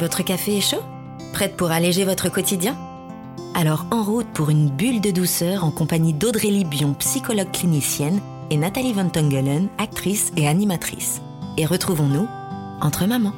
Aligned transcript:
Votre 0.00 0.22
café 0.22 0.56
est 0.56 0.62
chaud? 0.62 0.82
Prête 1.34 1.58
pour 1.58 1.70
alléger 1.70 2.06
votre 2.06 2.30
quotidien? 2.30 2.74
Alors 3.54 3.84
en 3.90 4.02
route 4.02 4.28
pour 4.32 4.48
une 4.48 4.70
bulle 4.70 5.02
de 5.02 5.10
douceur 5.10 5.62
en 5.62 5.70
compagnie 5.70 6.14
d'Audrey 6.14 6.48
Libion, 6.48 6.94
psychologue 6.94 7.50
clinicienne, 7.52 8.18
et 8.48 8.56
Nathalie 8.56 8.94
Van 8.94 9.10
Tongelen, 9.10 9.68
actrice 9.76 10.32
et 10.38 10.48
animatrice. 10.48 11.20
Et 11.58 11.66
retrouvons-nous 11.66 12.26
entre 12.80 13.04
mamans. 13.04 13.34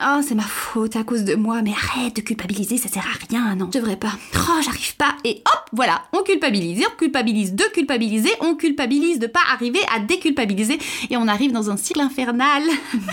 Oh, 0.00 0.20
c'est 0.22 0.36
ma 0.36 0.44
faute 0.44 0.94
à 0.94 1.02
cause 1.02 1.24
de 1.24 1.34
moi, 1.34 1.60
mais 1.60 1.72
arrête 1.72 2.14
de 2.14 2.20
culpabiliser, 2.20 2.78
ça 2.78 2.88
sert 2.88 3.04
à 3.04 3.26
rien, 3.28 3.56
non, 3.56 3.68
je 3.72 3.80
devrais 3.80 3.96
pas. 3.96 4.12
Oh, 4.36 4.60
j'arrive 4.64 4.94
pas, 4.94 5.16
et 5.24 5.42
hop, 5.44 5.60
voilà, 5.72 6.04
on 6.12 6.22
culpabilise, 6.22 6.84
on 6.88 6.96
culpabilise 6.96 7.52
de 7.52 7.64
culpabiliser, 7.64 8.30
on 8.40 8.54
culpabilise 8.54 9.18
de 9.18 9.26
pas 9.26 9.40
arriver 9.52 9.80
à 9.92 9.98
déculpabiliser, 9.98 10.78
et 11.10 11.16
on 11.16 11.26
arrive 11.26 11.50
dans 11.50 11.70
un 11.70 11.76
cycle 11.76 12.00
infernal. 12.00 12.62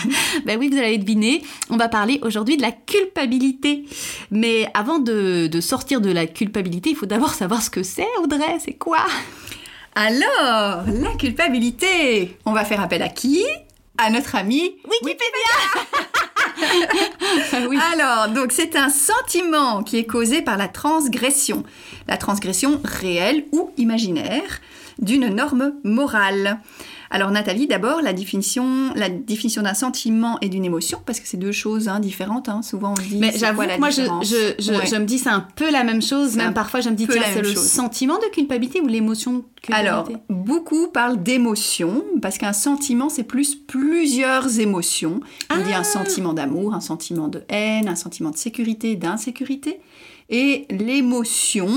ben 0.46 0.60
oui, 0.60 0.68
vous 0.68 0.78
allez 0.78 0.98
deviner, 0.98 1.42
on 1.70 1.76
va 1.76 1.88
parler 1.88 2.20
aujourd'hui 2.22 2.56
de 2.56 2.62
la 2.62 2.70
culpabilité. 2.70 3.84
Mais 4.30 4.70
avant 4.72 5.00
de, 5.00 5.48
de 5.48 5.60
sortir 5.60 6.00
de 6.00 6.12
la 6.12 6.26
culpabilité, 6.26 6.90
il 6.90 6.96
faut 6.96 7.06
d'abord 7.06 7.34
savoir 7.34 7.62
ce 7.62 7.70
que 7.70 7.82
c'est, 7.82 8.06
Audrey, 8.22 8.58
c'est 8.64 8.74
quoi? 8.74 9.04
Alors, 9.96 10.84
la 10.86 11.16
culpabilité, 11.18 12.36
on 12.44 12.52
va 12.52 12.64
faire 12.64 12.80
appel 12.80 13.02
à 13.02 13.08
qui? 13.08 13.42
À 13.98 14.10
notre 14.10 14.36
ami 14.36 14.76
Wikipédia 14.84 15.16
oui. 17.68 17.78
Alors, 17.92 18.28
donc 18.28 18.52
c'est 18.52 18.76
un 18.76 18.88
sentiment 18.88 19.82
qui 19.82 19.98
est 19.98 20.06
causé 20.06 20.42
par 20.42 20.56
la 20.56 20.68
transgression. 20.68 21.64
La 22.08 22.16
transgression 22.16 22.80
réelle 22.84 23.44
ou 23.52 23.70
imaginaire 23.76 24.60
d'une 24.98 25.28
norme 25.28 25.74
morale. 25.84 26.60
Alors 27.10 27.30
Nathalie, 27.30 27.66
d'abord 27.66 28.02
la 28.02 28.12
définition, 28.12 28.92
la 28.94 29.08
définition 29.08 29.62
d'un 29.62 29.74
sentiment 29.74 30.38
et 30.40 30.48
d'une 30.48 30.64
émotion, 30.64 31.00
parce 31.06 31.20
que 31.20 31.28
c'est 31.28 31.36
deux 31.36 31.52
choses 31.52 31.88
hein, 31.88 32.00
différentes. 32.00 32.48
Hein. 32.48 32.62
Souvent 32.62 32.94
on 32.98 33.00
dit. 33.00 33.16
Mais 33.16 33.32
j'avoue, 33.36 33.62
moi 33.78 33.90
je, 33.90 34.02
je, 34.22 34.54
je, 34.58 34.72
je, 34.86 34.96
me 34.96 35.04
dis 35.04 35.18
c'est 35.18 35.30
un 35.30 35.46
peu 35.54 35.70
la 35.70 35.84
même 35.84 36.02
chose. 36.02 36.36
Même 36.36 36.54
parfois 36.54 36.80
je 36.80 36.88
me 36.88 36.94
dis 36.94 37.06
tiens 37.06 37.22
c'est 37.32 37.42
le 37.42 37.54
sentiment 37.54 38.18
de 38.18 38.28
culpabilité 38.32 38.80
ou 38.80 38.86
l'émotion 38.86 39.34
de 39.34 39.44
culpabilité. 39.62 39.88
Alors 39.88 40.08
beaucoup 40.28 40.88
parlent 40.88 41.22
d'émotion 41.22 42.04
parce 42.20 42.38
qu'un 42.38 42.52
sentiment 42.52 43.08
c'est 43.08 43.24
plus 43.24 43.54
plusieurs 43.54 44.58
émotions. 44.58 45.20
On 45.50 45.58
dit 45.58 45.72
un 45.72 45.80
ah. 45.80 45.84
sentiment 45.84 46.32
d'amour, 46.34 46.74
un 46.74 46.80
sentiment 46.80 47.28
de 47.28 47.42
haine, 47.48 47.88
un 47.88 47.96
sentiment 47.96 48.30
de 48.30 48.36
sécurité, 48.36 48.96
d'insécurité, 48.96 49.80
et 50.28 50.66
l'émotion 50.70 51.68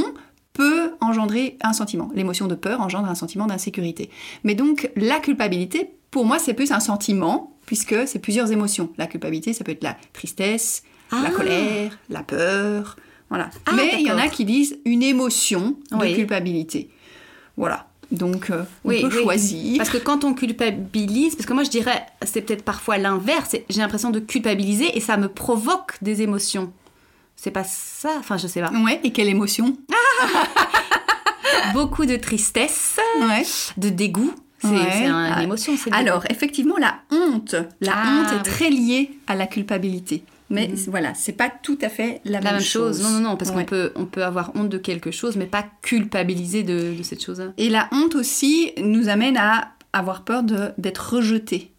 peut 0.59 0.91
engendrer 0.99 1.57
un 1.61 1.71
sentiment. 1.71 2.11
L'émotion 2.13 2.47
de 2.47 2.55
peur 2.55 2.81
engendre 2.81 3.07
un 3.07 3.15
sentiment 3.15 3.47
d'insécurité. 3.47 4.09
Mais 4.43 4.55
donc 4.55 4.91
la 4.97 5.19
culpabilité, 5.19 5.93
pour 6.11 6.25
moi, 6.25 6.37
c'est 6.37 6.53
plus 6.53 6.73
un 6.73 6.81
sentiment, 6.81 7.55
puisque 7.65 7.95
c'est 8.05 8.19
plusieurs 8.19 8.51
émotions. 8.51 8.89
La 8.97 9.07
culpabilité, 9.07 9.53
ça 9.53 9.63
peut 9.63 9.71
être 9.71 9.83
la 9.83 9.95
tristesse, 10.11 10.83
la 11.13 11.23
ah. 11.27 11.31
colère, 11.31 11.97
la 12.09 12.23
peur, 12.23 12.97
voilà. 13.29 13.49
Ah, 13.65 13.71
Mais 13.73 14.01
il 14.01 14.05
y 14.05 14.11
en 14.11 14.17
a 14.17 14.27
qui 14.27 14.43
disent 14.43 14.77
une 14.83 15.01
émotion 15.01 15.77
de 15.91 16.13
culpabilité. 16.13 16.89
Voilà. 17.55 17.87
Donc, 18.11 18.49
euh, 18.49 18.63
on 18.83 18.89
peut 18.89 19.09
choisir. 19.09 19.77
Parce 19.77 19.91
que 19.91 19.97
quand 19.97 20.25
on 20.25 20.33
culpabilise, 20.33 21.35
parce 21.35 21.45
que 21.45 21.53
moi 21.53 21.63
je 21.63 21.69
dirais, 21.69 22.05
c'est 22.25 22.41
peut-être 22.41 22.63
parfois 22.63 22.97
l'inverse, 22.97 23.55
j'ai 23.69 23.79
l'impression 23.79 24.09
de 24.09 24.19
culpabiliser 24.19 24.97
et 24.97 24.99
ça 24.99 25.15
me 25.15 25.29
provoque 25.29 25.93
des 26.01 26.21
émotions. 26.21 26.73
C'est 27.41 27.51
pas 27.51 27.63
ça? 27.63 28.15
Enfin, 28.19 28.35
je 28.37 28.47
sais 28.47 28.59
pas. 28.59 28.69
Ouais, 28.71 28.99
et 29.03 29.11
quelle 29.11 29.29
émotion 29.29 29.77
Beaucoup 31.73 32.05
de 32.05 32.17
tristesse, 32.17 32.99
de 33.77 33.89
dégoût. 33.89 34.33
C'est 34.59 34.67
une 34.67 35.13
ah. 35.13 35.41
émotion. 35.41 35.73
Alors, 35.91 36.25
effectivement, 36.29 36.75
la 36.77 36.99
honte. 37.11 37.55
La 37.79 37.93
ah, 37.95 38.07
honte 38.09 38.39
est 38.39 38.43
très 38.43 38.69
liée 38.69 39.11
à 39.27 39.35
la 39.35 39.47
culpabilité. 39.47 40.23
Mais 40.49 40.67
mhm. 40.67 40.75
voilà, 40.87 41.13
c'est 41.13 41.31
pas 41.31 41.49
tout 41.49 41.77
à 41.81 41.87
fait 41.87 42.19
la, 42.25 42.41
même, 42.41 42.59
chose. 42.59 43.01
Non, 43.01 43.09
non, 43.09 43.19
non, 43.21 43.37
parce 43.37 43.51
qu'on 43.51 43.63
peut, 43.63 43.93
on 43.95 44.05
peut 44.05 44.25
avoir 44.25 44.51
honte 44.55 44.67
de 44.67 44.77
quelque 44.77 45.11
chose, 45.11 45.37
mais 45.37 45.45
pas 45.45 45.65
culpabiliser 45.81 46.63
de, 46.63 46.93
cette 47.03 47.23
chose-là. 47.23 47.53
Et 47.57 47.69
la 47.69 47.87
honte 47.93 48.15
aussi 48.15 48.73
nous 48.81 49.07
amène 49.07 49.37
à 49.37 49.69
avoir 49.93 50.23
peur 50.23 50.43
d'être 50.43 51.13
rejeté. 51.15 51.71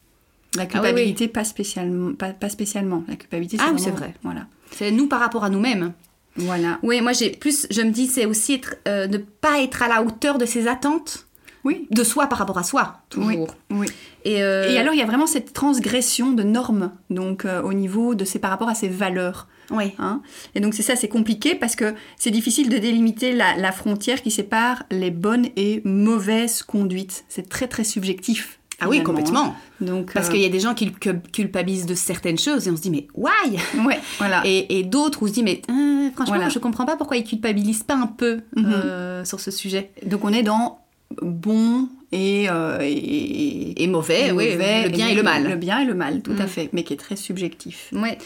La 0.56 0.62
ah 0.62 0.66
culpabilité, 0.66 1.28
pas, 1.28 1.44
spécialement, 1.44 2.14
pas, 2.14 2.48
spécialement. 2.48 3.04
La 3.08 3.16
culpabilité, 3.16 3.58
c'est 3.58 3.62
ah, 3.62 3.74
c'est 3.76 3.90
vrai. 3.90 4.14
Voilà. 4.22 4.46
C'est 4.72 4.90
nous 4.90 5.06
par 5.06 5.20
rapport 5.20 5.44
à 5.44 5.50
nous-mêmes. 5.50 5.92
Voilà. 6.36 6.78
Oui, 6.82 7.00
moi 7.00 7.12
j'ai 7.12 7.30
plus, 7.30 7.66
je 7.70 7.82
me 7.82 7.90
dis, 7.90 8.06
c'est 8.06 8.26
aussi 8.26 8.54
être, 8.54 8.76
euh, 8.88 9.06
ne 9.06 9.18
pas 9.18 9.60
être 9.60 9.82
à 9.82 9.88
la 9.88 10.02
hauteur 10.02 10.38
de 10.38 10.46
ses 10.46 10.68
attentes. 10.68 11.26
Oui. 11.62 11.86
De 11.90 12.04
soi 12.04 12.26
par 12.26 12.38
rapport 12.38 12.56
à 12.56 12.62
soi, 12.62 13.00
toujours. 13.10 13.54
Oui. 13.70 13.86
Et, 14.24 14.42
euh, 14.42 14.70
Et, 14.70 14.78
alors 14.78 14.94
il 14.94 14.98
y 14.98 15.02
a 15.02 15.06
vraiment 15.06 15.26
cette 15.26 15.52
transgression 15.52 16.32
de 16.32 16.42
normes, 16.42 16.92
donc 17.10 17.44
euh, 17.44 17.60
au 17.62 17.74
niveau 17.74 18.14
de 18.14 18.24
ses 18.24 18.38
par 18.38 18.50
rapport 18.50 18.70
à 18.70 18.74
ses 18.74 18.88
valeurs. 18.88 19.46
Oui. 19.70 19.92
Hein 19.98 20.22
et 20.54 20.60
donc 20.60 20.72
c'est 20.72 20.82
ça, 20.82 20.96
c'est 20.96 21.08
compliqué 21.08 21.54
parce 21.54 21.76
que 21.76 21.94
c'est 22.16 22.30
difficile 22.30 22.70
de 22.70 22.78
délimiter 22.78 23.32
la, 23.32 23.56
la, 23.56 23.72
frontière 23.72 24.22
qui 24.22 24.30
sépare 24.30 24.84
les 24.90 25.10
bonnes 25.10 25.48
et 25.56 25.82
mauvaises 25.84 26.62
conduites. 26.62 27.24
C'est 27.28 27.48
très 27.48 27.68
très 27.68 27.84
subjectif. 27.84 28.59
Ah 28.80 28.88
oui, 28.88 29.02
complètement. 29.02 29.54
Donc, 29.80 30.12
Parce 30.12 30.28
euh, 30.28 30.32
qu'il 30.32 30.40
y 30.40 30.46
a 30.46 30.48
des 30.48 30.60
gens 30.60 30.74
qui 30.74 30.92
culpabilisent 30.92 31.86
de 31.86 31.94
certaines 31.94 32.38
choses 32.38 32.66
et 32.66 32.70
on 32.70 32.76
se 32.76 32.82
dit, 32.82 32.90
mais 32.90 33.06
why? 33.14 33.58
Ouais, 33.86 33.98
voilà. 34.18 34.42
Et, 34.44 34.82
d'autres, 34.84 35.22
on 35.22 35.26
se 35.26 35.32
dit, 35.32 35.42
mais 35.42 35.62
euh, 35.70 36.10
franchement, 36.14 36.48
je 36.48 36.58
comprends 36.58 36.86
pas 36.86 36.96
pourquoi 36.96 37.16
ils 37.16 37.24
culpabilisent 37.24 37.82
pas 37.82 37.96
un 37.96 38.06
peu 38.06 38.40
mhm. 38.56 38.66
euh, 38.66 39.24
sur 39.24 39.40
ce 39.40 39.50
sujet. 39.50 39.90
Donc 40.04 40.24
on 40.24 40.32
est 40.32 40.42
dans 40.42 40.80
bon 41.22 41.88
et, 42.12 42.44
et, 42.44 43.86
mauvais, 43.86 44.32
oui, 44.32 44.52
le 44.52 44.88
bien 44.88 45.08
et, 45.08 45.14
le 45.14 45.22
mal. 45.22 45.48
Le 45.48 45.56
bien 45.56 45.80
et 45.80 45.84
le 45.84 45.94
mal, 45.94 46.22
tout 46.22 46.32
à 46.38 46.42
mhm. 46.42 46.48
fait, 46.48 46.70
mais 46.72 46.82
qui 46.82 46.94
est 46.94 46.98
très 46.98 47.16
subjectif. 47.16 47.90
Ouais. 47.92 48.18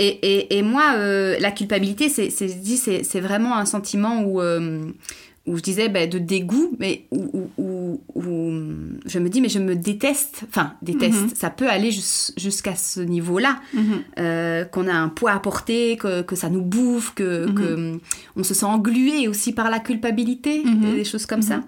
Et, 0.00 0.56
et, 0.56 0.62
moi, 0.62 0.96
la 0.96 1.50
culpabilité, 1.50 2.08
c'est 2.08 3.20
vraiment 3.20 3.56
un 3.56 3.66
sentiment 3.66 4.22
où 4.22 4.40
où 5.48 5.56
je 5.56 5.62
disais 5.62 5.88
bah, 5.88 6.06
de 6.06 6.18
dégoût, 6.18 6.76
mais 6.78 7.06
où, 7.10 7.98
je 9.06 9.18
me 9.18 9.28
dis, 9.28 9.40
mais 9.40 9.48
je 9.48 9.58
me 9.58 9.74
déteste, 9.74 10.44
enfin, 10.48 10.74
déteste, 10.82 11.22
mhm. 11.22 11.30
ça 11.34 11.50
peut 11.50 11.68
aller 11.68 11.90
jusqu'à 11.90 12.76
ce 12.76 13.00
niveau-là, 13.00 13.58
mhm. 13.72 13.82
euh, 14.18 14.64
qu'on 14.64 14.86
a 14.86 14.92
un 14.92 15.08
poids 15.08 15.32
à 15.32 15.40
porter, 15.40 15.96
que, 15.96 16.22
que 16.22 16.36
ça 16.36 16.50
nous 16.50 16.62
bouffe, 16.62 17.14
que, 17.14 17.46
mhm. 17.46 17.54
que, 17.54 18.00
on 18.36 18.44
se 18.44 18.54
sent 18.54 18.66
englué 18.66 19.26
aussi 19.26 19.52
par 19.52 19.70
la 19.70 19.80
culpabilité, 19.80 20.62
des 20.94 21.04
choses 21.04 21.26
comme 21.26 21.42
ça. 21.42 21.62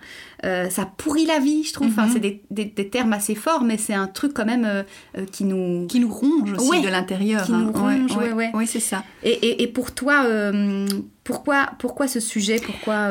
Euh, 0.45 0.71
ça 0.71 0.87
pourrit 0.87 1.27
la 1.27 1.39
vie, 1.39 1.65
je 1.65 1.73
trouve. 1.73 1.89
Enfin, 1.89 2.09
c'est 2.11 2.21
des, 2.21 2.43
des, 2.51 2.89
termes 2.89 3.12
assez 3.12 3.35
forts, 3.35 3.62
mais 3.62 3.77
c'est 3.77 3.93
un 3.93 4.07
truc 4.07 4.33
quand 4.33 4.47
même 4.47 4.65
euh, 4.65 4.83
qui 5.31 5.45
nous... 5.45 5.87
Qui 5.87 6.01
nous 6.01 6.11
ronge 6.11 6.53
aussi 6.57 6.81
de 6.81 6.89
l'intérieur. 6.89 7.45
Qui 7.45 7.53
nous 7.53 7.69
hein. 7.75 8.07
ronge, 8.09 8.17
ouais, 8.17 8.33
ouais, 8.33 8.51
Oui, 8.55 8.67
c'est 8.67 8.81
ça. 8.81 9.05
Et, 9.23 9.33
et, 9.33 9.62
et, 9.62 9.67
pour 9.67 9.93
toi, 9.93 10.25
pourquoi, 11.31 11.71
pourquoi 11.79 12.09
ce 12.09 12.21
sujet? 12.21 12.61
Pourquoi 12.65 13.09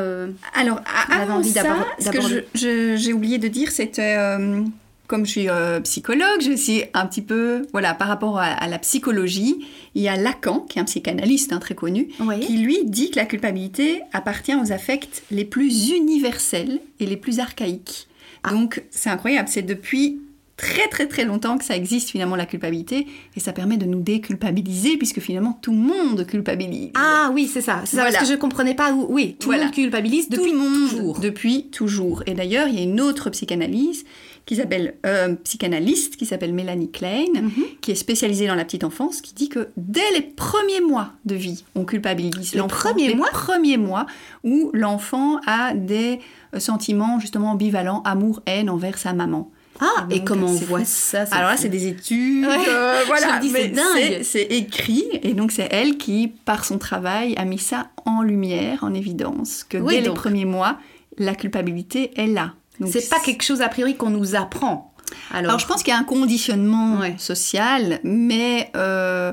Alors, 0.54 0.80
avant 1.10 1.36
envie 1.36 1.50
ça, 1.50 1.86
ce 1.98 2.10
que 2.10 2.96
j'ai 2.96 3.12
oublié 3.12 3.38
de 3.38 3.48
dire, 3.48 3.72
c'était 3.72 4.16
euh, 4.16 4.62
comme 5.10 5.26
je 5.26 5.30
suis 5.32 5.48
euh, 5.48 5.80
psychologue, 5.80 6.40
je 6.40 6.52
suis 6.52 6.84
un 6.94 7.04
petit 7.04 7.20
peu, 7.20 7.66
voilà, 7.72 7.94
par 7.94 8.06
rapport 8.06 8.38
à, 8.38 8.68
la 8.68 8.78
psychologie, 8.78 9.66
il 9.96 10.02
y 10.02 10.08
a 10.08 10.14
Lacan, 10.14 10.60
qui 10.60 10.78
est 10.78 10.82
un 10.82 10.84
psychanalyste 10.84 11.52
hein, 11.52 11.58
très 11.58 11.74
connu, 11.74 12.10
qui 12.40 12.58
lui 12.58 12.84
dit 12.84 13.10
que 13.10 13.16
la 13.16 13.26
culpabilité 13.26 14.02
appartient 14.12 14.54
aux 14.54 14.70
affects 14.70 15.24
les 15.32 15.44
plus 15.44 15.90
universels 15.90 16.80
et 17.00 17.06
les 17.06 17.16
plus 17.16 17.40
archaïques. 17.40 18.06
Ah. 18.44 18.52
Donc 18.52 18.84
c'est 18.90 19.10
incroyable, 19.10 19.48
c'est 19.48 19.62
depuis 19.62 20.20
très 20.60 20.88
très 20.88 21.06
très 21.06 21.24
longtemps 21.24 21.56
que 21.56 21.64
ça 21.64 21.74
existe 21.74 22.10
finalement 22.10 22.36
la 22.36 22.44
culpabilité 22.44 23.06
et 23.34 23.40
ça 23.40 23.52
permet 23.54 23.78
de 23.78 23.86
nous 23.86 24.00
déculpabiliser 24.00 24.98
puisque 24.98 25.20
finalement 25.20 25.58
tout 25.62 25.72
le 25.72 25.78
monde 25.78 26.26
culpabilise. 26.26 26.90
Ah 26.94 27.30
oui 27.32 27.48
c'est 27.50 27.62
ça, 27.62 27.80
c'est 27.86 27.96
ça 27.96 28.04
parce 28.04 28.18
que 28.18 28.26
je 28.26 28.34
comprenais 28.34 28.74
pas 28.74 28.92
où 28.92 29.06
oui 29.08 29.36
tout 29.40 29.50
le 29.50 29.58
monde 29.58 29.70
culpabilise 29.70 30.28
depuis 30.28 30.52
toujours. 30.52 31.18
Depuis 31.20 31.68
toujours. 31.70 32.22
Et 32.26 32.34
d'ailleurs 32.34 32.68
il 32.68 32.74
y 32.74 32.78
a 32.78 32.82
une 32.82 33.00
autre 33.00 33.30
psychanalyse 33.30 34.04
qui 34.44 34.56
s'appelle 34.56 34.96
euh, 35.06 35.34
psychanalyste 35.44 36.16
qui 36.16 36.26
s'appelle 36.26 36.52
Mélanie 36.52 36.90
Klein 36.90 37.32
mhm. 37.34 37.64
qui 37.80 37.92
est 37.92 37.94
spécialisée 37.94 38.46
dans 38.46 38.54
la 38.54 38.66
petite 38.66 38.84
enfance 38.84 39.22
qui 39.22 39.32
dit 39.32 39.48
que 39.48 39.68
dès 39.78 40.10
les 40.14 40.22
premiers 40.22 40.82
mois 40.82 41.12
de 41.24 41.36
vie 41.36 41.64
on 41.74 41.84
culpabilise 41.84 42.54
les 42.54 42.62
premiers 42.64 43.14
mois 43.14 43.28
premiers 43.30 43.78
mois 43.78 44.04
où 44.44 44.70
l'enfant 44.74 45.40
a 45.46 45.72
des 45.72 46.18
euh, 46.54 46.60
sentiments 46.60 47.18
justement 47.18 47.52
ambivalents 47.52 48.02
amour 48.04 48.42
haine 48.44 48.68
envers 48.68 48.98
sa 48.98 49.14
maman. 49.14 49.50
Ah, 49.80 50.06
et, 50.10 50.22
comment 50.24 50.46
on 50.46 50.54
voit 50.54 50.84
ça 50.84 51.24
Alors 51.30 51.50
là, 51.50 51.56
c'est 51.56 51.70
des 51.70 51.86
études. 51.86 52.44
Euh, 52.44 53.02
voilà, 53.06 53.40
c'est 53.40 53.68
dingue. 53.68 54.20
C'est 54.22 54.42
écrit, 54.42 55.04
et 55.22 55.32
donc 55.32 55.52
c'est 55.52 55.68
elle 55.70 55.96
qui, 55.96 56.28
par 56.28 56.64
son 56.64 56.78
travail, 56.78 57.34
a 57.36 57.44
mis 57.44 57.58
ça 57.58 57.88
en 58.04 58.22
lumière, 58.22 58.84
en 58.84 58.92
évidence, 58.92 59.64
que 59.64 59.78
dès 59.78 60.00
les 60.00 60.10
premiers 60.10 60.44
mois, 60.44 60.78
la 61.18 61.34
culpabilité 61.34 62.12
est 62.20 62.26
là. 62.26 62.54
C'est 62.86 63.08
pas 63.08 63.20
quelque 63.20 63.42
chose 63.42 63.60
a 63.62 63.68
priori 63.68 63.96
qu'on 63.96 64.10
nous 64.10 64.36
apprend. 64.36 64.94
Alors, 65.32 65.58
je 65.58 65.66
pense 65.66 65.82
qu'il 65.82 65.92
y 65.92 65.96
a 65.96 65.98
un 65.98 66.04
conditionnement 66.04 67.00
social, 67.18 68.00
mais 68.04 68.70
euh, 68.76 69.32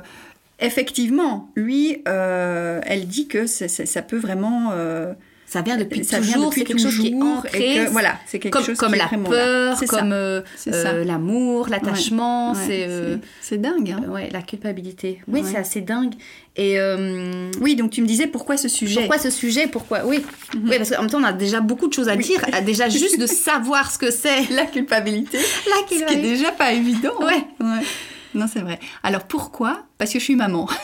effectivement, 0.59 1.49
lui, 1.55 2.01
euh, 2.07 2.79
elle 2.83 3.07
dit 3.07 3.27
que 3.27 3.47
ça 3.47 4.01
peut 4.01 4.17
vraiment 4.17 4.71
Ça 5.49 5.61
vient 5.61 5.77
depuis 5.77 6.03
Ça 6.03 6.17
toujours, 6.17 6.53
c'est 6.53 6.65
quelque 6.65 6.81
chose 6.81 6.99
qui 6.99 7.07
est 7.07 7.15
ancré. 7.15 7.57
et 7.57 7.85
que, 7.85 7.89
voilà, 7.91 8.19
c'est 8.25 8.37
quelque 8.37 8.51
comme, 8.51 8.65
chose 8.65 8.77
comme 8.77 8.91
qui 8.91 8.97
la 8.99 9.07
peur, 9.07 9.79
comme 9.87 10.11
euh, 10.11 10.41
euh, 10.67 11.05
l'amour, 11.05 11.69
l'attachement, 11.69 12.51
Ouais, 12.51 12.57
c'est 12.67 12.79
ouais, 12.81 12.85
euh, 12.89 13.17
c'est- 13.39 13.57
dingue. 13.57 13.91
hein. 13.97 14.09
ouais, 14.11 14.29
la 14.33 14.41
culpabilité. 14.41 15.21
Oui, 15.25 15.39
Ouais. 15.41 15.47
c'est 15.49 15.57
assez 15.57 15.79
dingue. 15.79 16.13
Et 16.57 16.77
Oui, 17.61 17.75
donc 17.77 17.91
tu 17.91 18.01
me 18.01 18.07
disais 18.07 18.27
pourquoi 18.27 18.57
ce 18.57 18.67
sujet 18.67 18.99
pourquoi 19.01 19.19
ce 19.19 19.29
sujet 19.29 19.67
Pourquoi 19.67 20.05
Oui, 20.05 20.25
Mhm. 20.53 20.69
oui, 20.69 20.77
parce 20.77 20.89
qu'en 20.89 21.01
même 21.03 21.09
temps, 21.09 21.21
on 21.21 21.23
a 21.23 21.31
déjà 21.31 21.61
beaucoup 21.61 21.87
de 21.87 21.93
choses 21.93 22.09
à 22.09 22.17
dire. 22.17 22.41
Déjà 22.65 22.89
juste 22.89 23.17
de 23.17 23.25
savoir 23.47 23.89
ce 23.89 23.97
que 23.97 24.11
c'est. 24.11 24.49
La 24.53 24.65
culpabilité. 24.65 25.37
La 25.37 25.43
Ce 25.43 25.87
qui 25.87 25.93
est 25.95 25.97
culpabilité. 25.99 26.29
déjà 26.29 26.51
pas 26.51 26.73
évident. 26.73 27.13
hein. 27.21 27.25
Ouais. 27.25 27.65
Ouais. 27.65 27.85
Non, 28.35 28.45
c'est 28.51 28.59
vrai. 28.59 28.79
Alors 29.03 29.23
pourquoi? 29.23 29.83
Parce 29.97 30.11
que 30.13 30.19
je 30.19 30.23
suis 30.23 30.35
maman. 30.35 30.67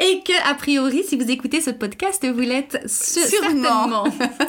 Et 0.00 0.22
que, 0.24 0.50
a 0.50 0.54
priori, 0.54 1.02
si 1.06 1.16
vous 1.16 1.30
écoutez 1.30 1.60
ce 1.60 1.70
podcast, 1.70 2.26
vous 2.26 2.40
l'êtes 2.40 2.78
su- 2.86 3.20
Sûrement. 3.20 4.04
certainement. 4.04 4.04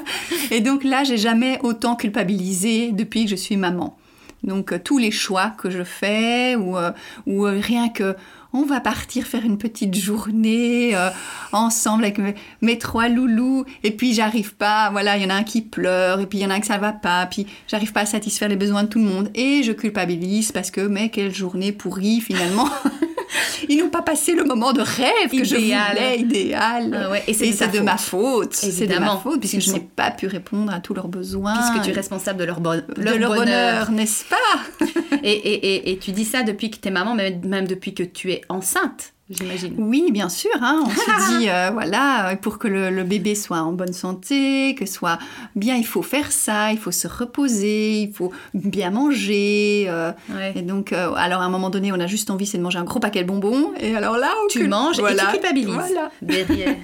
Et 0.52 0.62
donc 0.62 0.84
là, 0.84 1.04
j'ai 1.04 1.18
jamais 1.18 1.60
autant 1.64 1.96
culpabilisé 1.96 2.92
depuis 2.92 3.26
que 3.26 3.32
je 3.32 3.36
suis 3.36 3.58
maman. 3.58 3.98
Donc 4.44 4.72
euh, 4.72 4.80
tous 4.82 4.98
les 4.98 5.12
choix 5.12 5.50
que 5.58 5.70
je 5.70 5.84
fais, 5.84 6.56
ou, 6.56 6.78
euh, 6.78 6.92
ou 7.28 7.46
euh, 7.46 7.60
rien 7.62 7.90
que 7.90 8.16
on 8.54 8.64
va 8.64 8.80
partir 8.80 9.26
faire 9.26 9.46
une 9.46 9.58
petite 9.58 9.96
journée 9.96 10.96
euh, 10.96 11.10
ensemble 11.52 12.04
avec 12.04 12.20
mes, 12.62 12.78
trois 12.78 13.08
loulous, 13.08 13.66
et 13.84 13.92
puis 13.92 14.14
j'arrive 14.14 14.56
pas, 14.56 14.90
voilà, 14.92 15.18
il 15.18 15.24
y 15.24 15.26
en 15.26 15.30
a 15.30 15.36
un 15.36 15.44
qui 15.44 15.62
pleure, 15.62 16.20
et 16.20 16.26
puis 16.26 16.40
il 16.40 16.42
y 16.42 16.46
en 16.46 16.50
a 16.50 16.56
un 16.56 16.60
que 16.60 16.68
ça 16.68 16.78
va 16.78 16.92
pas, 16.92 17.26
puis 17.28 17.46
j'arrive 17.68 17.92
pas 17.92 18.02
à 18.02 18.06
satisfaire 18.06 18.50
les 18.50 18.56
besoins 18.56 18.84
de 18.84 18.90
tout 18.90 19.00
le 19.00 19.06
monde, 19.06 19.30
et 19.36 19.64
je 19.64 19.72
culpabilise 19.72 20.52
parce 20.52 20.72
que, 20.72 20.82
mais 20.82 21.10
quelle 21.10 21.34
journée 21.34 21.72
pourrie 21.72 22.22
finalement 22.22 22.70
Ils 23.68 23.78
n'ont 23.80 23.90
pas 23.90 24.02
passé 24.02 24.34
le 24.34 24.44
moment 24.44 24.74
de 24.74 24.82
rêve 24.82 25.30
que 25.32 25.44
je 25.44 25.56
Idéal. 25.56 25.92
voulais, 25.96 26.20
idéal. 26.20 27.00
Ah 27.06 27.10
ouais, 27.12 27.24
et 27.28 27.34
c'est 27.34 27.68
de 27.68 27.78
de, 27.78 27.84
ma 27.84 27.98
faute. 27.98 28.54
C'est 28.54 28.88
de 28.88 28.98
ma 28.98 29.18
faute, 29.18 29.40
puisque 29.40 29.60
je 29.60 29.72
n'ai 29.74 29.80
pas 29.82 30.12
pu 30.12 30.28
répondre 30.28 30.72
à 30.74 30.80
tous 30.80 30.94
leurs 30.94 31.08
besoins. 31.08 31.54
Puisque 31.56 31.84
tu 31.86 31.92
es 31.92 31.94
responsable 31.94 32.40
de 32.40 32.46
leur, 32.46 32.60
bon- 32.60 32.82
de 32.98 33.02
leur 33.04 33.30
bonheur. 33.30 33.36
bonheur, 33.36 33.92
n'est-ce 33.92 34.24
pas? 34.26 34.86
Et, 35.24 35.32
et, 35.34 35.76
et, 35.76 35.92
et 35.92 35.98
tu 35.98 36.12
dis 36.12 36.24
ça 36.24 36.44
depuis 36.44 36.72
que 36.72 36.78
tu 36.80 36.88
es 36.88 36.92
maman, 36.92 37.14
même 37.16 37.68
depuis 37.68 37.94
que 37.94 38.04
tu 38.04 38.32
es 38.32 38.42
enceinte, 38.48 39.14
j'imagine. 39.30 39.76
Oui, 39.78 40.12
bien 40.12 40.30
sûr. 40.30 40.50
hein, 40.62 40.84
on 40.86 40.90
se 40.90 41.38
dit, 41.40 41.50
euh, 41.50 41.70
voilà, 41.72 42.36
pour 42.42 42.58
que 42.58 42.68
le, 42.68 42.90
le 42.90 43.04
bébé 43.04 43.36
soit 43.36 43.60
en 43.60 43.72
bonne 43.72 43.94
santé, 43.94 44.76
que 44.76 44.86
soit 44.86 45.20
bien, 45.56 45.76
il 45.76 45.86
faut 45.86 46.02
faire 46.02 46.32
ça, 46.32 46.72
il 46.72 46.78
faut 46.78 46.92
se 46.92 47.08
reposer, 47.08 48.02
il 48.02 48.14
faut 48.14 48.32
bien 48.54 48.92
manger. 48.92 49.86
euh, 49.88 50.12
Ouais. 50.34 50.54
et 50.56 50.62
donc, 50.62 50.94
euh, 50.94 51.14
alors 51.16 51.42
à 51.42 51.46
un 51.46 51.50
moment 51.50 51.70
donné, 51.70 51.92
on 51.92 52.00
a 52.00 52.08
juste 52.08 52.30
envie, 52.30 52.46
c'est 52.46 52.58
de 52.58 52.64
manger 52.64 52.80
un 52.80 52.84
gros 52.84 53.00
paquet 53.00 53.24
de 53.24 53.28
bonbons. 53.28 53.72
Et 53.80 53.96
alors 53.96 54.18
là, 54.18 54.32
on 54.44 54.48
Tu 54.48 54.68
manges 54.68 55.00
et 55.00 55.04
tu 55.16 55.26
culpabilises. 55.32 55.68
Voilà. 55.74 56.12
derrière. 56.22 56.76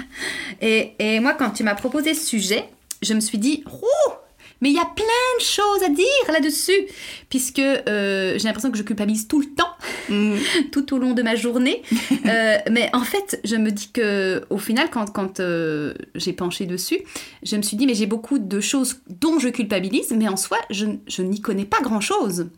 et, 0.60 0.92
et 0.98 1.20
moi, 1.20 1.34
quand 1.34 1.50
tu 1.50 1.62
m'as 1.64 1.74
proposé 1.74 2.14
ce 2.14 2.26
sujet, 2.26 2.64
je 3.02 3.14
me 3.14 3.20
suis 3.20 3.38
dit, 3.38 3.64
oh, 3.72 4.12
mais 4.60 4.70
il 4.70 4.74
y 4.74 4.78
a 4.78 4.84
plein 4.84 5.04
de 5.38 5.44
choses 5.44 5.82
à 5.84 5.88
dire 5.88 6.32
là-dessus, 6.32 6.86
puisque 7.28 7.58
euh, 7.58 8.38
j'ai 8.38 8.44
l'impression 8.44 8.70
que 8.70 8.78
je 8.78 8.82
culpabilise 8.82 9.28
tout 9.28 9.40
le 9.40 9.46
temps, 9.46 9.74
Mm. 10.10 10.34
tout 10.72 10.94
au 10.94 10.98
long 10.98 11.12
de 11.12 11.22
ma 11.22 11.36
journée. 11.36 11.82
Euh, 12.26 12.58
mais 12.70 12.90
en 12.92 13.02
fait, 13.02 13.40
je 13.44 13.56
me 13.56 13.70
dis 13.70 13.90
que 13.92 14.44
au 14.50 14.58
final, 14.58 14.88
quand, 14.90 15.10
quand 15.10 15.40
euh, 15.40 15.94
j'ai 16.14 16.32
penché 16.32 16.66
dessus, 16.66 16.98
je 17.42 17.56
me 17.56 17.62
suis 17.62 17.76
dit, 17.76 17.86
mais 17.86 17.94
j'ai 17.94 18.06
beaucoup 18.06 18.38
de 18.38 18.60
choses 18.60 19.00
dont 19.08 19.38
je 19.38 19.48
culpabilise, 19.48 20.10
mais 20.10 20.28
en 20.28 20.36
soi, 20.36 20.58
je, 20.70 20.86
je 21.08 21.22
n'y 21.22 21.40
connais 21.40 21.64
pas 21.64 21.80
grand-chose. 21.80 22.48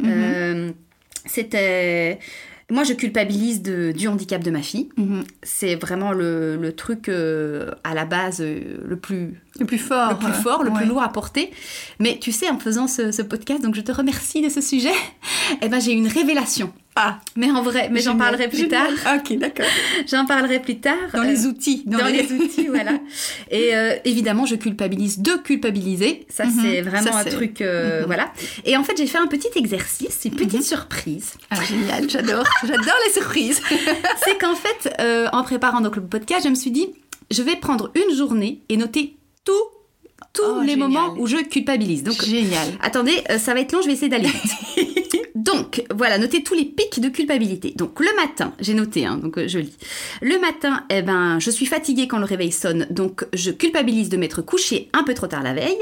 Mhm. 0.00 0.04
Euh, 0.06 0.70
C'était... 1.26 2.18
Moi, 2.70 2.84
je 2.84 2.92
culpabilise 2.92 3.62
de, 3.62 3.92
du 3.92 4.08
handicap 4.08 4.42
de 4.42 4.50
ma 4.50 4.62
fille. 4.62 4.88
Mhm. 4.96 5.24
C'est 5.42 5.74
vraiment 5.74 6.12
le, 6.12 6.56
le 6.56 6.72
truc 6.72 7.08
euh, 7.08 7.70
à 7.84 7.94
la 7.94 8.04
base 8.04 8.40
euh, 8.40 8.78
le 8.86 8.96
plus, 8.96 9.34
Le 9.58 9.66
plus 9.66 9.78
fort. 9.78 10.10
le 10.10 10.16
plus 10.16 10.28
euh, 10.28 10.32
fort, 10.32 10.62
le 10.62 10.70
ouais. 10.70 10.76
plus 10.78 10.86
lourd 10.86 11.02
à 11.02 11.08
porter. 11.10 11.50
Mais 11.98 12.18
tu 12.20 12.32
sais, 12.32 12.48
en 12.48 12.58
faisant 12.58 12.86
ce, 12.86 13.10
ce 13.12 13.22
podcast, 13.22 13.62
donc 13.62 13.74
je 13.74 13.80
te 13.80 13.92
remercie 13.92 14.40
de 14.42 14.48
ce 14.48 14.60
sujet, 14.60 14.92
eh 15.62 15.68
ben, 15.68 15.80
j'ai 15.80 15.92
eu 15.92 15.96
une 15.96 16.08
révélation. 16.08 16.72
Ah, 16.96 17.20
Mais 17.36 17.50
en 17.50 17.62
vrai, 17.62 17.88
mais 17.90 18.00
j'en 18.00 18.16
parlerai 18.16 18.48
plus 18.48 18.66
tard. 18.68 18.88
Ok, 19.16 19.38
d'accord. 19.38 19.64
J'en 20.10 20.26
parlerai 20.26 20.60
plus 20.60 20.80
tard. 20.80 20.96
Dans 21.14 21.20
Euh, 21.22 21.24
les 21.24 21.46
outils. 21.46 21.84
dans, 21.86 22.04
les... 22.08 22.30
outils, 22.32 22.66
voilà. 22.66 22.98
Et 23.50 23.74
euh, 23.76 23.94
évidemment, 24.04 24.44
je 24.44 24.56
culpabilise 24.56 25.20
de 25.20 25.32
culpabiliser. 25.34 26.26
Ça, 26.28 26.44
Mhm. 26.46 26.52
c'est 26.62 26.80
vraiment 26.82 27.12
Ça, 27.12 27.18
un 27.18 27.24
truc, 27.24 27.60
euh, 27.62 28.00
Mhm. 28.00 28.06
voilà. 28.06 28.32
Et 28.64 28.76
en 28.76 28.82
fait, 28.82 28.96
j'ai 28.98 29.06
fait 29.06 29.18
un 29.18 29.28
petit 29.28 29.48
exercice, 29.54 30.18
une 30.24 30.32
petite 30.34 30.54
Mhm. 30.54 30.62
surprise. 30.62 31.34
Ah, 31.50 31.62
génial, 31.62 32.10
j'adore. 32.10 32.44
J'adore 32.64 32.96
les 33.06 33.12
surprises. 33.12 33.62
c'est 34.24 34.36
qu'en 34.38 34.56
fait, 34.56 34.92
en 35.32 35.42
préparant 35.44 35.80
donc 35.80 35.94
le 35.96 36.02
podcast, 36.02 36.44
je 36.44 36.50
me 36.50 36.54
suis 36.56 36.72
dit, 36.72 36.88
je 37.30 37.42
vais 37.42 37.56
prendre 37.56 37.92
une 37.94 38.14
journée 38.16 38.62
et 38.68 38.76
noter 38.76 39.16
tous 39.44 39.52
tous 40.32 40.42
Oh, 40.46 40.60
les 40.60 40.72
génial. 40.74 40.78
moments 40.90 41.14
où 41.18 41.26
je 41.26 41.38
culpabilise. 41.38 42.04
Donc, 42.04 42.22
Génial. 42.24 42.68
attendez, 42.82 43.16
ça 43.38 43.52
va 43.52 43.60
être 43.60 43.72
long, 43.72 43.80
je 43.82 43.86
vais 43.88 43.94
essayer 43.94 44.08
d'aller 44.08 44.28
vite. 44.28 44.99
Donc, 45.40 45.82
voilà, 45.94 46.18
notez 46.18 46.42
tous 46.42 46.52
les 46.52 46.66
pics 46.66 47.00
de 47.00 47.08
culpabilité. 47.08 47.72
Donc, 47.74 47.98
le 47.98 48.14
matin, 48.14 48.52
j'ai 48.60 48.74
noté, 48.74 49.06
hein, 49.06 49.16
donc 49.16 49.38
euh, 49.38 49.48
je 49.48 49.58
lis. 49.58 49.74
Le 50.20 50.38
matin, 50.38 50.84
eh 50.90 51.00
ben, 51.00 51.38
je 51.38 51.50
suis 51.50 51.64
fatiguée 51.64 52.08
quand 52.08 52.18
le 52.18 52.26
réveil 52.26 52.52
sonne, 52.52 52.86
donc 52.90 53.24
je 53.32 53.50
culpabilise 53.50 54.10
de 54.10 54.18
m'être 54.18 54.42
couchée 54.42 54.90
un 54.92 55.02
peu 55.02 55.14
trop 55.14 55.28
tard 55.28 55.42
la 55.42 55.54
veille. 55.54 55.78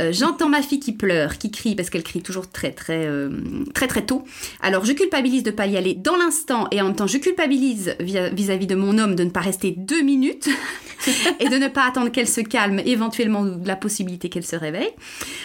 Euh, 0.00 0.12
J'entends 0.14 0.48
ma 0.48 0.62
fille 0.62 0.80
qui 0.80 0.92
pleure, 0.92 1.36
qui 1.36 1.50
crie, 1.50 1.74
parce 1.74 1.90
qu'elle 1.90 2.04
crie 2.04 2.22
toujours 2.22 2.50
très, 2.50 2.70
très, 2.70 3.04
euh, 3.04 3.28
très, 3.74 3.86
très 3.86 4.00
tôt. 4.06 4.24
Alors, 4.62 4.86
je 4.86 4.92
culpabilise 4.92 5.42
de 5.42 5.50
pas 5.50 5.66
y 5.66 5.76
aller 5.76 5.92
dans 5.92 6.16
l'instant, 6.16 6.68
et 6.70 6.80
en 6.80 6.86
même 6.86 6.96
temps, 6.96 7.06
je 7.06 7.18
culpabilise 7.18 7.94
vis-à-vis 8.00 8.66
de 8.66 8.74
mon 8.74 8.96
homme 8.96 9.14
de 9.14 9.24
ne 9.24 9.30
pas 9.30 9.40
rester 9.40 9.74
deux 9.76 10.00
minutes 10.00 10.48
et 11.38 11.50
de 11.50 11.56
ne 11.56 11.68
pas 11.68 11.86
attendre 11.86 12.10
qu'elle 12.10 12.28
se 12.28 12.40
calme, 12.40 12.80
éventuellement 12.86 13.44
de 13.44 13.68
la 13.68 13.76
possibilité 13.76 14.30
qu'elle 14.30 14.46
se 14.46 14.56
réveille. 14.56 14.90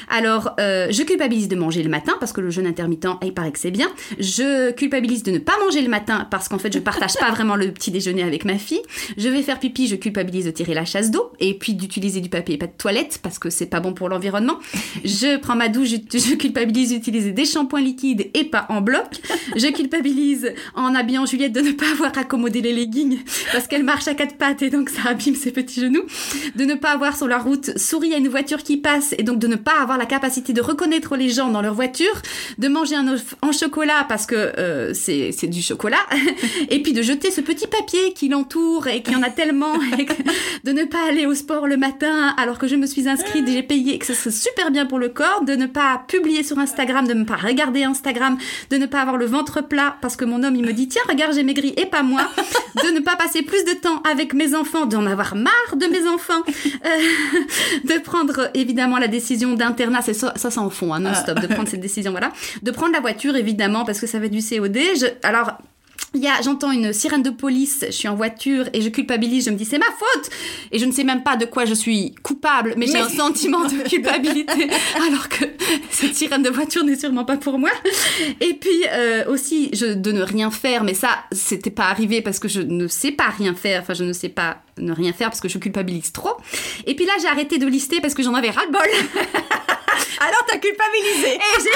Alors, 0.08 0.54
je 0.58 1.04
culpabilise 1.04 1.50
de 1.50 1.58
manger 1.58 1.84
le 1.84 1.90
matin 1.90 2.14
parce 2.22 2.32
que 2.32 2.40
le 2.40 2.50
jeûne 2.50 2.68
intermittent, 2.68 3.08
il 3.24 3.34
paraît 3.34 3.52
c'est 3.58 3.72
bien. 3.72 3.88
Je 4.20 4.72
culpabilise 4.72 5.24
de 5.24 5.32
ne 5.32 5.40
pas 5.40 5.58
manger 5.64 5.82
le 5.82 5.90
matin 5.90 6.28
parce 6.30 6.48
qu'en 6.48 6.60
fait, 6.60 6.72
je 6.72 6.80
partage 6.80 7.16
pas 7.16 7.32
vraiment 7.32 7.56
le 7.56 7.72
petit 7.72 7.92
déjeuner 7.92 8.24
avec 8.24 8.46
ma 8.46 8.58
fille. 8.58 8.82
Je 9.18 9.28
vais 9.28 9.42
faire 9.42 9.60
pipi, 9.60 9.88
je 9.88 9.96
culpabilise 9.96 10.46
de 10.46 10.52
tirer 10.52 10.74
la 10.74 10.86
chasse 10.86 11.12
d'eau 11.12 11.32
et 11.40 11.54
puis 11.56 11.74
d'utiliser 11.74 12.22
du 12.22 12.30
papier 12.30 12.56
et 12.56 12.58
pas 12.58 12.68
de 12.68 12.78
toilette 12.78 13.20
parce 13.22 13.40
que 13.40 13.50
c'est 13.50 13.66
pas 13.66 13.80
bon 13.80 13.94
pour 13.94 14.10
l'environnement. 14.10 14.60
Je 15.04 15.38
prends 15.38 15.56
ma 15.56 15.70
douche, 15.70 15.90
je, 15.90 16.18
je 16.18 16.36
culpabilise 16.36 16.90
d'utiliser 16.90 17.32
des 17.32 17.46
shampoings 17.46 17.82
liquides 17.82 18.30
et 18.34 18.44
pas 18.44 18.66
en 18.70 18.82
bloc. 18.82 19.08
Je 19.56 19.68
culpabilise 19.68 20.54
en 20.76 20.94
habillant 20.94 21.26
Juliette 21.26 21.54
de 21.54 21.62
ne 21.62 21.72
pas 21.72 21.90
avoir 21.92 22.18
accommodé 22.18 22.62
les 22.62 22.74
leggings 22.74 23.20
parce 23.52 23.68
qu'elle 23.68 23.84
marche 23.84 24.08
à 24.08 24.14
quatre 24.14 24.38
pattes 24.38 24.62
et 24.62 24.70
donc 24.70 24.90
ça 24.90 25.10
abîme 25.10 25.36
ses 25.36 25.52
petits 25.52 25.82
genoux. 25.82 26.04
De 26.56 26.66
ne 26.66 26.76
pas 26.76 26.92
avoir 26.92 27.18
sur 27.18 27.28
la 27.28 27.40
route 27.40 27.78
souri 27.78 28.14
à 28.14 28.18
une 28.18 28.28
voiture 28.28 28.64
qui 28.64 28.78
passe 28.78 29.16
et 29.18 29.24
donc 29.24 29.40
de 29.40 29.48
ne 29.48 29.56
pas 29.56 29.82
avoir 29.82 29.98
la 29.98 30.06
capacité 30.06 30.54
de 30.54 30.62
reconnaître 30.62 31.16
les 31.16 31.30
gens 31.30 31.50
dans 31.50 31.62
leur 31.62 31.74
voiture. 31.74 32.22
De 32.58 32.68
manger 32.68 32.96
un 32.96 33.47
en 33.48 33.52
chocolat 33.52 34.06
parce 34.08 34.26
que 34.26 34.36
euh, 34.36 34.94
c'est 34.94 35.32
c'est 35.32 35.48
du 35.48 35.62
chocolat. 35.62 36.06
et 36.70 36.82
puis 36.82 36.94
de 36.94 37.02
jeter 37.02 37.32
ce 37.32 37.42
petit 37.42 37.68
papier 37.68 38.14
qui 38.14 38.30
l'entoure 38.30 38.88
et 38.88 39.02
qui 39.02 39.16
en 39.16 39.24
a 39.24 39.30
tellement. 39.30 39.74
et 39.98 40.06
que- 40.06 40.14
de 40.64 40.72
ne 40.72 40.84
pas 40.84 41.08
aller 41.08 41.26
au 41.26 41.34
sport 41.34 41.68
le 41.68 41.78
matin 41.78 42.34
alors 42.38 42.58
que 42.58 42.68
je 42.68 42.76
me 42.76 42.86
suis 42.86 43.08
inscrite, 43.08 43.48
j'ai 43.48 43.64
payé 43.64 43.96
et 43.96 44.00
que 44.00 44.06
ce 44.06 44.14
serait 44.14 44.32
super 44.32 44.72
bien 44.72 44.86
pour 44.86 45.00
le 45.00 45.10
corps. 45.10 45.44
De 45.46 45.56
ne 45.56 45.66
pas 45.66 46.04
publier 46.08 46.44
sur 46.44 46.60
Instagram, 46.60 47.08
de 47.08 47.14
ne 47.14 47.24
pas 47.24 47.36
regarder 47.36 47.84
Instagram, 47.84 48.38
de 48.70 48.78
ne 48.78 48.86
pas 48.86 49.02
avoir 49.02 49.18
le 49.18 49.26
ventre 49.26 49.62
plat 49.62 49.96
parce 50.02 50.16
que 50.16 50.26
mon 50.26 50.44
homme 50.44 50.56
il 50.56 50.66
me 50.66 50.74
dit 50.74 50.88
tiens 50.88 51.02
regarde 51.08 51.34
j'ai 51.34 51.44
maigri 51.44 51.74
et 51.78 51.86
pas 51.86 52.04
moi. 52.04 52.22
De 52.84 52.92
ne 52.92 53.00
pas 53.00 53.16
passer 53.16 53.42
plus 53.42 53.66
de 53.66 53.72
temps 53.72 54.04
avec 54.10 54.36
mes 54.36 54.54
enfants, 54.54 54.86
d'en 54.86 55.08
avoir 55.08 55.36
marre 55.36 55.76
de 55.76 55.88
mes 55.88 56.08
enfants. 56.08 56.44
Euh, 56.86 56.90
de 57.86 58.00
prendre 58.00 58.52
évidemment 58.54 59.00
la 59.00 59.08
décision 59.08 59.54
d'internat, 59.56 60.02
c'est 60.04 60.14
ça, 60.14 60.34
ça, 60.36 60.52
ça 60.52 60.62
en 60.62 60.70
fond, 60.70 60.94
hein, 60.94 61.00
non-stop, 61.00 61.40
de 61.40 61.48
prendre 61.48 61.68
cette 61.68 61.80
décision, 61.82 62.12
voilà. 62.12 62.32
De 62.62 62.70
prendre 62.70 62.92
la 62.94 63.00
voiture 63.00 63.36
évidemment 63.38 63.86
parce 63.86 64.00
que 64.00 64.08
ça 64.08 64.20
va 64.20 64.28
du 64.28 64.40
COD. 64.40 64.78
Je, 65.00 65.08
alors 65.24 65.52
j'entends 66.42 66.72
une 66.72 66.94
sirène 66.94 67.24
de 67.24 67.30
police, 67.30 67.86
je 67.88 67.92
suis 67.92 68.08
en 68.08 68.16
voiture 68.16 68.66
et 68.74 68.82
je 68.82 68.90
culpabilise, 68.90 69.46
je 69.46 69.52
me 69.52 69.56
dis 69.56 69.66
c'est 69.66 69.78
ma 69.78 69.86
faute 69.86 70.30
et 70.72 70.80
je 70.80 70.86
ne 70.86 70.92
sais 70.92 71.04
même 71.04 71.24
pas 71.24 71.36
de 71.36 71.46
quoi 71.46 71.66
je 71.66 71.74
suis 71.74 72.16
coupable, 72.24 72.74
mais 72.78 72.88
j'ai 72.88 72.98
un 72.98 73.10
sentiment 73.10 73.66
de 73.66 73.84
culpabilité 73.90 74.70
alors 74.96 75.30
que 75.30 75.46
cette 75.90 76.16
sirène 76.16 76.44
de 76.44 76.50
voiture 76.50 76.84
n'est 76.84 76.96
sûrement 76.96 77.26
pas 77.26 77.38
pour 77.38 77.60
moi. 77.60 77.72
Et 78.42 78.54
puis 78.54 78.84
euh, 78.92 79.26
aussi 79.28 79.70
je, 79.74 79.86
de 79.86 80.12
ne 80.12 80.22
rien 80.22 80.52
faire, 80.52 80.84
mais 80.84 80.94
ça 80.94 81.10
c'était 81.32 81.72
pas 81.72 81.86
arrivé 81.86 82.22
parce 82.22 82.40
que 82.40 82.48
je 82.48 82.62
ne 82.62 82.88
sais 82.88 83.12
pas 83.12 83.30
rien 83.38 83.54
faire, 83.54 83.82
enfin 83.82 83.94
je 83.94 84.04
ne 84.04 84.14
sais 84.14 84.30
pas 84.30 84.58
ne 84.78 84.92
rien 84.92 85.14
faire 85.14 85.30
parce 85.30 85.42
que 85.42 85.50
je 85.50 85.58
culpabilise 85.58 86.12
trop. 86.12 86.36
Et 86.86 86.96
puis 86.96 87.06
là 87.06 87.14
j'ai 87.22 87.28
arrêté 87.28 87.58
de 87.58 87.68
lister 87.68 88.00
parce 88.02 88.14
que 88.14 88.24
j'en 88.24 88.34
avais 88.34 88.50
ras 88.50 88.66
le 88.66 88.72
bol. 88.72 88.82
Alors, 90.20 90.44
t'as 90.48 90.58
culpabilisé. 90.58 91.36
Et 91.36 91.62
j'ai 91.62 91.70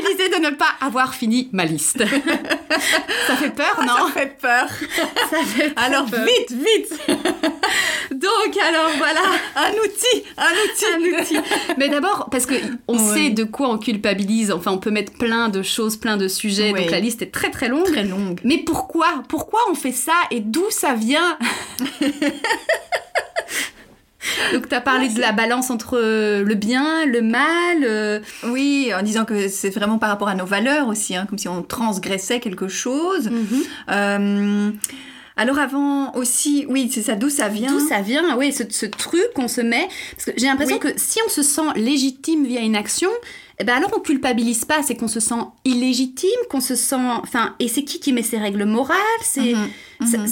culpabilisé 0.00 0.28
de 0.28 0.44
ne 0.44 0.50
pas 0.50 0.70
avoir 0.80 1.14
fini 1.14 1.48
ma 1.52 1.64
liste. 1.64 1.98
ça 3.26 3.36
fait 3.36 3.50
peur, 3.50 3.80
non 3.86 4.06
Ça 4.08 4.12
fait 4.12 4.36
peur. 4.40 4.68
Ça 5.30 5.42
fait 5.44 5.72
Alors, 5.76 6.06
peur. 6.06 6.24
vite, 6.24 6.52
vite. 6.52 7.00
Donc 8.10 8.56
alors 8.64 8.90
voilà, 8.98 9.20
un 9.56 9.70
outil, 9.72 10.24
un 10.38 10.52
outil, 10.52 10.84
un 10.94 11.20
outil. 11.20 11.38
Mais 11.76 11.88
d'abord 11.88 12.28
parce 12.30 12.46
que 12.46 12.54
on 12.88 12.96
Ouais. 12.96 13.14
sait 13.14 13.30
de 13.30 13.44
quoi 13.44 13.68
on 13.68 13.78
culpabilise. 13.78 14.52
Enfin, 14.52 14.70
on 14.72 14.78
peut 14.78 14.90
mettre 14.90 15.12
plein 15.12 15.48
de 15.48 15.62
choses, 15.62 15.96
plein 15.96 16.16
de 16.16 16.28
sujets. 16.28 16.72
Ouais. 16.72 16.82
Donc 16.82 16.90
la 16.92 17.00
liste 17.00 17.20
est 17.22 17.32
très 17.32 17.50
très 17.50 17.68
longue. 17.68 17.84
très 17.84 18.04
longue. 18.04 18.40
Mais 18.44 18.58
pourquoi? 18.58 19.22
Pourquoi 19.28 19.60
on 19.70 19.74
fait 19.74 19.92
ça? 19.92 20.14
Et 20.30 20.40
d'où 20.40 20.64
ça 20.70 20.94
vient? 20.94 21.36
Donc 24.52 24.68
tu 24.68 24.74
as 24.74 24.80
parlé 24.80 25.08
de 25.08 25.20
la 25.20 25.32
balance 25.32 25.70
entre 25.70 25.98
euh, 25.98 26.42
le 26.44 26.54
bien, 26.54 27.04
le 27.06 27.22
mal. 27.22 27.78
euh, 27.84 28.20
Oui, 28.44 28.90
en 28.98 29.02
disant 29.02 29.24
que 29.24 29.48
c'est 29.48 29.70
vraiment 29.70 29.98
par 29.98 30.08
rapport 30.10 30.28
à 30.28 30.34
nos 30.34 30.46
valeurs 30.46 30.88
aussi, 30.88 31.14
hein, 31.16 31.26
comme 31.28 31.38
si 31.38 31.48
on 31.48 31.62
transgressait 31.62 32.40
quelque 32.40 32.68
chose. 32.68 33.30
Euh, 33.90 34.70
alors 35.38 35.58
avant 35.58 36.14
aussi, 36.14 36.64
oui, 36.68 36.90
c'est 36.92 37.02
ça, 37.02 37.14
d'où 37.14 37.28
ça 37.28 37.48
vient 37.48 37.70
D'où 37.70 37.86
ça 37.86 38.00
vient 38.00 38.36
Oui, 38.38 38.52
ce, 38.52 38.62
ce 38.70 38.86
truc 38.86 39.26
qu'on 39.34 39.48
se 39.48 39.60
met. 39.60 39.88
Parce 40.12 40.24
que 40.24 40.30
j'ai 40.36 40.46
l'impression 40.46 40.78
Oui. 40.82 40.92
que 40.92 40.98
si 40.98 41.18
on 41.26 41.28
se 41.30 41.42
sent 41.42 41.74
légitime 41.76 42.46
via 42.46 42.60
une 42.62 42.74
action, 42.76 43.10
eh 43.58 43.64
ben 43.64 43.74
alors 43.76 43.90
on 43.94 44.00
culpabilise 44.00 44.64
pas, 44.64 44.82
c'est 44.82 44.96
qu'on 44.96 45.08
se 45.08 45.20
sent 45.20 45.34
illégitime, 45.66 46.28
qu'on 46.48 46.60
se 46.62 46.74
sent. 46.74 46.96
Enfin, 47.22 47.54
et 47.58 47.68
c'est 47.68 47.84
qui 47.84 48.00
qui 48.00 48.12
met 48.14 48.22
ses 48.22 48.38
règles 48.38 48.64
morales 48.64 48.96
C'est. 49.22 49.52
Mhm, 49.54 49.68
mhm. 50.00 50.26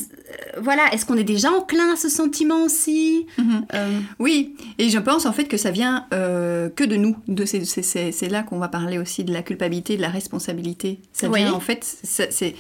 Voilà, 0.60 0.92
est-ce 0.92 1.04
qu'on 1.06 1.16
est 1.16 1.24
déjà 1.24 1.50
enclin 1.50 1.92
à 1.92 1.96
ce 1.96 2.08
sentiment 2.08 2.62
aussi 2.64 3.26
Mhm. 3.38 3.66
Euh, 3.74 4.00
Oui, 4.18 4.54
et 4.78 4.88
je 4.88 4.98
pense 4.98 5.26
en 5.26 5.32
fait 5.32 5.44
que 5.44 5.56
ça 5.56 5.70
vient 5.70 6.06
euh, 6.14 6.68
que 6.68 6.84
de 6.84 6.96
nous. 6.96 7.16
De 7.28 7.44
c'est, 7.44 8.28
là 8.28 8.42
qu'on 8.42 8.58
va 8.58 8.68
parler 8.68 8.98
aussi 8.98 9.24
de 9.24 9.32
la 9.32 9.42
culpabilité, 9.42 9.96
de 9.96 10.02
la 10.02 10.08
responsabilité. 10.08 10.98
Ça 11.12 11.28
Oui. 11.28 11.40
vient 11.40 11.52
en 11.52 11.60
fait, 11.60 11.84
c'est 12.02 12.54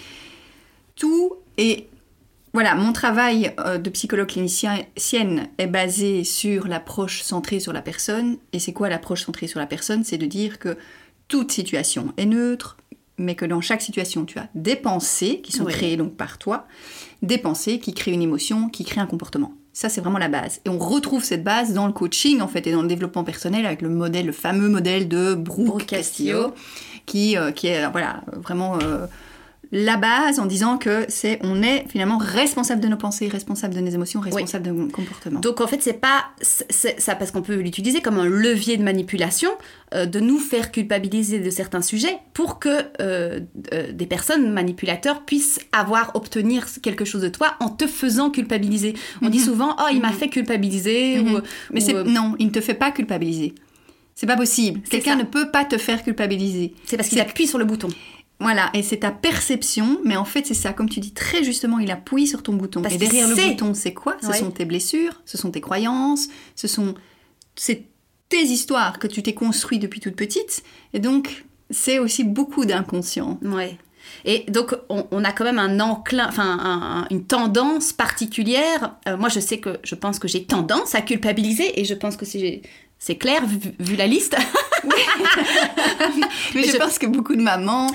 tout 0.96 1.32
et 1.58 1.86
voilà, 2.52 2.76
mon 2.76 2.92
travail 2.92 3.52
euh, 3.58 3.78
de 3.78 3.90
psychologue 3.90 4.28
clinicienne 4.28 5.48
est 5.58 5.66
basé 5.66 6.22
sur 6.22 6.68
l'approche 6.68 7.22
centrée 7.22 7.58
sur 7.58 7.72
la 7.72 7.82
personne. 7.82 8.36
Et 8.52 8.60
c'est 8.60 8.72
quoi 8.72 8.88
l'approche 8.88 9.24
centrée 9.24 9.48
sur 9.48 9.58
la 9.58 9.66
personne? 9.66 10.04
C'est 10.04 10.18
de 10.18 10.26
dire 10.26 10.60
que 10.60 10.76
toute 11.26 11.50
situation 11.50 12.12
est 12.16 12.26
neutre, 12.26 12.76
mais 13.18 13.34
que 13.34 13.44
dans 13.44 13.60
chaque 13.60 13.82
situation, 13.82 14.24
tu 14.24 14.38
as 14.38 14.48
des 14.54 14.76
pensées 14.76 15.40
qui 15.42 15.52
sont 15.52 15.64
Oui. 15.64 15.72
créées 15.72 15.96
donc 15.96 16.14
par 16.16 16.38
toi, 16.38 16.66
des 17.22 17.38
pensées 17.38 17.78
qui 17.78 17.94
créent 17.94 18.12
une 18.12 18.22
émotion, 18.22 18.68
qui 18.68 18.84
créent 18.84 19.00
un 19.00 19.06
comportement. 19.06 19.52
Ça, 19.72 19.88
c'est 19.88 20.00
vraiment 20.00 20.18
la 20.18 20.28
base. 20.28 20.60
Et 20.64 20.68
on 20.68 20.78
retrouve 20.78 21.24
cette 21.24 21.42
base 21.42 21.72
dans 21.72 21.86
le 21.88 21.92
coaching, 21.92 22.40
en 22.40 22.46
fait, 22.48 22.66
et 22.66 22.72
dans 22.72 22.82
le 22.82 22.88
développement 22.88 23.24
personnel 23.24 23.66
avec 23.66 23.82
le 23.82 23.88
modèle, 23.88 24.26
le 24.26 24.32
fameux 24.32 24.68
modèle 24.68 25.08
de 25.08 25.34
Brooke, 25.34 25.66
Brooke 25.66 25.86
Castillo, 25.86 26.50
Castillo. 26.50 26.54
qui, 27.06 27.36
euh, 27.36 27.50
qui 27.50 27.66
est, 27.68 27.84
euh, 27.84 27.88
voilà, 27.88 28.22
vraiment 28.32 28.78
euh, 28.80 29.06
la 29.72 29.96
base 29.96 30.38
en 30.38 30.46
disant 30.46 30.78
que 30.78 31.04
c'est, 31.08 31.38
on 31.42 31.62
est 31.62 31.84
finalement 31.88 32.18
responsable 32.18 32.80
de 32.80 32.88
nos 32.88 32.96
pensées, 32.96 33.28
responsable 33.28 33.74
de 33.74 33.80
nos 33.80 33.90
émotions, 33.90 34.20
responsable 34.20 34.66
de 34.66 34.70
nos 34.72 34.88
comportements. 34.88 35.40
Donc 35.40 35.60
en 35.60 35.66
fait, 35.66 35.82
c'est 35.82 36.00
pas 36.00 36.24
ça 36.40 37.14
parce 37.14 37.30
qu'on 37.30 37.42
peut 37.42 37.56
l'utiliser 37.56 38.00
comme 38.00 38.18
un 38.18 38.26
levier 38.26 38.76
de 38.76 38.82
manipulation, 38.82 39.50
euh, 39.94 40.06
de 40.06 40.20
nous 40.20 40.38
faire 40.38 40.72
culpabiliser 40.72 41.38
de 41.40 41.50
certains 41.50 41.82
sujets 41.82 42.18
pour 42.32 42.58
que 42.58 42.68
euh, 43.00 43.40
euh, 43.72 43.92
des 43.92 44.06
personnes 44.06 44.52
manipulateurs 44.52 45.22
puissent 45.24 45.60
avoir 45.72 46.14
obtenir 46.14 46.66
quelque 46.82 47.04
chose 47.04 47.22
de 47.22 47.28
toi 47.28 47.54
en 47.60 47.68
te 47.68 47.86
faisant 47.86 48.30
culpabiliser. 48.30 48.94
On 49.22 49.28
dit 49.28 49.40
souvent 49.40 49.76
oh 49.80 49.88
il 49.92 50.00
m'a 50.00 50.12
fait 50.12 50.28
culpabiliser 50.28 50.74
Mhm. 50.94 51.34
ou 51.34 51.40
Mais 51.72 51.80
c'est, 51.80 51.94
euh, 51.94 52.04
non, 52.04 52.34
il 52.38 52.46
ne 52.46 52.50
te 52.52 52.60
fait 52.60 52.74
pas 52.74 52.90
culpabiliser. 52.90 53.54
C'est 54.14 54.26
pas 54.26 54.36
possible. 54.36 54.80
Quelqu'un 54.88 55.16
ne 55.16 55.24
peut 55.24 55.50
pas 55.50 55.64
te 55.64 55.76
faire 55.76 56.02
culpabiliser. 56.04 56.74
c'est 56.84 56.96
parce 56.96 57.08
qu'il 57.08 57.20
appuie 57.20 57.46
sur 57.46 57.58
le 57.58 57.64
bouton. 57.64 57.88
Voilà, 58.40 58.70
et 58.74 58.82
c'est 58.82 58.98
ta 58.98 59.10
perception, 59.12 60.00
mais 60.04 60.16
en 60.16 60.24
fait 60.24 60.44
c'est 60.46 60.54
ça, 60.54 60.72
comme 60.72 60.88
tu 60.90 61.00
dis 61.00 61.12
très 61.14 61.44
justement, 61.44 61.78
il 61.78 61.90
appuie 61.90 62.26
sur 62.26 62.42
ton 62.42 62.52
bouton. 62.54 62.82
Parce 62.82 62.94
et 62.94 62.98
derrière 62.98 63.28
le 63.28 63.34
bouton, 63.36 63.74
c'est 63.74 63.94
quoi? 63.94 64.16
Ce 64.20 64.26
Ouais. 64.28 64.38
sont 64.38 64.50
tes 64.50 64.64
blessures, 64.64 65.22
ce 65.24 65.38
sont 65.38 65.50
tes 65.50 65.60
croyances, 65.60 66.28
ce 66.56 66.66
sont 66.68 66.94
c'est 67.56 67.84
tes 68.28 68.42
histoires 68.42 68.98
que 68.98 69.06
tu 69.06 69.22
t'es 69.22 69.34
construit 69.34 69.78
depuis 69.78 70.00
toute 70.00 70.16
petite, 70.16 70.64
et 70.92 70.98
donc 70.98 71.44
c'est 71.70 71.98
aussi 72.00 72.24
beaucoup 72.24 72.64
d'inconscient. 72.64 73.38
Ouais. 73.42 73.78
Et 74.26 74.44
donc, 74.50 74.74
on, 74.90 75.06
on 75.12 75.24
a 75.24 75.32
quand 75.32 75.44
même 75.44 75.58
un 75.58 75.80
enclin, 75.80 76.26
enfin, 76.28 76.44
un- 76.58 77.00
un- 77.02 77.06
une 77.10 77.24
tendance 77.24 77.92
particulière. 77.94 78.96
Euh, 79.08 79.16
moi, 79.16 79.30
je 79.30 79.40
sais 79.40 79.58
que 79.58 79.78
je 79.82 79.94
pense 79.94 80.18
que 80.18 80.28
j'ai 80.28 80.44
tendance 80.44 80.94
à 80.94 81.00
culpabiliser, 81.00 81.80
et 81.80 81.84
je 81.86 81.94
pense 81.94 82.16
que 82.16 82.26
c'est 82.26 82.60
c'est 82.98 83.16
clair 83.16 83.46
vu, 83.46 83.58
vu 83.78 83.96
la 83.96 84.06
liste. 84.06 84.36
Mais 86.54 86.62
je, 86.64 86.72
je- 86.72 86.76
pense 86.76 86.98
que 86.98 87.06
beaucoup 87.06 87.34
de 87.34 87.42
mamans, 87.42 87.90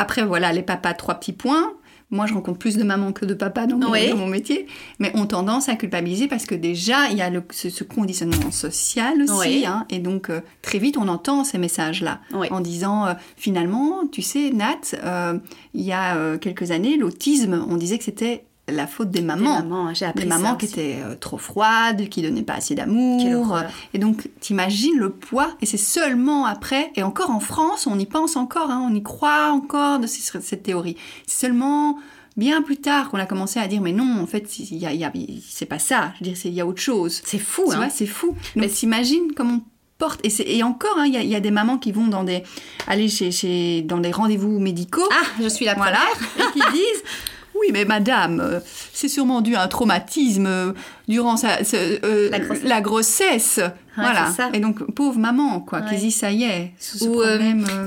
après 0.00 0.24
voilà, 0.24 0.52
les 0.52 0.62
papas, 0.62 0.94
trois 0.94 1.14
petits 1.14 1.32
points. 1.32 1.72
Moi, 2.12 2.26
je 2.26 2.34
rencontre 2.34 2.58
plus 2.58 2.76
de 2.76 2.82
mamans 2.82 3.12
que 3.12 3.24
de 3.24 3.34
papas 3.34 3.66
dans 3.68 3.76
mon, 3.78 3.92
Oui. 3.92 4.10
dans 4.10 4.16
mon 4.16 4.26
métier, 4.26 4.66
mais 4.98 5.12
ont 5.16 5.26
tendance 5.26 5.68
à 5.68 5.76
culpabiliser 5.76 6.26
parce 6.26 6.44
que 6.44 6.56
déjà, 6.56 7.08
il 7.08 7.16
y 7.16 7.22
a 7.22 7.30
le- 7.30 7.44
ce, 7.52 7.70
ce 7.70 7.84
conditionnement 7.84 8.50
social 8.50 9.22
aussi, 9.22 9.30
Oui. 9.38 9.64
hein, 9.64 9.86
et 9.90 10.00
donc 10.00 10.28
euh, 10.28 10.40
très 10.60 10.78
vite, 10.80 10.96
on 10.98 11.06
entend 11.06 11.44
ces 11.44 11.56
messages-là 11.58 12.18
Oui. 12.34 12.48
en 12.50 12.58
disant, 12.58 13.06
euh, 13.06 13.12
finalement, 13.36 14.00
tu 14.10 14.22
sais, 14.22 14.50
Nat, 14.50 14.80
euh, 15.04 15.38
il 15.72 15.82
y 15.82 15.92
a 15.92 16.16
euh, 16.16 16.36
quelques 16.36 16.72
années, 16.72 16.96
l'autisme, 16.96 17.64
on 17.70 17.76
disait 17.76 17.96
que 17.98 18.04
c'était 18.04 18.44
la 18.70 18.86
faute 18.86 19.10
des 19.10 19.22
mamans. 19.22 19.58
Maman, 19.62 19.94
j'ai 19.94 20.04
appris 20.06 20.22
Des 20.24 20.28
mamans 20.28 20.50
ça 20.50 20.56
qui 20.56 20.66
étaient 20.66 20.98
euh, 21.04 21.14
trop 21.14 21.38
froides, 21.38 22.08
qui 22.08 22.22
donnaient 22.22 22.42
pas 22.42 22.54
assez 22.54 22.74
d'amour. 22.74 23.58
Et 23.94 23.98
donc, 23.98 24.28
t'imagines 24.40 24.96
le 24.98 25.10
poids, 25.10 25.50
et 25.60 25.66
c'est 25.66 25.76
seulement 25.76 26.46
après, 26.46 26.92
et 26.96 27.02
encore 27.02 27.30
en 27.30 27.40
France, 27.40 27.86
on 27.86 27.98
y 27.98 28.06
pense 28.06 28.36
encore, 28.36 28.70
hein, 28.70 28.86
on 28.90 28.94
y 28.94 29.02
croit 29.02 29.50
encore 29.52 29.98
de 29.98 30.06
ces- 30.06 30.40
cette 30.40 30.62
théorie. 30.62 30.96
C'est 31.26 31.46
seulement 31.46 31.98
bien 32.36 32.62
plus 32.62 32.76
tard 32.78 33.10
qu'on 33.10 33.18
a 33.18 33.26
commencé 33.26 33.58
à 33.60 33.66
dire, 33.66 33.80
mais 33.82 33.92
non, 33.92 34.20
en 34.22 34.26
fait, 34.26 34.58
il 34.58 34.76
y 34.78 34.86
a, 34.86 34.92
il 34.92 35.00
y 35.00 35.04
a- 35.04 35.12
c'est 35.48 35.66
pas 35.66 35.78
ça. 35.78 36.12
Je 36.20 36.24
veux 36.26 36.32
dire, 36.32 36.40
il 36.46 36.54
y 36.54 36.60
a 36.60 36.66
autre 36.66 36.80
chose. 36.80 37.20
C'est 37.24 37.38
fou, 37.38 37.70
hein. 37.72 37.88
c'est 37.92 38.06
fou. 38.06 38.34
Mais 38.56 38.68
t'imagines 38.68 39.32
comment 39.36 39.54
on 39.54 39.62
porte. 39.98 40.20
Et, 40.24 40.62
encore, 40.62 40.96
hein, 40.96 41.04
il 41.06 41.12
y, 41.12 41.16
a, 41.18 41.22
il 41.22 41.28
y 41.28 41.34
a 41.34 41.40
des 41.40 41.50
mamans 41.50 41.76
qui 41.76 41.92
vont 41.92 42.06
dans 42.06 42.24
des, 42.24 42.42
aller 42.86 43.08
chez, 43.08 43.30
chez- 43.32 43.82
dans 43.82 43.98
des 43.98 44.10
rendez-vous 44.12 44.58
médicaux. 44.58 45.06
Ah, 45.12 45.26
je 45.42 45.48
suis 45.48 45.66
la 45.66 45.74
Voilà, 45.74 45.98
et 46.38 46.42
qui 46.54 46.60
disent 46.72 47.02
Oui, 47.54 47.68
mais 47.72 47.84
madame, 47.84 48.40
euh, 48.40 48.60
c'est 48.92 49.08
sûrement 49.08 49.40
dû 49.42 49.54
à 49.54 49.62
un 49.62 49.68
traumatisme 49.68 50.46
euh, 50.46 50.72
durant 51.08 51.36
sa, 51.36 51.62
ce- 51.62 51.76
euh, 52.04 52.30
La 52.30 52.38
grossesse. 52.38 52.64
la 52.64 52.80
grossesse. 52.80 53.60
voilà. 53.96 54.32
ça. 54.32 54.48
Et 54.54 54.60
donc, 54.60 54.82
pauvre 54.94 55.18
maman, 55.18 55.60
quoi, 55.60 55.82
qui 55.82 55.94
Ouais. 55.94 56.00
dit 56.00 56.10
Ça 56.10 56.30
y 56.30 56.44
est, 56.44 56.72
ce, 56.78 57.04
Ou, 57.04 57.20
euh, 57.20 57.38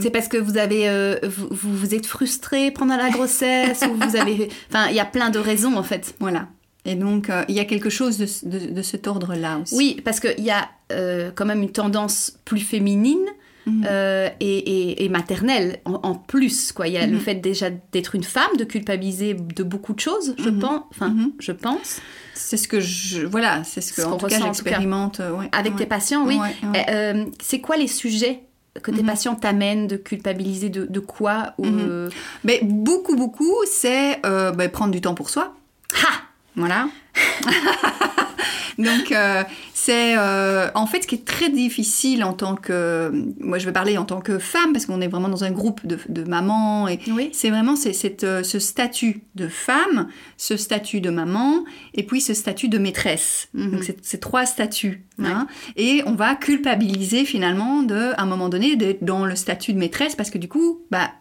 C'est 0.02 0.12
parce 0.12 0.28
que 0.28 0.38
vous 0.38 0.58
avez, 0.58 0.88
euh, 0.90 1.16
vous, 1.24 1.48
vous 1.76 1.96
êtes 1.96 2.06
frustré 2.06 2.70
pendant 2.72 2.98
la 2.98 3.10
grossesse 3.10 3.82
ou 3.90 3.96
vous 3.96 4.16
avez, 4.16 4.50
enfin, 4.70 4.88
il 4.90 4.96
y 4.96 5.00
a 5.00 5.06
plein 5.06 5.30
de 5.32 5.40
raisons 5.40 5.76
en 5.76 5.84
fait. 5.84 6.14
Voilà. 6.20 6.48
Et 6.86 6.96
donc, 6.96 7.32
il 7.48 7.56
y 7.56 7.60
a 7.62 7.66
quelque 7.66 7.90
chose 7.90 8.18
de, 8.18 8.28
de, 8.44 8.72
de 8.74 8.82
cet 8.82 9.08
ordre-là 9.08 9.60
aussi. 9.64 9.74
Oui, 9.76 10.02
parce 10.04 10.20
qu'il 10.20 10.44
y 10.44 10.52
a 10.52 10.68
quand 11.36 11.46
même 11.46 11.64
une 11.64 11.72
tendance 11.72 12.34
plus 12.46 12.60
féminine 12.60 13.26
Mhm. 13.66 13.86
euh, 13.90 14.30
et, 14.40 14.58
et- 14.58 15.06
et 15.06 15.10
maternelle 15.10 15.80
en, 15.86 15.94
en 16.04 16.16
plus. 16.16 16.72
Quoi. 16.74 16.88
Il 16.88 16.94
y 16.94 16.98
a 16.98 17.06
le 17.08 17.14
Mhm. 17.14 17.20
fait 17.20 17.36
déjà 17.36 17.70
d'être 17.92 18.16
une 18.16 18.24
femme, 18.24 18.56
de 18.58 18.64
culpabiliser 18.66 19.34
de 19.36 19.64
beaucoup 19.64 19.94
de 19.94 20.00
choses, 20.00 20.36
je 20.38 20.50
Mhm. 20.50 20.60
pense. 20.60 20.82
Enfin, 20.92 21.16
je 21.40 21.52
pense. 21.54 22.00
C'est 22.34 22.58
ce 22.58 22.68
que 22.68 22.80
je. 22.80 23.26
Voilà, 23.26 23.64
c'est 23.64 23.80
ce 23.82 23.94
que, 23.94 24.02
Ce 24.02 24.08
en 24.08 24.18
tout 24.18 24.26
cas, 24.28 24.40
j'expérimente. 24.40 25.20
ouais, 25.20 25.50
Avec 25.54 25.74
ouais. 25.74 25.80
tes 25.80 25.86
patients, 25.86 26.26
oui. 26.26 26.38
Ouais. 26.38 26.56
Euh, 26.90 26.92
euh, 27.22 27.26
c'est 27.42 27.62
quoi 27.62 27.78
les 27.78 27.88
sujets 27.88 28.44
que 28.82 28.90
tes 28.92 29.04
patients 29.04 29.36
t'amènent 29.36 29.86
de 29.88 29.98
culpabiliser 29.98 30.70
de, 30.70 30.86
de 30.86 31.00
quoi 31.00 31.54
ou, 31.60 31.66
Mais 32.44 32.60
beaucoup, 32.64 33.16
beaucoup, 33.16 33.54
c'est 33.68 34.20
euh, 34.26 34.52
ben, 34.52 34.68
prendre 34.70 34.92
du 34.92 35.00
temps 35.00 35.14
pour 35.14 35.30
soi. 35.30 35.54
Ha 35.94 36.10
Voilà. 36.56 36.88
Donc, 38.78 39.12
euh, 39.12 39.44
c'est 39.74 40.18
euh, 40.18 40.70
en 40.76 40.86
fait 40.88 41.04
ce 41.04 41.08
qui 41.08 41.16
est 41.16 41.26
très 41.26 41.50
difficile 41.50 42.24
en 42.24 42.34
tant 42.34 42.56
que. 42.56 43.12
Moi, 43.40 43.58
je 43.60 43.66
vais 43.66 43.72
parler 43.72 43.98
en 43.98 44.06
tant 44.06 44.20
que 44.22 44.40
femme, 44.40 44.74
parce 44.74 44.86
qu'on 44.86 45.02
est 45.02 45.08
vraiment 45.08 45.30
dans 45.30 45.44
un 45.44 45.52
groupe 45.52 45.86
de, 45.86 45.98
de 46.10 46.24
mamans. 46.24 46.88
Et 46.88 47.00
Oui. 47.08 47.30
c'est 47.34 47.50
vraiment 47.50 47.76
c'est, 47.76 48.24
euh, 48.24 48.44
ce 48.44 48.60
statut 48.60 49.22
de 49.36 49.48
femme, 49.48 50.08
ce 50.38 50.58
statut 50.58 51.02
de 51.02 51.10
maman, 51.10 51.64
et 51.94 52.04
puis 52.04 52.22
ce 52.22 52.34
statut 52.34 52.68
de 52.70 52.78
maîtresse. 52.78 53.48
Mhm. 53.54 53.72
Donc, 53.72 53.84
c'est 53.84 54.04
ces 54.06 54.20
trois 54.20 54.46
statuts. 54.46 55.04
Ouais. 55.20 55.28
hein. 55.28 55.48
Et 55.76 56.02
on 56.06 56.14
va 56.14 56.36
culpabiliser 56.36 57.26
finalement, 57.26 57.84
de, 57.84 58.14
à 58.18 58.22
un 58.24 58.26
moment 58.26 58.50
donné, 58.50 58.76
d'être 58.76 59.04
dans 59.04 59.26
le 59.26 59.36
statut 59.36 59.74
de 59.74 59.78
maîtresse, 59.80 60.16
parce 60.16 60.30
que 60.30 60.38
du 60.38 60.48
coup, 60.48 60.82
bah. 60.92 61.12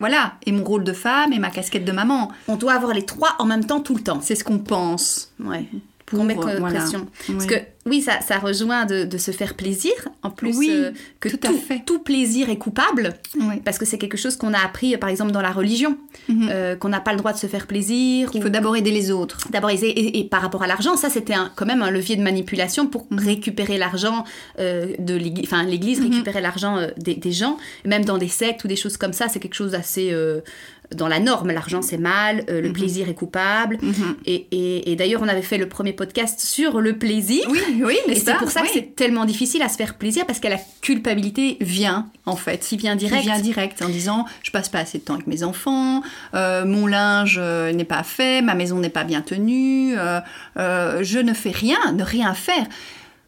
Voilà, 0.00 0.34
et 0.46 0.50
mon 0.50 0.64
rôle 0.64 0.82
de 0.82 0.92
femme 0.92 1.32
et 1.32 1.38
ma 1.38 1.50
casquette 1.50 1.84
de 1.84 1.92
maman, 1.92 2.32
On 2.48 2.56
doit 2.56 2.72
avoir 2.72 2.92
les 2.92 3.04
trois 3.04 3.36
en 3.38 3.44
même 3.44 3.64
temps 3.64 3.78
tout 3.78 3.94
le 3.94 4.00
temps. 4.02 4.20
c'est 4.20 4.34
ce 4.34 4.42
qu'on 4.42 4.58
pense. 4.58 5.32
Ouais. 5.38 5.68
Pour, 6.16 6.24
mettre 6.24 6.48
euh, 6.48 6.58
voilà. 6.58 6.80
pression. 6.80 7.08
Parce 7.26 7.46
que 7.46 7.54
oui, 7.86 8.00
ça, 8.02 8.20
ça 8.20 8.38
rejoint 8.38 8.86
de, 8.86 9.04
de 9.04 9.18
se 9.18 9.30
faire 9.32 9.54
plaisir. 9.54 9.92
En 10.22 10.30
plus, 10.30 10.56
Oui, 10.56 10.68
euh, 10.70 10.92
que 11.20 11.28
tout 11.28 11.52
fait. 11.56 11.82
tout 11.84 11.98
plaisir 11.98 12.48
est 12.48 12.56
coupable. 12.56 13.14
Oui. 13.40 13.60
Parce 13.64 13.78
que 13.78 13.84
c'est 13.84 13.98
quelque 13.98 14.16
chose 14.16 14.36
qu'on 14.36 14.54
a 14.54 14.58
appris, 14.60 14.94
euh, 14.94 14.98
par 14.98 15.08
exemple, 15.10 15.32
dans 15.32 15.42
la 15.42 15.50
religion. 15.50 15.96
Mhm. 16.28 16.48
euh, 16.50 16.76
qu'on 16.76 16.88
n'a 16.90 17.00
pas 17.00 17.12
le 17.12 17.18
droit 17.18 17.32
de 17.32 17.38
se 17.38 17.46
faire 17.48 17.66
plaisir. 17.66 18.30
Il 18.34 18.38
ou- 18.40 18.42
faut 18.42 18.48
d'abord 18.48 18.76
aider 18.76 18.90
les 18.92 19.10
autres. 19.10 19.38
D'abord, 19.50 19.70
et, 19.70 19.74
et- 19.74 20.20
et 20.20 20.24
par 20.24 20.40
rapport 20.42 20.62
à 20.62 20.66
l'argent, 20.68 20.96
ça 20.96 21.10
c'était 21.10 21.34
quand 21.56 21.66
même 21.66 21.82
un 21.82 21.90
levier 21.90 22.14
de 22.16 22.22
manipulation 22.22 22.86
pour 22.86 23.06
Mhm. 23.10 23.18
récupérer 23.18 23.78
l'argent 23.78 24.24
euh, 24.60 24.94
de 24.98 25.14
l'église, 25.14 25.44
enfin 25.46 25.62
l'église 25.64 26.00
Mhm. 26.00 26.10
récupérait 26.10 26.40
l'argent 26.40 26.78
des, 26.98 27.14
des 27.14 27.32
gens, 27.32 27.56
même 27.84 28.04
dans 28.04 28.18
des 28.18 28.28
sectes 28.28 28.62
ou 28.64 28.68
des 28.68 28.76
choses 28.76 28.96
comme 28.96 29.12
ça, 29.12 29.28
c'est 29.28 29.40
quelque 29.40 29.54
chose 29.54 29.72
d'assez 29.72 30.12
dans 30.94 31.08
la 31.08 31.20
norme. 31.20 31.50
L'argent 31.52 31.80
c'est 31.80 31.96
mal, 31.96 32.44
euh, 32.50 32.60
le 32.60 32.70
plaisir 32.72 33.08
est 33.08 33.14
coupable. 33.14 33.78
Et, 34.26 34.46
et- 34.52 34.92
et 34.92 34.96
d'ailleurs, 34.96 35.22
on 35.22 35.28
avait 35.28 35.40
fait 35.42 35.56
le 35.58 35.66
premier 35.68 35.92
podcast 35.94 36.40
sur 36.40 36.80
le 36.80 36.98
plaisir. 36.98 37.42
Oui, 37.50 37.58
oui, 37.84 37.96
n'est-ce 38.08 38.24
c'est 38.24 38.34
pour 38.36 38.50
ça 38.50 38.60
Oui. 38.62 38.68
que 38.68 38.74
c'est 38.74 38.94
tellement 38.96 39.24
difficile 39.24 39.62
à 39.62 39.68
se 39.68 39.76
faire 39.76 39.94
plaisir 39.94 40.26
parce 40.26 40.40
a 40.40 40.48
la 40.48 40.58
culpabilité 40.80 41.56
vient 41.60 42.06
en 42.26 42.36
fait. 42.36 42.60
qui 42.60 42.76
vient 42.76 42.96
direct. 42.96 43.22
vient 43.24 43.38
direct 43.40 43.82
en 43.82 43.88
disant 43.88 44.24
je 44.42 44.50
passe 44.50 44.68
pas 44.68 44.78
assez 44.80 44.98
de 44.98 45.04
temps 45.04 45.14
avec 45.14 45.26
mes 45.26 45.42
enfants, 45.42 46.02
euh, 46.34 46.64
mon 46.64 46.86
linge 46.86 47.36
euh, 47.40 47.72
n'est 47.72 47.84
pas 47.84 48.02
fait, 48.02 48.42
ma 48.42 48.54
maison 48.54 48.78
n'est 48.78 48.88
pas 48.90 49.04
bien 49.04 49.20
tenue, 49.22 49.94
euh, 49.98 50.20
je 51.02 51.18
ne 51.18 51.32
fais 51.32 51.50
rien, 51.50 51.78
ne 51.94 52.02
rien 52.04 52.34
faire. 52.34 52.66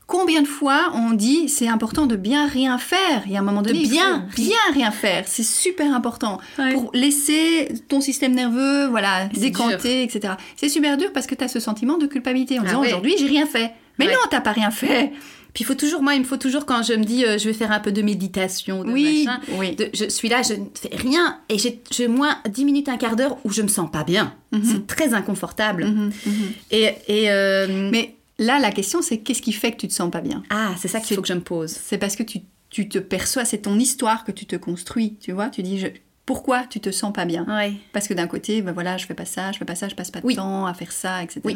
Combien 0.06 0.42
de 0.42 0.46
fois 0.46 0.92
on 0.94 1.12
dit 1.12 1.48
c'est 1.48 1.66
important 1.66 2.04
de 2.04 2.14
bien 2.14 2.46
rien 2.46 2.76
faire? 2.76 3.22
Il 3.24 3.32
y 3.32 3.36
a 3.36 3.40
un 3.40 3.42
moment 3.42 3.62
De 3.62 3.68
donné, 3.68 3.80
il 3.84 3.88
bien. 3.90 4.26
bien 4.36 4.58
rien 4.74 4.90
faire, 4.90 5.24
c'est 5.26 5.42
super 5.42 5.94
important 5.94 6.38
Ouais. 6.58 6.74
pour 6.74 6.90
laisser 6.92 7.68
ton 7.88 8.02
système 8.02 8.34
nerveux 8.34 8.86
voilà 8.88 9.26
décanter, 9.28 10.02
etc. 10.02 10.34
C'est 10.56 10.68
super 10.68 10.98
dur 10.98 11.10
parce 11.14 11.26
que 11.26 11.34
tu 11.34 11.42
as 11.42 11.48
ce 11.48 11.58
sentiment 11.58 11.96
de 11.96 12.06
culpabilité 12.06 12.58
en 12.58 12.62
Ah 12.64 12.66
disant 12.66 12.80
ouais. 12.82 12.88
aujourd'hui 12.88 13.14
j'ai 13.18 13.26
rien 13.26 13.46
fait. 13.46 13.72
Mais 13.98 14.06
Ouais. 14.06 14.12
non, 14.12 14.18
t'as 14.30 14.40
pas 14.40 14.52
rien 14.52 14.70
fait. 14.70 15.12
Puis 15.52 15.62
il 15.62 15.66
faut 15.66 15.74
toujours, 15.76 16.02
moi, 16.02 16.14
il 16.14 16.20
me 16.20 16.24
faut 16.24 16.36
toujours 16.36 16.66
quand 16.66 16.82
je 16.82 16.94
me 16.94 17.04
dis 17.04 17.24
euh, 17.24 17.38
je 17.38 17.44
vais 17.46 17.52
faire 17.52 17.70
un 17.70 17.78
peu 17.78 17.92
de 17.92 18.02
méditation, 18.02 18.82
de 18.82 18.90
Oui, 18.90 19.24
machin, 19.24 19.40
oui. 19.58 19.76
de- 19.76 19.88
je 19.94 20.06
suis 20.08 20.28
là, 20.28 20.42
je 20.42 20.54
ne 20.54 20.64
fais 20.74 20.90
rien 20.96 21.38
et 21.48 21.56
j'ai 21.58 22.08
moins 22.08 22.38
10 22.48 22.64
minutes, 22.64 22.88
un 22.88 22.96
quart 22.96 23.14
d'heure 23.14 23.36
où 23.44 23.50
je 23.52 23.62
me 23.62 23.68
sens 23.68 23.88
pas 23.88 24.02
bien. 24.02 24.34
Mhm. 24.50 24.62
C'est 24.64 24.86
très 24.88 25.14
inconfortable. 25.14 25.84
Mhm, 25.84 26.12
mhm. 26.26 26.32
Et, 26.72 26.90
et, 27.06 27.30
euh, 27.30 27.88
Mais 27.92 28.16
là, 28.40 28.58
la 28.58 28.72
question, 28.72 29.00
c'est 29.00 29.18
qu'est-ce 29.18 29.42
qui 29.42 29.52
fait 29.52 29.70
que 29.70 29.76
tu 29.76 29.86
te 29.86 29.92
sens 29.92 30.10
pas 30.10 30.20
bien? 30.22 30.42
Ah, 30.50 30.72
c'est 30.76 30.88
ça 30.88 30.98
qu'il 30.98 31.14
faut 31.14 31.22
que 31.22 31.28
je 31.28 31.34
me 31.34 31.40
pose. 31.40 31.70
C'est 31.70 31.98
parce 31.98 32.16
que 32.16 32.24
tu, 32.24 32.40
tu 32.70 32.88
te 32.88 32.98
perçois, 32.98 33.44
c'est 33.44 33.58
ton 33.58 33.78
histoire 33.78 34.24
que 34.24 34.32
tu 34.32 34.46
te 34.46 34.56
construis, 34.56 35.16
tu 35.20 35.30
vois? 35.30 35.50
Tu 35.50 35.62
dis, 35.62 35.78
je- 35.78 35.86
pourquoi 36.26 36.64
tu 36.64 36.80
te 36.80 36.90
sens 36.90 37.12
pas 37.12 37.26
bien? 37.26 37.46
Ouais. 37.48 37.74
Parce 37.92 38.08
que 38.08 38.14
d'un 38.14 38.26
côté, 38.26 38.60
ben 38.60 38.72
voilà, 38.72 38.96
je 38.96 39.06
fais 39.06 39.14
pas 39.14 39.24
ça, 39.26 39.52
je 39.52 39.58
fais 39.58 39.64
pas 39.64 39.76
ça, 39.76 39.88
je 39.88 39.94
passe 39.94 40.10
pas 40.10 40.20
de 40.20 40.26
Oui. 40.26 40.34
temps 40.34 40.66
à 40.66 40.74
faire 40.74 40.90
ça, 40.90 41.22
etc. 41.22 41.40
Oui. 41.44 41.54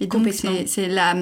Et 0.00 0.06
donc, 0.06 0.24
Complètement. 0.24 0.52
c'est 0.66 0.88
la, 0.88 1.14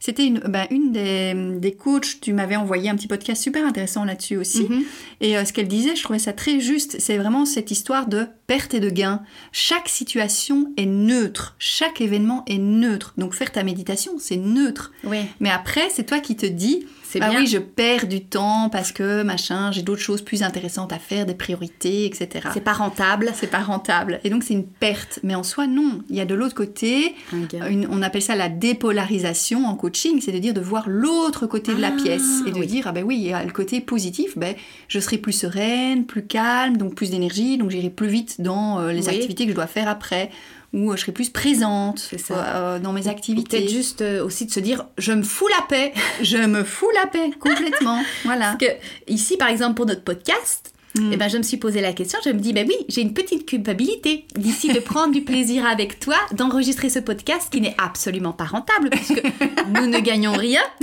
c'était 0.00 0.26
une, 0.26 0.38
ben, 0.40 0.66
une 0.70 0.92
des, 0.92 1.34
des 1.58 1.72
coachs, 1.72 2.20
tu 2.20 2.32
m'avais 2.32 2.56
envoyé 2.56 2.90
un 2.90 2.96
petit 2.96 3.06
podcast 3.08 3.42
super 3.42 3.64
intéressant 3.64 4.04
là-dessus 4.04 4.36
aussi. 4.36 4.64
Mhm. 4.64 4.84
Et 5.20 5.36
euh, 5.36 5.44
ce 5.44 5.52
qu'elle 5.52 5.68
disait, 5.68 5.96
je 5.96 6.02
trouvais 6.02 6.18
ça 6.18 6.32
très 6.32 6.60
juste. 6.60 6.96
C'est 7.00 7.16
vraiment 7.16 7.44
cette 7.44 7.70
histoire 7.70 8.06
de 8.06 8.26
perte 8.46 8.74
et 8.74 8.80
de 8.80 8.90
gain. 8.90 9.22
Chaque 9.52 9.88
situation 9.88 10.72
est 10.76 10.86
neutre. 10.86 11.54
Chaque 11.58 12.00
événement 12.00 12.44
est 12.46 12.58
neutre. 12.58 13.14
Donc 13.18 13.34
faire 13.34 13.52
ta 13.52 13.62
méditation, 13.62 14.12
c'est 14.18 14.36
neutre. 14.36 14.92
Oui, 15.04 15.18
Mais 15.40 15.50
après, 15.50 15.88
c'est 15.90 16.04
toi 16.04 16.18
qui 16.20 16.36
te 16.36 16.46
dis, 16.46 16.86
c'est 17.10 17.20
ah 17.22 17.30
bien. 17.30 17.40
oui, 17.40 17.46
je 17.46 17.58
perds 17.58 18.06
du 18.06 18.22
temps 18.24 18.68
parce 18.70 18.92
que 18.92 19.22
machin, 19.22 19.72
j'ai 19.72 19.82
d'autres 19.82 20.02
choses 20.02 20.20
plus 20.22 20.42
intéressantes 20.42 20.92
à 20.92 20.98
faire, 20.98 21.24
des 21.26 21.34
priorités, 21.34 22.04
etc. 22.04 22.48
C'est 22.52 22.60
pas 22.62 22.72
rentable. 22.74 23.30
C'est 23.34 23.46
pas 23.50 23.60
rentable. 23.60 24.20
Et 24.24 24.30
donc 24.30 24.42
c'est 24.42 24.54
une 24.54 24.66
perte. 24.66 25.20
Mais 25.22 25.34
en 25.34 25.42
soi, 25.42 25.66
non. 25.66 26.00
Il 26.10 26.16
y 26.16 26.20
a 26.20 26.24
de 26.24 26.34
l'autre 26.34 26.54
côté, 26.54 27.14
une- 27.32 27.88
on 27.90 28.02
appelle 28.02 28.22
ça 28.22 28.36
la 28.36 28.48
dépolarisation 28.48 29.66
en 29.66 29.74
coaching, 29.74 30.20
c'est 30.20 30.32
de 30.32 30.38
dire 30.38 30.54
de 30.54 30.60
voir 30.60 30.84
l'autre 30.88 31.46
côté 31.46 31.74
de 31.74 31.80
la 31.80 31.88
Ah, 31.88 32.02
pièce 32.02 32.42
et 32.46 32.50
de 32.50 32.58
oui. 32.58 32.66
dire 32.66 32.84
ah 32.86 32.92
ben 32.92 33.04
oui, 33.04 33.16
il 33.16 33.26
y 33.26 33.32
a 33.32 33.44
le 33.44 33.52
côté 33.52 33.80
positif, 33.80 34.36
ben 34.36 34.54
je 34.88 34.98
serai 35.00 35.18
plus 35.18 35.32
sereine, 35.32 36.04
plus 36.04 36.26
calme, 36.26 36.76
donc 36.76 36.94
plus 36.94 37.10
d'énergie, 37.10 37.58
donc 37.58 37.70
j'irai 37.70 37.90
plus 37.90 38.08
vite 38.08 38.40
dans 38.40 38.80
euh, 38.80 38.92
les 38.92 39.08
Oui. 39.08 39.14
activités 39.14 39.44
que 39.44 39.50
je 39.50 39.56
dois 39.56 39.66
faire 39.66 39.88
après, 39.88 40.30
ou 40.72 40.92
euh, 40.92 40.96
je 40.96 41.02
serai 41.02 41.12
plus 41.12 41.30
présente 41.30 42.10
euh, 42.30 42.78
dans 42.78 42.92
mes 42.92 43.08
activités. 43.08 43.58
Peut-être 43.58 43.70
juste 43.70 44.02
euh, 44.02 44.24
aussi 44.24 44.46
de 44.46 44.50
se 44.50 44.60
dire 44.60 44.86
je 44.98 45.12
me 45.12 45.22
fous 45.22 45.48
la 45.48 45.64
paix. 45.66 45.92
Je 46.22 46.38
me 46.38 46.64
fous 46.64 46.90
la 46.94 47.06
paix 47.06 47.30
complètement, 47.38 48.02
voilà. 48.24 48.56
Parce 48.58 48.58
que 48.58 48.76
ici, 49.06 49.36
par 49.36 49.48
exemple, 49.48 49.74
pour 49.74 49.86
notre 49.86 50.02
podcast, 50.02 50.72
Mm. 51.00 51.12
eh 51.12 51.16
ben, 51.16 51.28
je 51.28 51.38
me 51.38 51.42
suis 51.42 51.56
posé 51.56 51.80
la 51.80 51.92
question, 51.92 52.18
je 52.24 52.30
me 52.30 52.38
dis, 52.38 52.52
ben 52.52 52.66
oui, 52.68 52.74
j'ai 52.88 53.00
une 53.02 53.12
petite 53.14 53.46
culpabilité 53.46 54.24
d'ici 54.36 54.72
de 54.72 54.80
prendre 54.80 55.12
du 55.12 55.22
plaisir 55.22 55.66
avec 55.66 56.00
toi, 56.00 56.16
d'enregistrer 56.32 56.88
ce 56.90 56.98
podcast 56.98 57.48
qui 57.50 57.60
n'est 57.60 57.74
absolument 57.78 58.32
pas 58.32 58.44
rentable, 58.44 58.90
puisque 58.90 59.22
nous 59.74 59.86
ne 59.86 59.98
gagnons 60.00 60.32
rien. 60.32 60.60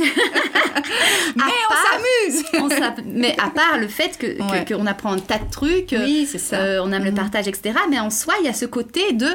Mais 1.35 1.43
on 1.69 2.69
s'amuse 2.69 3.05
mais 3.05 3.35
à 3.39 3.49
part 3.49 3.77
le 3.79 3.87
fait 3.87 4.17
que 4.17 4.25
Ouais. 4.51 4.65
qu'on 4.67 4.85
apprend 4.85 5.11
un 5.13 5.19
tas 5.19 5.37
de 5.39 5.49
trucs, 5.49 5.93
Oui, 5.97 6.27
c'est 6.29 6.37
ça. 6.37 6.57
euh, 6.57 6.79
on 6.83 6.91
aime 6.91 7.03
le 7.03 7.11
Mhm. 7.11 7.17
partage, 7.17 7.47
etc. 7.47 7.75
Mais 7.89 7.99
en 7.99 8.09
soi, 8.09 8.33
il 8.41 8.45
y 8.45 8.49
a 8.49 8.53
ce 8.53 8.65
côté 8.65 9.13
de 9.13 9.27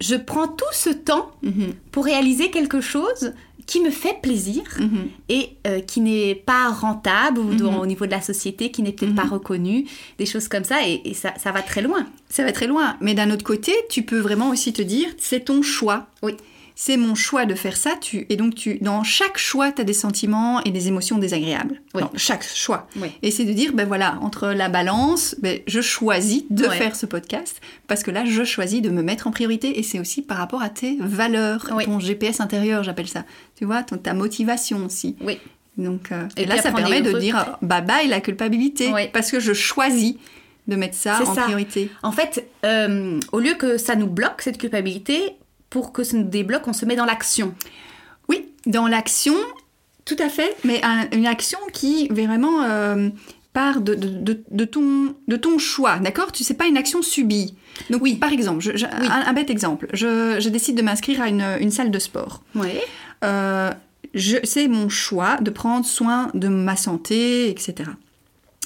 je 0.00 0.16
prends 0.16 0.48
tout 0.48 0.64
ce 0.72 0.90
temps 0.90 1.32
Mhm, 1.42 1.74
pour 1.92 2.04
réaliser 2.04 2.50
quelque 2.50 2.80
chose 2.80 3.32
qui 3.66 3.80
me 3.80 3.90
fait 3.90 4.20
plaisir 4.22 4.62
mhm. 4.78 5.08
et 5.28 5.50
euh, 5.66 5.80
qui 5.80 6.00
n'est 6.00 6.34
pas 6.34 6.68
rentable 6.70 7.38
ou 7.40 7.44
Mhm. 7.44 7.76
au 7.78 7.86
niveau 7.86 8.06
de 8.06 8.10
la 8.10 8.20
société, 8.20 8.70
qui 8.70 8.82
n'est 8.82 8.92
peut-être 8.92 9.10
Mhm. 9.12 9.16
pas 9.16 9.24
reconnu, 9.28 9.86
des 10.18 10.26
choses 10.26 10.48
comme 10.48 10.64
ça, 10.64 10.86
et, 10.86 11.00
et 11.04 11.14
ça, 11.14 11.32
ça 11.38 11.52
va 11.52 11.62
très 11.62 11.82
loin. 11.82 12.06
Ça 12.28 12.44
va 12.44 12.52
très 12.52 12.66
loin. 12.66 12.96
Mais 13.00 13.14
d'un 13.14 13.30
autre 13.30 13.44
côté, 13.44 13.72
tu 13.90 14.02
peux 14.02 14.18
vraiment 14.18 14.50
aussi 14.50 14.72
te 14.72 14.82
dire, 14.82 15.08
c'est 15.18 15.44
ton 15.46 15.62
choix. 15.62 16.06
Oui. 16.22 16.34
C'est 16.76 16.96
mon 16.96 17.14
choix 17.14 17.46
de 17.46 17.54
faire 17.54 17.76
ça. 17.76 17.92
Tu... 18.00 18.26
Et 18.30 18.36
donc, 18.36 18.56
tu... 18.56 18.78
dans 18.80 19.04
chaque 19.04 19.38
choix, 19.38 19.70
tu 19.70 19.80
as 19.80 19.84
des 19.84 19.92
sentiments 19.92 20.60
et 20.64 20.72
des 20.72 20.88
émotions 20.88 21.18
désagréables. 21.18 21.80
Oui. 21.94 22.02
Dans 22.02 22.10
chaque 22.16 22.42
choix. 22.42 22.88
Oui. 22.96 23.10
Et 23.22 23.30
c'est 23.30 23.44
de 23.44 23.52
dire, 23.52 23.72
ben 23.74 23.86
voilà, 23.86 24.18
entre 24.22 24.48
la 24.48 24.68
balance, 24.68 25.36
ben, 25.40 25.60
je 25.68 25.80
choisis 25.80 26.42
de 26.50 26.66
Ouais. 26.66 26.76
faire 26.76 26.96
ce 26.96 27.06
podcast 27.06 27.60
parce 27.86 28.02
que 28.02 28.10
là, 28.10 28.24
je 28.24 28.42
choisis 28.42 28.82
de 28.82 28.90
me 28.90 29.02
mettre 29.04 29.28
en 29.28 29.30
priorité. 29.30 29.78
Et 29.78 29.84
c'est 29.84 30.00
aussi 30.00 30.20
par 30.20 30.36
rapport 30.36 30.62
à 30.62 30.68
tes 30.68 30.96
valeurs, 30.98 31.70
Oui. 31.76 31.84
ton 31.84 32.00
GPS 32.00 32.40
intérieur, 32.40 32.82
j'appelle 32.82 33.06
ça. 33.08 33.24
Tu 33.56 33.64
vois, 33.64 33.82
ton- 33.82 33.98
ta 33.98 34.14
motivation 34.14 34.84
aussi. 34.86 35.16
Oui. 35.20 35.38
Donc, 35.76 36.12
euh, 36.12 36.26
Et 36.36 36.42
et, 36.42 36.46
là, 36.46 36.60
ça 36.60 36.70
permet 36.72 37.02
de 37.02 37.18
dire, 37.18 37.56
bye 37.62 37.82
bye 37.82 38.08
la 38.08 38.20
culpabilité. 38.20 38.90
Oui. 38.92 39.08
Parce 39.12 39.30
que 39.30 39.40
je 39.40 39.52
choisis 39.52 40.14
de 40.68 40.76
mettre 40.76 40.94
ça 40.96 41.20
en 41.22 41.34
ça. 41.34 41.42
priorité. 41.42 41.90
En 42.02 42.12
fait, 42.12 42.48
euh, 42.64 43.18
au 43.32 43.38
lieu 43.40 43.54
que 43.54 43.76
ça 43.76 43.96
nous 43.96 44.06
bloque, 44.06 44.40
cette 44.42 44.58
culpabilité, 44.58 45.36
pour 45.70 45.92
que 45.92 46.04
ça 46.04 46.16
nous 46.16 46.24
débloque, 46.24 46.66
on 46.68 46.72
se 46.72 46.84
met 46.86 46.96
dans 46.96 47.04
l'action. 47.04 47.54
Oui, 48.28 48.46
dans 48.66 48.86
l'action, 48.86 49.34
tout 50.04 50.16
à 50.20 50.28
fait, 50.28 50.56
mais 50.64 50.80
un- 50.84 51.08
une 51.12 51.26
action 51.26 51.58
qui 51.72 52.08
vraiment 52.08 52.62
euh, 52.62 53.08
part 53.52 53.80
de, 53.80 53.94
de- 53.94 54.08
de- 54.08 54.44
de 54.50 54.64
ton, 54.64 55.14
de 55.28 55.36
ton 55.36 55.58
choix, 55.58 55.98
d'accord? 55.98 56.32
Tu 56.32 56.44
sais 56.44 56.54
pas 56.54 56.66
une 56.66 56.76
action 56.76 57.02
subie. 57.02 57.54
Donc 57.90 58.02
oui, 58.02 58.14
par 58.16 58.32
exemple, 58.32 58.62
je- 58.62 58.76
je- 58.76 58.86
Oui. 58.86 59.06
un, 59.10 59.26
un 59.28 59.32
bête 59.32 59.50
exemple, 59.50 59.88
je, 59.92 60.38
je 60.40 60.48
décide 60.48 60.76
de 60.76 60.82
m'inscrire 60.82 61.20
à 61.20 61.28
une, 61.28 61.44
une 61.60 61.70
salle 61.70 61.90
de 61.90 61.98
sport. 61.98 62.42
Oui. 62.54 62.68
Euh, 63.24 63.72
c'est 64.44 64.68
mon 64.68 64.88
choix 64.88 65.38
de 65.40 65.50
prendre 65.50 65.84
soin 65.84 66.30
de 66.34 66.48
ma 66.48 66.76
santé, 66.76 67.50
etc. 67.50 67.90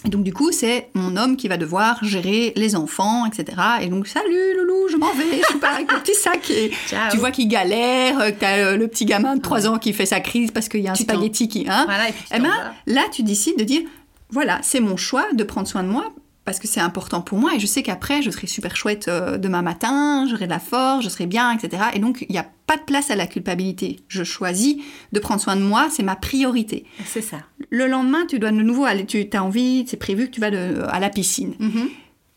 Et 0.04 0.10
donc 0.10 0.22
du 0.22 0.32
coup, 0.32 0.52
c'est 0.52 0.90
mon 0.94 1.16
homme 1.16 1.36
qui 1.36 1.48
va 1.48 1.56
devoir 1.56 2.02
gérer 2.04 2.52
les 2.54 2.76
enfants, 2.76 3.26
etc. 3.26 3.56
Et 3.80 3.88
donc, 3.88 4.06
salut 4.06 4.56
loulou, 4.56 4.88
je 4.88 4.96
m'en 4.96 5.12
vais, 5.12 5.38
je 5.40 5.46
suis 5.48 5.58
pas 5.58 5.70
avec 5.70 5.90
le 5.90 5.98
petit 5.98 6.14
sac. 6.14 6.48
Et 6.50 6.70
Ciao. 6.86 7.10
tu 7.10 7.16
vois 7.16 7.32
qu'il 7.32 7.48
galère, 7.48 8.20
euh, 8.20 8.30
que 8.30 8.38
t'as 8.38 8.58
euh, 8.58 8.76
le 8.76 8.86
petit 8.86 9.06
gamin 9.06 9.36
de 9.36 9.42
3 9.42 9.66
ans 9.66 9.78
qui 9.78 9.92
fait 9.92 10.06
sa 10.06 10.20
crise 10.20 10.52
parce 10.52 10.68
qu'il 10.68 10.80
y 10.80 10.88
a 10.88 10.92
un 10.92 10.94
Tu 10.94 11.02
spaghetti 11.02 11.48
qui... 11.48 11.66
Hein 11.68 11.84
Voilà, 11.86 12.08
et 12.08 12.12
puis 12.12 12.24
tu 12.30 12.36
eh 12.36 12.40
ben, 12.40 12.52
là, 12.86 13.02
tu 13.10 13.24
décides 13.24 13.58
de 13.58 13.64
dire, 13.64 13.82
voilà, 14.30 14.60
c'est 14.62 14.80
mon 14.80 14.96
choix 14.96 15.26
de 15.32 15.42
prendre 15.42 15.66
soin 15.66 15.82
de 15.82 15.88
moi 15.88 16.12
parce 16.48 16.58
que 16.60 16.66
c'est 16.66 16.80
important 16.80 17.20
pour 17.20 17.36
moi 17.36 17.54
et 17.54 17.60
je 17.60 17.66
sais 17.66 17.82
qu'après, 17.82 18.22
je 18.22 18.30
serai 18.30 18.46
super 18.46 18.74
chouette 18.74 19.08
euh, 19.08 19.36
demain 19.36 19.60
matin, 19.60 20.26
j'aurai 20.30 20.46
de 20.46 20.50
la 20.50 20.58
force, 20.58 21.04
je 21.04 21.10
serai 21.10 21.26
bien, 21.26 21.52
etc. 21.52 21.82
Et 21.92 21.98
donc, 21.98 22.24
il 22.26 22.32
n'y 22.32 22.38
a 22.38 22.46
pas 22.66 22.78
de 22.78 22.82
place 22.84 23.10
à 23.10 23.16
la 23.16 23.26
culpabilité. 23.26 24.00
Je 24.08 24.24
choisis 24.24 24.76
de 25.12 25.20
prendre 25.20 25.42
soin 25.42 25.56
de 25.56 25.60
moi, 25.60 25.88
c'est 25.90 26.02
ma 26.02 26.16
priorité. 26.16 26.86
C'est 27.04 27.20
ça. 27.20 27.40
Le 27.68 27.86
lendemain, 27.86 28.24
tu 28.26 28.38
dois 28.38 28.50
de 28.50 28.56
nouveau 28.56 28.86
aller, 28.86 29.04
tu 29.04 29.28
as 29.30 29.44
envie, 29.44 29.84
c'est 29.86 29.98
prévu 29.98 30.26
que 30.28 30.30
tu 30.30 30.40
vas 30.40 30.50
de- 30.50 30.84
à 30.88 31.00
la 31.00 31.10
piscine. 31.10 31.54
Mhm. 31.58 31.90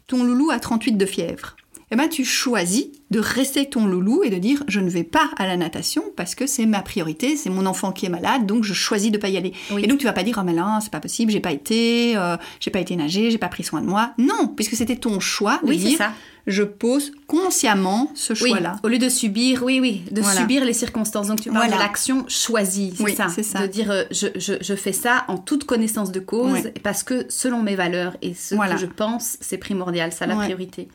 Ton 0.07 0.23
loulou 0.25 0.51
a 0.51 0.59
38 0.59 0.97
de 0.97 1.05
fièvre. 1.05 1.55
Eh 1.89 1.95
ben, 1.95 2.09
tu 2.09 2.25
choisis 2.25 2.87
de 3.11 3.19
rester 3.19 3.69
ton 3.69 3.85
loulou 3.85 4.23
et 4.23 4.29
de 4.29 4.37
dire 4.37 4.63
je 4.67 4.79
ne 4.79 4.89
vais 4.89 5.03
pas 5.03 5.29
à 5.37 5.45
la 5.45 5.57
natation 5.57 6.03
parce 6.15 6.33
que 6.33 6.47
c'est 6.47 6.65
ma 6.65 6.81
priorité, 6.81 7.35
c'est 7.35 7.49
mon 7.49 7.65
enfant 7.65 7.91
qui 7.91 8.05
est 8.05 8.09
malade, 8.09 8.45
donc 8.45 8.63
je 8.63 8.73
choisis 8.73 9.11
de 9.11 9.17
pas 9.17 9.29
y 9.29 9.37
aller. 9.37 9.53
Oui. 9.71 9.81
Et 9.83 9.87
donc 9.87 9.99
tu 9.99 10.05
vas 10.05 10.13
pas 10.13 10.23
dire 10.23 10.37
oh 10.39 10.43
mais 10.45 10.53
là 10.53 10.79
c'est 10.81 10.91
pas 10.91 10.99
possible, 11.01 11.31
j'ai 11.31 11.39
pas 11.41 11.51
été, 11.51 12.15
euh, 12.17 12.37
j'ai 12.59 12.71
pas 12.71 12.79
été 12.79 12.95
nager, 12.95 13.29
j'ai 13.29 13.37
pas 13.37 13.49
pris 13.49 13.63
soin 13.63 13.81
de 13.81 13.87
moi. 13.87 14.13
Non, 14.17 14.47
puisque 14.47 14.75
c'était 14.75 14.95
ton 14.95 15.19
choix 15.19 15.59
de 15.63 15.67
Oui, 15.69 15.77
dire 15.77 15.97
ça. 15.97 16.13
je 16.47 16.63
pose 16.63 17.11
consciemment 17.27 18.11
ce 18.15 18.33
Oui, 18.41 18.49
choix-là. 18.51 18.77
au 18.83 18.87
lieu 18.87 18.97
de 18.97 19.09
subir, 19.09 19.61
oui, 19.63 19.79
oui, 19.81 20.03
de 20.11 20.21
Voilà. 20.21 20.39
subir 20.41 20.63
les 20.63 20.73
circonstances. 20.73 21.27
Donc 21.27 21.41
tu 21.41 21.49
parles 21.49 21.65
Voilà. 21.67 21.75
de 21.75 21.79
l'action 21.81 22.23
choisie, 22.29 22.93
c'est 22.95 23.03
Oui, 23.03 23.15
ça. 23.15 23.27
c'est 23.29 23.43
ça. 23.43 23.59
De 23.61 23.67
dire 23.67 23.91
euh, 23.91 24.03
je, 24.11 24.27
je, 24.35 24.53
je 24.61 24.73
fais 24.75 24.93
ça 24.93 25.25
en 25.27 25.37
toute 25.37 25.65
connaissance 25.65 26.11
de 26.11 26.19
cause 26.21 26.69
parce 26.83 27.03
que 27.03 27.25
selon 27.29 27.61
mes 27.61 27.75
valeurs 27.75 28.15
et 28.21 28.33
ce 28.33 28.55
Voilà. 28.55 28.75
que 28.75 28.81
je 28.81 28.85
pense, 28.85 29.37
c'est 29.41 29.57
primordial, 29.57 30.13
ça 30.13 30.25
la 30.27 30.35
priorité. 30.35 30.87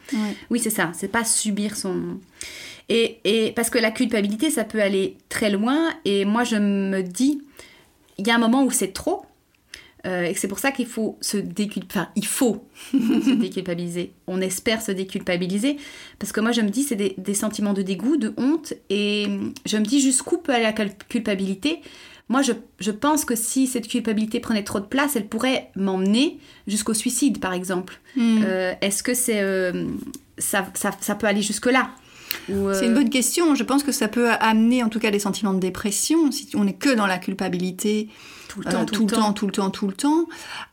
Oui, 0.51 0.61
c'est 0.63 0.71
ça, 0.71 0.91
c'est 0.95 1.09
pas 1.09 1.25
subir 1.25 1.77
son. 1.77 2.06
Et, 2.89 3.19
et 3.25 3.53
parce 3.53 3.71
que 3.71 3.79
la 3.79 3.91
culpabilité, 3.91 4.51
ça 4.51 4.65
peut 4.65 4.81
aller 4.81 5.17
très 5.29 5.51
loin. 5.51 5.91
Et 6.05 6.25
moi, 6.25 6.45
je 6.45 6.57
me 6.57 7.03
dis, 7.03 7.41
il 8.19 8.27
y 8.27 8.31
a 8.31 8.35
un 8.35 8.39
moment 8.39 8.65
où 8.65 8.71
c'est 8.71 8.93
trop. 8.93 9.25
euh, 10.07 10.23
et 10.25 10.35
c'est 10.35 10.47
pour 10.49 10.61
ça 10.61 10.71
qu'il 10.71 10.87
faut 10.87 11.19
se 11.21 11.37
déculpabiliser. 11.37 11.87
Enfin, 11.91 12.09
il 12.15 12.27
faut 12.27 12.65
se 12.93 13.35
déculpabiliser. 13.35 14.13
On 14.29 14.41
espère 14.41 14.81
se 14.83 14.93
déculpabiliser. 14.93 15.79
Parce 16.21 16.31
que 16.33 16.41
moi, 16.41 16.53
je 16.53 16.61
me 16.61 16.71
dis, 16.71 16.85
c'est 16.85 16.95
des, 16.97 17.15
des 17.19 17.35
sentiments 17.35 17.73
de 17.73 17.83
dégoût, 17.83 18.17
de 18.17 18.33
honte. 18.37 18.73
Et 18.89 19.27
je 19.67 19.77
me 19.77 19.85
dis, 19.85 20.01
jusqu'où 20.01 20.39
peut 20.39 20.53
aller 20.55 20.63
la 20.65 20.73
culpabilité? 20.73 21.81
Moi, 22.29 22.43
je, 22.43 22.53
je 22.81 22.91
pense 22.91 23.25
que 23.25 23.37
si 23.37 23.67
cette 23.69 23.87
culpabilité 23.89 24.41
prenait 24.41 24.65
trop 24.65 24.81
de 24.81 24.85
place, 24.87 25.15
elle 25.17 25.29
pourrait 25.29 25.71
m'emmener 25.77 26.39
jusqu'au 26.67 26.95
suicide, 26.95 27.39
par 27.41 27.53
exemple. 27.53 28.01
Hmm. 28.17 28.43
Euh, 28.45 28.75
Est-ce 28.81 29.03
que 29.05 29.15
c'est 29.15 29.41
euh, 29.41 29.87
ça, 30.39 30.67
ça, 30.75 30.91
ça 31.01 31.15
peut 31.15 31.27
aller 31.27 31.43
jusque-là 31.43 31.91
euh, 32.51 32.75
C'est 32.75 32.87
une 32.87 32.95
bonne 32.95 33.11
question. 33.11 33.55
Je 33.55 33.63
pense 33.63 33.83
que 33.83 33.93
ça 33.93 34.09
peut 34.09 34.31
amener 34.31 34.83
en 34.83 34.89
tout 34.89 35.01
cas 35.01 35.11
des 35.11 35.19
sentiments 35.19 35.55
de 35.55 35.61
dépression 35.61 36.31
si 36.31 36.51
on 36.55 36.65
n'est 36.65 36.75
que 36.75 36.95
dans 36.95 37.07
la 37.07 37.19
culpabilité 37.19 38.09
tout 38.49 38.61
le 38.61 38.69
euh, 38.69 38.71
temps, 38.71 38.85
tout 38.87 39.07
le 39.07 39.13
temps, 39.13 39.33
tout 39.33 39.47
le 39.47 39.53
temps, 39.53 39.71
tout 39.71 39.87
le 39.87 39.93
temps. 39.93 40.27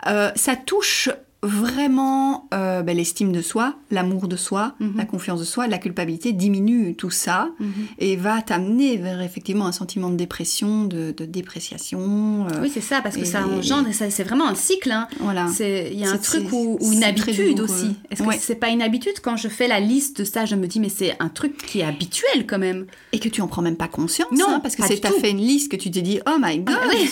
Euh, 0.07 0.31
ça 0.35 0.55
touche 0.55 1.09
vraiment 1.43 2.47
euh, 2.53 2.81
ben, 2.81 2.95
l'estime 2.97 3.31
de 3.31 3.41
soi, 3.41 3.75
l'amour 3.91 4.27
de 4.27 4.35
soi, 4.35 4.73
Mhm. 4.79 4.93
la 4.97 5.05
confiance 5.05 5.39
de 5.39 5.45
soi, 5.45 5.67
la 5.67 5.77
culpabilité 5.77 6.31
diminue 6.33 6.95
tout 6.95 7.09
ça 7.11 7.49
Mhm. 7.59 7.67
et 7.99 8.15
va 8.15 8.41
t'amener 8.41 8.97
vers 8.97 9.21
effectivement 9.21 9.65
un 9.67 9.71
sentiment 9.71 10.09
de 10.09 10.15
dépression, 10.15 10.85
de, 10.85 11.13
de 11.15 11.25
dépréciation. 11.25 12.47
euh, 12.47 12.61
Oui, 12.61 12.71
c'est 12.73 12.81
ça, 12.81 13.01
parce 13.01 13.15
que 13.15 13.21
Et- 13.21 13.25
ça 13.25 13.45
engendre, 13.45 13.89
et 13.89 13.93
c'est 13.93 14.23
vraiment 14.23 14.47
un 14.47 14.55
cycle. 14.55 14.91
hein. 14.91 15.07
voilà. 15.19 15.47
Il 15.59 15.99
y 15.99 16.05
a 16.05 16.09
un 16.11 16.17
truc 16.17 16.51
ou, 16.51 16.77
ou 16.79 16.91
une 16.91 17.03
habitude 17.03 17.59
aussi. 17.59 17.95
Est-ce 18.09 18.23
que 18.23 18.27
Ouais. 18.27 18.37
c'est 18.39 18.55
pas 18.55 18.69
une 18.69 18.81
habitude? 18.81 19.19
Quand 19.21 19.37
je 19.37 19.47
fais 19.47 19.67
la 19.67 19.79
liste 19.79 20.19
de 20.19 20.23
ça 20.23 20.45
Je 20.45 20.55
me 20.55 20.67
dis, 20.67 20.79
mais 20.79 20.89
c'est 20.89 21.15
un 21.19 21.29
truc 21.29 21.57
qui 21.57 21.79
est 21.79 21.83
habituel 21.83 22.45
quand 22.47 22.59
même. 22.59 22.85
Et 23.11 23.19
que 23.19 23.29
tu 23.29 23.41
en 23.41 23.47
prends 23.47 23.61
même 23.61 23.75
pas 23.77 23.87
conscience, 23.87 24.31
Non, 24.31 24.45
hein, 24.49 24.59
parce 24.61 24.75
que 24.75 24.83
c'est 24.85 24.97
t'as 24.99 25.09
tout. 25.09 25.19
fait 25.19 25.31
une 25.31 25.37
liste 25.37 25.71
que 25.71 25.75
tu 25.77 25.89
t'es 25.91 26.01
dit 26.01 26.19
oh 26.27 26.37
my 26.41 26.59
god, 26.59 26.75
Ah 26.81 26.87
oui. 26.93 27.09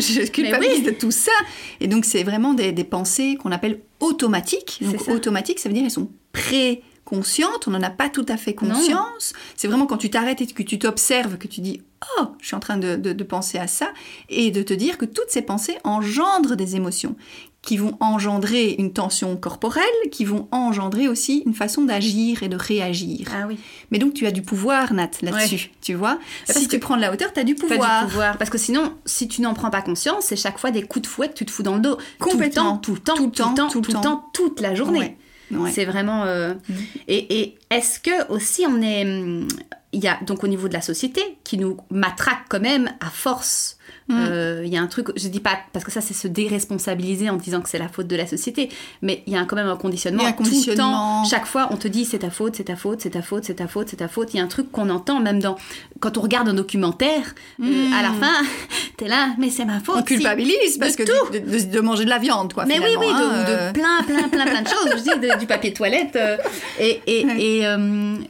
je 0.00 0.26
culpabilise 0.30 0.78
oui. 0.78 0.82
de 0.84 0.90
tout 0.90 1.10
ça. 1.10 1.32
Et 1.80 1.86
donc 1.88 2.04
c'est 2.04 2.22
vraiment 2.22 2.54
des, 2.54 2.72
des 2.72 2.84
pensées 2.84 3.36
qu'on 3.40 3.52
appelle 3.52 3.73
automatiques. 4.04 4.78
Donc 4.82 5.00
ça. 5.00 5.12
automatiques, 5.12 5.58
ça 5.58 5.68
veut 5.68 5.74
dire 5.74 5.84
elles 5.84 5.90
sont 5.90 6.10
pré-conscientes, 6.32 7.66
on 7.68 7.70
n'en 7.72 7.82
a 7.82 7.90
pas 7.90 8.08
tout 8.08 8.26
à 8.28 8.36
fait 8.36 8.54
conscience. 8.54 9.32
C'est 9.56 9.68
vraiment 9.68 9.86
quand 9.86 9.96
tu 9.98 10.10
t'arrêtes 10.10 10.40
et 10.40 10.46
que 10.46 10.62
tu 10.62 10.78
t'observes 10.78 11.36
que 11.38 11.48
tu 11.48 11.60
dis 11.60 11.82
oh 12.18 12.26
je 12.40 12.46
suis 12.46 12.56
en 12.56 12.60
train 12.60 12.76
de, 12.76 12.96
de- 12.96 13.12
de 13.12 13.24
penser 13.24 13.58
à 13.58 13.66
ça 13.66 13.92
et 14.28 14.50
de 14.50 14.62
te 14.62 14.74
dire 14.74 14.98
que 14.98 15.04
toutes 15.04 15.30
ces 15.30 15.42
pensées 15.42 15.78
engendrent 15.84 16.56
des 16.56 16.76
émotions 16.76 17.16
qui 17.64 17.76
vont 17.78 17.96
engendrer 18.00 18.74
une 18.78 18.92
tension 18.92 19.36
corporelle, 19.36 19.84
qui 20.12 20.24
vont 20.24 20.48
engendrer 20.50 21.08
aussi 21.08 21.42
une 21.46 21.54
façon 21.54 21.82
d'agir 21.82 22.42
et 22.42 22.48
de 22.48 22.56
réagir. 22.56 23.28
Ah 23.34 23.46
oui. 23.48 23.58
Mais 23.90 23.98
donc 23.98 24.12
tu 24.14 24.26
as 24.26 24.30
du 24.30 24.42
pouvoir, 24.42 24.92
Nat, 24.92 25.10
là-dessus, 25.22 25.70
tu 25.80 25.94
vois. 25.94 26.18
Parce 26.46 26.58
si 26.58 26.66
que- 26.66 26.72
tu 26.72 26.78
prends 26.78 26.96
de 26.96 27.00
la 27.00 27.12
hauteur, 27.12 27.32
tu 27.32 27.40
as 27.40 27.44
du 27.44 27.54
pouvoir. 27.54 28.04
du 28.04 28.10
pouvoir. 28.10 28.36
Parce 28.38 28.50
que 28.50 28.58
sinon, 28.58 28.92
si 29.06 29.28
tu 29.28 29.40
n'en 29.40 29.54
prends 29.54 29.70
pas 29.70 29.82
conscience, 29.82 30.24
c'est 30.26 30.36
chaque 30.36 30.58
fois 30.58 30.70
des 30.70 30.82
coups 30.82 31.02
de 31.02 31.06
fouet 31.08 31.28
que 31.28 31.34
tu 31.34 31.46
te 31.46 31.50
fous 31.50 31.62
dans 31.62 31.74
le 31.76 31.80
dos. 31.80 31.96
Complètement. 32.18 32.76
Tout 32.78 32.92
le 32.94 33.00
temps, 33.00 33.14
tout 33.16 33.24
le 33.26 33.30
temps, 33.32 33.44
tout 33.44 33.50
le 33.50 33.54
temps, 33.56 33.68
tout 33.68 33.82
le 33.96 34.00
temps, 34.02 34.30
toute 34.34 34.60
la 34.60 34.74
journée. 34.74 35.16
Ouais, 35.50 35.58
ouais. 35.58 35.70
C'est 35.72 35.84
vraiment. 35.84 36.24
euh, 36.24 36.54
Mhm. 36.68 36.76
Et, 37.08 37.40
et 37.40 37.58
est-ce 37.70 37.98
que 38.00 38.30
aussi 38.32 38.64
on 38.68 38.80
est. 38.82 39.04
hum, 39.04 39.48
Il 39.96 40.02
y 40.02 40.08
a 40.08 40.18
donc 40.26 40.42
au 40.42 40.48
niveau 40.48 40.66
de 40.66 40.72
la 40.72 40.80
société 40.80 41.22
qui 41.44 41.56
nous 41.56 41.76
matraque 41.90 42.46
quand 42.48 42.58
même 42.60 42.90
à 43.00 43.10
force. 43.10 43.78
Mhm. 44.08 44.16
Euh, 44.30 44.62
Il 44.66 44.72
y 44.72 44.76
a 44.76 44.82
un 44.82 44.86
truc, 44.86 45.08
je 45.16 45.28
dis 45.28 45.40
pas 45.40 45.58
parce 45.72 45.84
que 45.84 45.90
ça 45.90 46.00
c'est 46.00 46.12
se 46.14 46.28
déresponsabiliser 46.28 47.30
en 47.30 47.36
disant 47.36 47.60
que 47.60 47.68
c'est 47.68 47.78
la 47.78 47.88
faute 47.88 48.06
de 48.06 48.16
la 48.16 48.26
société, 48.26 48.68
mais 49.02 49.22
il 49.26 49.32
y 49.32 49.36
a 49.36 49.44
quand 49.44 49.56
même 49.56 49.68
un 49.68 49.76
conditionnement. 49.76 50.22
Il 50.22 50.26
un 50.28 50.32
Tout 50.32 50.42
le 50.44 50.48
conditionnement. 50.50 51.22
temps, 51.22 51.24
chaque 51.24 51.46
fois 51.46 51.68
on 51.70 51.76
te 51.76 51.88
dit 51.88 52.04
c'est 52.04 52.18
ta 52.20 52.30
faute, 52.30 52.56
c'est 52.56 52.64
ta 52.64 52.76
faute, 52.76 53.00
c'est 53.00 53.10
ta 53.10 53.22
faute, 53.22 53.44
c'est 53.44 53.54
ta 53.54 53.66
faute, 53.66 53.88
c'est 53.88 53.96
ta 53.96 54.08
faute. 54.08 54.34
Il 54.34 54.36
y 54.36 54.40
a 54.40 54.42
un 54.44 54.48
truc 54.48 54.70
qu'on 54.70 54.90
entend 54.90 55.20
même 55.20 55.40
dans 55.40 55.56
quand 56.04 56.18
on 56.18 56.20
regarde 56.20 56.48
un 56.48 56.54
documentaire. 56.54 57.34
euh, 57.62 57.90
à 57.98 58.02
la 58.02 58.12
fin, 58.12 58.34
t'es 58.98 59.08
là, 59.08 59.34
mais 59.38 59.50
c'est 59.50 59.64
ma 59.64 59.80
faute. 59.80 59.96
On 59.98 60.02
culpabilise 60.02 60.76
parce 60.78 60.96
de 60.96 61.04
que 61.04 61.10
tout. 61.10 61.32
de, 61.32 61.38
de- 61.38 61.64
de 61.76 61.80
manger 61.80 62.04
de 62.04 62.10
la 62.10 62.18
viande, 62.18 62.52
quoi. 62.52 62.64
Mais 62.66 62.78
oui, 62.78 62.94
oui, 62.98 63.06
de, 63.06 63.12
hein, 63.12 63.44
de 63.44 63.52
euh, 63.52 63.72
plein, 63.72 64.02
plein, 64.06 64.28
plein, 64.28 64.44
plein 64.46 64.62
de 64.62 64.68
choses. 64.68 64.90
Je 65.04 65.18
dis 65.18 65.38
du 65.40 65.46
papier 65.46 65.72
toilette. 65.72 66.16
euh, 66.16 66.36
et 66.78 67.00
et, 67.06 67.24
Ouais. 67.24 67.40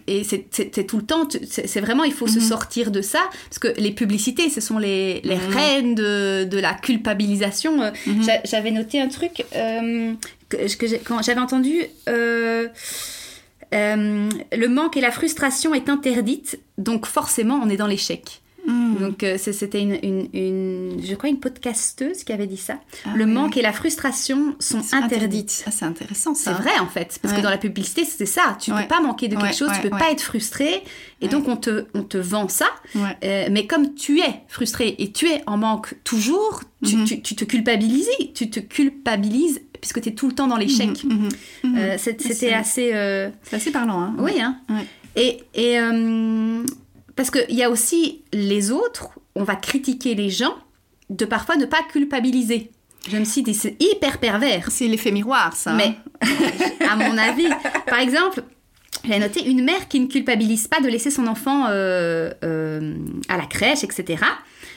et, 0.07 0.19
et 0.21 0.25
c'est 0.25 0.87
tout 0.87 0.97
le 0.99 1.05
temps. 1.05 1.29
C'est 1.51 1.81
vraiment, 1.81 2.05
il 2.05 2.13
faut 2.13 2.27
se 2.29 2.39
Mhm. 2.39 2.49
sortir 2.49 2.91
de 2.93 3.03
ça. 3.03 3.21
Parce 3.51 3.59
que 3.59 3.69
les 3.81 3.91
publicités, 3.91 4.49
ce 4.51 4.61
sont 4.61 4.79
les, 4.79 5.21
les 5.25 5.37
Mhm. 5.37 5.55
reines 5.57 5.95
de, 5.97 6.45
de 6.45 6.59
la 6.59 6.75
culpabilisation. 6.75 7.77
Mhm. 8.07 8.23
j'a- 8.23 8.41
J'avais 8.45 8.71
noté 8.71 9.01
un 9.01 9.09
truc 9.09 9.45
que, 9.53 10.77
que 10.79 10.87
j'ai- 10.87 11.01
quand 11.01 11.21
j'avais 11.23 11.41
entendu. 11.41 11.83
euh, 12.09 12.69
euh, 13.73 14.29
le 14.57 14.69
manque 14.69 14.97
et 14.97 15.01
la 15.01 15.11
frustration 15.11 15.75
est 15.75 15.89
interdite, 15.89 16.59
donc 16.79 17.07
forcément 17.07 17.61
on 17.63 17.69
est 17.69 17.77
dans 17.77 17.87
l'échec. 17.87 18.41
hmm. 18.67 18.97
Donc 19.01 19.23
euh, 19.25 19.37
c'était 19.39 19.81
une, 19.83 19.99
une, 20.03 20.29
une- 20.33 21.01
je 21.05 21.15
crois 21.17 21.29
une 21.29 21.41
podcasteuse 21.41 22.23
qui 22.25 22.33
avait 22.33 22.47
dit 22.47 22.57
ça. 22.57 22.79
Ah 23.05 23.11
le 23.15 23.25
oui. 23.25 23.31
manque 23.33 23.57
et 23.57 23.63
la 23.63 23.73
frustration 23.73 24.55
sont 24.61 24.83
interdites. 24.93 25.65
Ah, 25.67 25.71
c'est 25.71 25.85
intéressant, 25.85 26.35
ça. 26.35 26.55
C'est 26.57 26.63
vrai 26.63 26.79
en 26.81 26.87
fait, 26.87 27.19
parce 27.21 27.35
Ouais. 27.35 27.41
que 27.41 27.45
dans 27.45 27.51
la 27.51 27.59
publicité 27.59 28.05
c'est 28.05 28.27
ça, 28.27 28.57
tu 28.61 28.73
Ouais. 28.73 28.83
peux 28.83 28.89
pas 28.89 29.01
manquer 29.01 29.29
de 29.29 29.37
quelque 29.37 29.55
chose, 29.57 29.71
tu 29.75 29.81
peux 29.89 29.91
pas 29.97 30.11
être 30.13 30.23
frustré, 30.23 30.83
et 31.21 31.29
donc 31.29 31.49
on 31.49 31.57
te, 31.57 31.87
on 31.95 32.03
te 32.05 32.17
vend 32.19 32.49
ça. 32.49 32.67
Euh, 32.97 33.49
mais 33.51 33.67
comme 33.67 33.95
tu 33.95 34.21
es 34.21 34.43
frustré 34.49 34.95
et 34.99 35.11
tu 35.13 35.27
es 35.29 35.43
en 35.47 35.57
manque 35.57 35.95
toujours, 36.05 36.63
tu, 36.87 36.97
Mhm. 36.97 37.05
tu- 37.07 37.23
tu 37.23 37.35
te 37.35 37.45
culpabilises, 37.45 38.09
tu 38.35 38.49
te 38.51 38.61
culpabilises 38.61 39.61
puisque 39.85 40.01
tu 40.01 40.09
es 40.09 40.13
tout 40.13 40.29
le 40.29 40.35
temps 40.35 40.47
dans 40.47 40.57
l'échec. 40.57 41.05
Mhm, 41.05 41.13
mhm, 41.13 41.29
mhm. 41.65 41.77
Euh, 41.79 41.97
C'était 41.99 42.55
assez... 42.55 42.91
euh, 42.95 43.29
C'est 43.43 43.57
assez 43.57 43.71
parlant, 43.71 44.01
hein. 44.01 44.15
oui, 44.19 44.41
hein. 44.41 44.57
Ouais. 44.71 44.87
Et, 45.15 45.43
et 45.53 45.79
euh, 45.79 46.65
parce 47.15 47.31
qu'il 47.31 47.55
y 47.55 47.63
a 47.63 47.69
aussi 47.69 48.23
les 48.33 48.71
autres, 48.71 49.11
on 49.35 49.45
va 49.45 49.57
critiquer 49.57 50.15
les 50.15 50.31
gens 50.31 50.55
de 51.11 51.27
parfois 51.27 51.57
ne 51.57 51.67
pas 51.67 51.83
culpabiliser. 51.93 52.71
Je 53.11 53.19
me 53.19 53.25
suis 53.27 53.43
dit, 53.43 53.53
c'est 53.53 53.77
hyper 53.79 54.19
pervers. 54.21 54.71
C'est 54.71 54.89
l'effet 54.89 55.11
miroir, 55.13 55.55
ça. 55.55 55.73
hein. 55.73 55.77
Mais 55.77 55.95
à 56.89 56.97
mon 56.97 57.19
avis, 57.19 57.47
par 57.87 57.99
exemple, 57.99 58.43
j'ai 59.07 59.19
noté 59.19 59.47
une 59.47 59.63
mère 59.63 59.87
qui 59.89 60.01
ne 60.01 60.07
culpabilise 60.07 60.67
pas 60.67 60.81
de 60.81 60.89
laisser 60.89 61.11
son 61.11 61.27
enfant 61.27 61.67
euh, 61.69 62.31
euh, 62.43 62.95
à 63.29 63.37
la 63.37 63.45
crèche, 63.45 63.85
etc., 63.85 64.25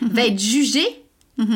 va 0.01 0.25
être 0.25 0.39
jugée 0.39 0.85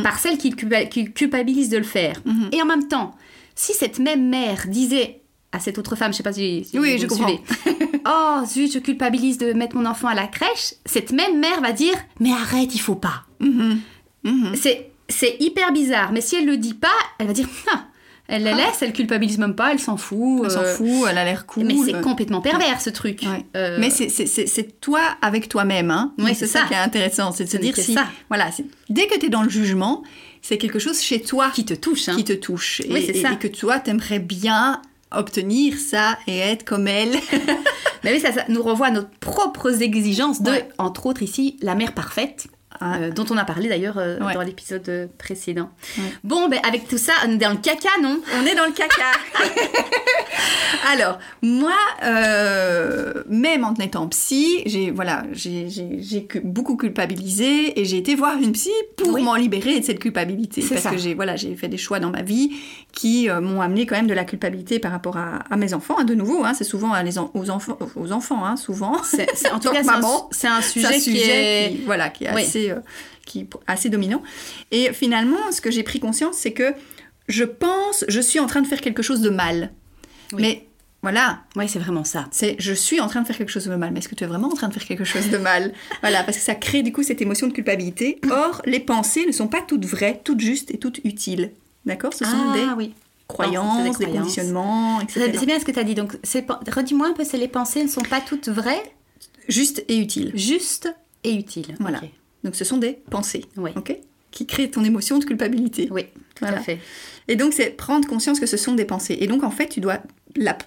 par 0.04 0.20
celle 0.20 0.38
qui, 0.38 0.52
culpa- 0.52 0.86
qui 0.86 1.12
culpabilise 1.12 1.70
de 1.70 1.78
le 1.78 1.84
faire. 1.84 2.16
Et 2.54 2.62
en 2.62 2.66
même 2.66 2.88
temps, 2.88 3.12
si 3.56 3.74
cette 3.74 4.00
même 4.00 4.28
mère 4.30 4.66
disait 4.68 5.22
à 5.52 5.60
cette 5.60 5.78
autre 5.78 5.96
femme, 5.96 6.12
je 6.14 6.18
sais 6.18 6.24
pas 6.24 6.32
si, 6.34 6.64
si 6.64 6.80
Oui, 6.80 6.96
vous 6.96 7.02
je 7.04 7.08
comprends. 7.08 7.30
oh 8.08 8.46
zut, 8.46 8.72
je 8.74 8.80
culpabilise 8.80 9.38
de 9.38 9.52
mettre 9.54 9.76
mon 9.76 9.86
enfant 9.86 10.08
à 10.08 10.16
la 10.16 10.28
crèche, 10.28 10.76
cette 10.86 11.12
même 11.12 11.40
mère 11.40 11.60
va 11.62 11.72
dire, 11.74 11.96
mais 12.20 12.32
arrête, 12.32 12.74
il 12.74 12.80
faut 12.80 12.96
pas. 12.96 13.24
Mhm, 13.40 13.80
mhm. 14.24 14.56
C'est, 14.56 14.92
c'est 15.10 15.36
hyper 15.42 15.74
bizarre, 15.74 16.12
mais 16.14 16.22
si 16.22 16.36
elle 16.38 16.46
le 16.46 16.58
dit 16.58 16.74
pas, 16.74 16.88
elle 17.20 17.28
va 17.28 17.34
dire, 17.34 17.48
Ah, 17.74 17.86
elle 18.28 18.44
la 18.44 18.54
Ah. 18.54 18.56
laisse, 18.56 18.82
elle 18.82 18.94
culpabilise 18.94 19.38
même 19.40 19.56
pas, 19.56 19.74
elle 19.74 19.80
s'en 19.80 19.98
fout. 19.98 20.44
Elle 20.46 20.52
s'en 20.52 20.62
euh, 20.62 20.74
fout, 20.76 21.08
elle 21.10 21.18
a 21.18 21.26
l'air 21.26 21.46
cool. 21.46 21.66
Mais 21.66 21.76
c'est 21.86 22.00
complètement 22.00 22.40
pervers 22.40 22.80
ce 22.80 22.90
truc. 22.90 23.24
Ouais. 23.24 23.46
Euh, 23.58 23.76
Mais 23.78 23.90
c'est- 23.90 24.80
toi 24.80 25.02
avec 25.22 25.50
toi-même. 25.50 25.92
Hein. 25.92 26.14
Donc, 26.18 26.30
c'est 26.30 26.48
ça. 26.48 26.62
ça. 26.62 26.66
qui 26.68 26.74
est 26.74 26.78
intéressant. 26.78 27.34
C'est 27.34 27.44
de 27.44 27.50
se 27.50 27.58
dire 27.58 27.76
si. 27.76 27.94
ça. 27.94 28.06
Voilà, 28.30 28.50
dès 28.90 29.08
que 29.08 29.20
tu 29.20 29.26
es 29.26 29.30
dans 29.30 29.44
le 29.44 29.50
jugement, 29.50 30.02
c'est 30.42 30.58
quelque 30.58 30.80
chose 30.80 31.00
chez 31.02 31.22
toi 31.22 31.52
qui 31.54 31.66
te 31.66 31.74
touche. 31.74 32.10
Hein. 32.10 32.16
qui 32.16 32.24
te 32.24 32.34
touche. 32.34 32.82
Et, 32.82 32.92
Oui, 32.92 33.04
c'est 33.06 33.16
et- 33.18 33.22
ça. 33.22 33.34
et 33.34 33.38
que 33.38 33.48
toi, 33.48 33.80
t'aimerais 33.80 34.20
bien 34.20 34.82
obtenir 35.12 35.78
ça 35.78 36.18
et 36.28 36.38
être 36.38 36.64
comme 36.64 36.88
elle. 36.88 37.12
Mais 38.04 38.14
oui, 38.14 38.20
ça, 38.20 38.32
ça 38.32 38.46
nous 38.50 38.64
renvoie 38.64 38.88
à 38.88 38.92
nos 38.92 39.04
propres 39.20 39.82
exigences 39.84 40.42
de, 40.42 40.50
Ouais. 40.52 40.70
entre 40.78 41.06
autres 41.06 41.22
ici, 41.22 41.58
la 41.62 41.76
mère 41.76 41.94
parfaite. 41.94 42.48
Ah. 42.80 42.98
euh, 42.98 43.12
dont 43.12 43.26
on 43.30 43.38
a 43.38 43.44
parlé 43.46 43.70
d'ailleurs 43.70 43.98
euh, 43.98 44.18
Ouais. 44.20 44.34
dans 44.34 44.42
l'épisode 44.42 44.88
euh, 44.90 45.08
précédent. 45.18 45.70
Ouais. 45.98 46.04
Bon, 46.24 46.48
ben 46.50 46.60
avec 46.68 46.88
tout 46.88 46.98
ça, 46.98 47.14
on 47.28 47.32
est 47.32 47.38
dans 47.38 47.50
le 47.52 47.58
caca, 47.58 47.90
non? 48.02 48.20
On 48.42 48.46
est 48.46 48.56
dans 48.56 48.66
le 48.66 48.72
caca. 48.72 49.12
Alors, 50.92 51.20
moi, 51.42 51.74
euh, 52.04 53.14
même 53.30 53.64
en 53.64 53.74
étant 53.76 54.08
psy, 54.08 54.64
j'ai 54.66 54.90
voilà, 54.92 55.24
j'ai- 55.32 55.68
beaucoup 56.44 56.76
culpabilisé 56.76 57.80
et 57.80 57.86
j'ai 57.86 57.98
été 57.98 58.16
voir 58.16 58.38
une 58.42 58.52
psy 58.54 58.72
pour 58.98 59.14
Oui. 59.14 59.22
m'en 59.24 59.36
libérer 59.36 59.80
de 59.80 59.86
cette 59.86 60.00
culpabilité. 60.00 60.64
Parce 60.68 60.82
ça. 60.82 60.90
que 60.92 60.98
j'ai 60.98 61.14
voilà, 61.14 61.36
j'ai 61.36 61.56
fait 61.56 61.68
des 61.68 61.78
choix 61.78 62.00
dans 62.00 62.10
ma 62.10 62.22
vie 62.24 62.52
qui 62.92 63.30
m'ont 63.30 63.62
amené 63.62 63.86
quand 63.86 63.96
même 63.96 64.08
de 64.08 64.14
la 64.14 64.24
culpabilité 64.26 64.80
par 64.80 64.92
rapport 64.92 65.18
à, 65.18 65.40
à 65.50 65.56
mes 65.58 65.74
enfants. 65.74 65.96
hein, 66.00 66.04
de 66.04 66.16
nouveau, 66.16 66.44
hein, 66.44 66.54
c'est 66.54 66.64
souvent 66.64 66.94
à 66.94 67.04
les 67.04 67.18
en- 67.20 67.32
aux 67.34 67.50
enfants, 67.50 67.78
aux 67.96 68.12
enfants, 68.12 68.44
hein, 68.46 68.58
souvent. 68.58 69.02
C'est- 69.04 69.28
c'est- 69.36 69.52
En 69.52 69.60
tout 69.60 69.70
cas, 69.74 69.84
c'est 69.84 69.90
un, 69.90 69.94
maman, 69.94 70.30
c'est 70.32 70.48
un 70.48 70.62
C'est 70.62 70.86
un 70.86 70.92
sujet, 70.92 71.00
qui 71.00 71.18
est... 71.20 71.70
qui, 71.72 71.82
voilà, 71.86 72.10
qui 72.10 72.26
est 72.26 72.34
Oui. 72.34 72.42
assez, 72.42 72.61
euh, 72.70 72.80
qui 73.26 73.48
assez 73.66 73.90
dominant. 73.90 74.22
Et 74.72 74.94
finalement, 74.94 75.52
ce 75.52 75.62
que 75.62 75.72
j'ai 75.72 75.84
pris 75.84 76.00
conscience, 76.00 76.36
c'est 76.38 76.54
que 76.54 76.74
je 77.28 77.44
pense, 77.44 78.06
je 78.08 78.20
suis 78.20 78.40
en 78.40 78.46
train 78.46 78.62
de 78.62 78.68
faire 78.68 78.82
quelque 78.82 79.02
chose 79.02 79.22
de 79.22 79.30
mal. 79.30 79.72
Oui. 80.34 80.42
Mais 80.42 80.68
voilà, 81.02 81.40
Oui, 81.56 81.68
c'est 81.68 81.80
vraiment 81.80 82.04
ça. 82.04 82.28
c'est 82.32 82.56
je 82.60 82.74
suis 82.74 83.00
en 83.00 83.08
train 83.08 83.22
de 83.22 83.28
faire 83.28 83.38
quelque 83.38 83.50
chose 83.50 83.66
de 83.66 83.76
mal. 83.76 83.92
Mais 83.92 84.00
est-ce 84.00 84.10
que 84.10 84.14
tu 84.16 84.24
es 84.24 84.28
vraiment 84.28 84.50
en 84.50 84.54
train 84.56 84.68
de 84.68 84.74
faire 84.74 84.86
quelque 84.86 85.04
chose 85.04 85.30
de 85.30 85.38
mal? 85.38 85.74
Voilà, 86.02 86.24
parce 86.24 86.38
que 86.38 86.44
ça 86.44 86.54
crée 86.56 86.84
du 86.84 86.92
coup 86.94 87.02
cette 87.04 87.22
émotion 87.22 87.48
de 87.48 87.54
culpabilité. 87.54 88.20
Or, 88.30 88.62
les 88.66 88.80
pensées 88.80 89.26
ne 89.26 89.32
sont 89.32 89.48
pas 89.48 89.62
toutes 89.62 89.86
vraies, 89.86 90.22
toutes 90.24 90.40
justes 90.42 90.70
et 90.72 90.78
toutes 90.78 91.00
utiles. 91.04 91.52
D'accord? 91.86 92.14
Ce 92.14 92.24
sont 92.24 92.32
ah, 92.52 92.54
des 92.56 92.66
oui. 92.78 92.94
croyances, 93.28 93.78
des 93.78 93.84
des, 93.84 93.90
croyances. 93.96 94.18
conditionnements, 94.20 95.02
etc. 95.02 95.32
c'est 95.40 95.46
bien 95.48 95.60
ce 95.60 95.66
que 95.66 95.72
tu 95.72 95.80
as 95.80 95.84
dit. 95.84 95.96
Donc, 95.96 96.14
redis-moi 96.68 97.08
un 97.08 97.14
peu, 97.14 97.24
c'est 97.24 97.38
les 97.38 97.48
pensées 97.48 97.84
ne 97.84 97.90
sont 97.90 98.04
pas 98.04 98.22
toutes 98.22 98.50
vraies, 98.50 98.84
Justes 99.48 99.84
et 99.88 99.98
utiles. 99.98 100.32
justes 100.36 100.94
et 101.24 101.34
utiles. 101.34 101.76
Voilà. 101.80 102.02
Donc 102.44 102.56
ce 102.56 102.64
sont 102.66 102.78
des 102.78 102.94
pensées. 103.10 103.46
Ouais. 103.58 103.74
Ok 103.76 103.96
qui 104.32 104.46
crée 104.48 104.72
ton 104.72 104.86
émotion 104.86 105.20
de 105.20 105.26
culpabilité. 105.26 105.90
Oui, 105.92 106.04
tout 106.06 106.46
Voilà. 106.46 106.60
à 106.60 106.62
fait. 106.62 106.80
Et 107.28 107.36
donc, 107.36 107.52
c'est 107.52 107.70
prendre 107.72 108.08
conscience 108.08 108.40
que 108.40 108.46
ce 108.46 108.56
sont 108.56 108.72
des 108.76 108.86
pensées. 108.86 109.18
Et 109.20 109.28
donc, 109.28 109.44
en 109.44 109.52
fait, 109.52 109.68
tu 109.68 109.82
dois. 109.82 110.00
La 110.38 110.58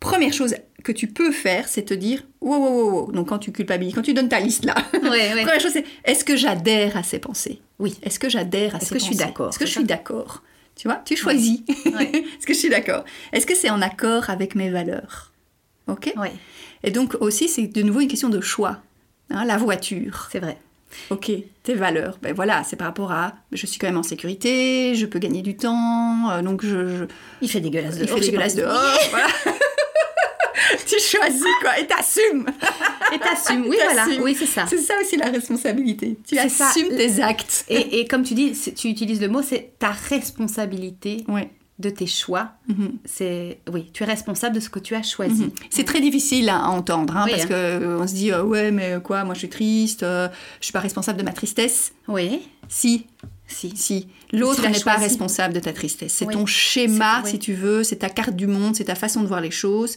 première 0.00 0.32
chose 0.32 0.54
que 0.84 0.90
tu 0.90 1.06
peux 1.06 1.30
faire, 1.30 1.68
c'est 1.68 1.82
te 1.82 1.92
dire 1.92 2.22
wow, 2.40 2.56
wow, 2.56 2.70
wow, 2.70 2.90
wow. 3.08 3.12
Donc, 3.12 3.28
quand 3.28 3.38
tu 3.38 3.52
culpabilises, 3.52 3.94
quand 3.94 4.00
tu 4.00 4.14
donnes 4.14 4.30
ta 4.30 4.40
liste 4.40 4.64
là, 4.64 4.74
Ouais, 4.94 5.08
ouais. 5.10 5.42
première 5.44 5.60
chose, 5.60 5.72
c'est 5.74 5.84
est-ce 6.06 6.24
que 6.24 6.34
j'adhère 6.34 6.96
à 6.96 7.02
ces 7.02 7.18
pensées? 7.18 7.60
Oui. 7.78 7.94
Est-ce 8.02 8.18
que 8.18 8.30
j'adhère 8.30 8.74
à 8.74 8.78
Est-ce 8.78 8.86
ces 8.86 8.94
que 8.94 9.00
je 9.00 9.04
suis 9.04 9.12
pensées? 9.16 9.26
d'accord, 9.26 9.48
Est-ce 9.50 9.58
que 9.58 9.66
je 9.66 9.70
suis 9.72 9.84
d'accord? 9.84 10.42
Tu 10.74 10.88
vois, 10.88 11.02
tu 11.04 11.14
choisis. 11.14 11.60
Ouais. 11.84 12.10
Est-ce 12.14 12.46
que 12.46 12.54
je 12.54 12.58
suis 12.58 12.70
d'accord? 12.70 13.04
Est-ce 13.34 13.44
que 13.44 13.54
c'est 13.54 13.68
en 13.68 13.82
accord 13.82 14.30
avec 14.30 14.54
mes 14.54 14.70
valeurs? 14.70 15.30
Ok? 15.88 16.10
Et 16.84 16.90
donc, 16.90 17.16
aussi, 17.20 17.50
c'est 17.50 17.66
de 17.66 17.82
nouveau 17.82 18.00
une 18.00 18.08
question 18.08 18.30
de 18.30 18.40
choix. 18.40 18.78
Hein, 19.28 19.44
la 19.44 19.58
voiture. 19.58 20.30
c'est 20.32 20.40
vrai. 20.40 20.56
Ok, 21.10 21.30
tes 21.62 21.74
valeurs. 21.74 22.18
Ben 22.22 22.34
voilà, 22.34 22.62
c'est 22.64 22.76
par 22.76 22.86
rapport 22.88 23.12
à 23.12 23.34
je 23.52 23.64
suis 23.66 23.78
quand 23.78 23.86
même 23.86 23.96
en 23.98 24.02
sécurité, 24.02 24.94
je 24.94 25.06
peux 25.06 25.18
gagner 25.18 25.42
du 25.42 25.56
temps, 25.56 26.30
euh, 26.30 26.42
donc 26.42 26.64
je, 26.64 26.86
je- 26.88 27.04
Il 27.42 27.50
fait 27.50 27.60
dégueulasse 27.60 27.96
il 27.98 28.06
dehors. 28.06 28.16
fait 28.18 28.22
j'ai 28.24 28.30
dégueulasse 28.30 28.54
dehors. 28.56 28.98
voilà. 29.10 29.26
tu 30.86 31.00
choisis 31.00 31.42
quoi 31.62 31.78
et 31.78 31.86
t'assumes. 31.86 32.46
Et 33.14 33.18
t'assumes. 33.18 33.66
Oui, 33.68 33.76
voilà. 33.84 34.06
Oui, 34.22 34.36
c'est 34.38 34.46
ça. 34.46 34.66
C'est 34.68 34.78
ça 34.78 34.94
aussi 35.00 35.16
la 35.16 35.26
responsabilité. 35.30 36.16
Tu 36.26 36.36
C'est 36.36 36.48
ça. 36.48 36.68
assumes 36.68 36.88
tes 36.96 37.20
actes. 37.22 37.64
Et, 37.68 38.00
et 38.00 38.06
comme 38.06 38.22
tu 38.22 38.34
dis, 38.34 38.52
tu 38.76 38.88
utilises 38.88 39.20
le 39.20 39.28
mot, 39.28 39.42
c'est 39.42 39.72
ta 39.78 39.90
responsabilité 39.90 41.24
Ouais. 41.28 41.50
De 41.80 41.90
tes 41.90 42.06
choix. 42.06 42.52
Mhm. 42.68 42.98
C'est 43.04 43.60
oui, 43.72 43.90
tu 43.92 44.02
es 44.02 44.06
responsable 44.06 44.54
de 44.54 44.60
ce 44.60 44.68
que 44.70 44.78
tu 44.78 44.94
as 44.94 45.02
choisi. 45.02 45.44
Mhm. 45.44 45.50
C'est 45.70 45.84
très 45.84 46.00
difficile 46.00 46.48
à 46.48 46.68
entendre 46.68 47.16
hein, 47.16 47.24
Oui, 47.26 47.30
parce 47.32 47.44
hein. 47.44 47.48
que 47.48 47.54
euh, 47.54 47.98
on 48.00 48.06
se 48.06 48.14
dit 48.14 48.32
euh, 48.32 48.42
ouais 48.42 48.70
mais 48.70 48.98
quoi 49.02 49.24
moi 49.24 49.34
je 49.34 49.40
suis 49.40 49.48
triste, 49.48 50.02
euh, 50.02 50.28
je 50.60 50.66
suis 50.66 50.72
pas 50.72 50.80
responsable 50.80 51.18
de 51.18 51.24
ma 51.24 51.32
tristesse. 51.32 51.92
Oui, 52.08 52.42
Si, 52.68 53.06
si. 53.46 53.76
si. 53.76 54.06
L'autre 54.32 54.66
n'est 54.68 54.78
pas 54.80 54.94
responsable 54.96 55.54
de 55.54 55.60
ta 55.60 55.72
tristesse. 55.72 56.12
C'est 56.12 56.26
Oui. 56.26 56.34
ton 56.34 56.46
schéma, 56.46 57.22
oui. 57.24 57.30
si 57.30 57.38
tu 57.38 57.52
veux, 57.54 57.82
c'est 57.82 57.96
ta 57.96 58.08
carte 58.08 58.36
du 58.36 58.46
monde, 58.46 58.76
c'est 58.76 58.84
ta 58.84 58.94
façon 58.94 59.22
de 59.22 59.26
voir 59.26 59.40
les 59.40 59.50
choses. 59.50 59.96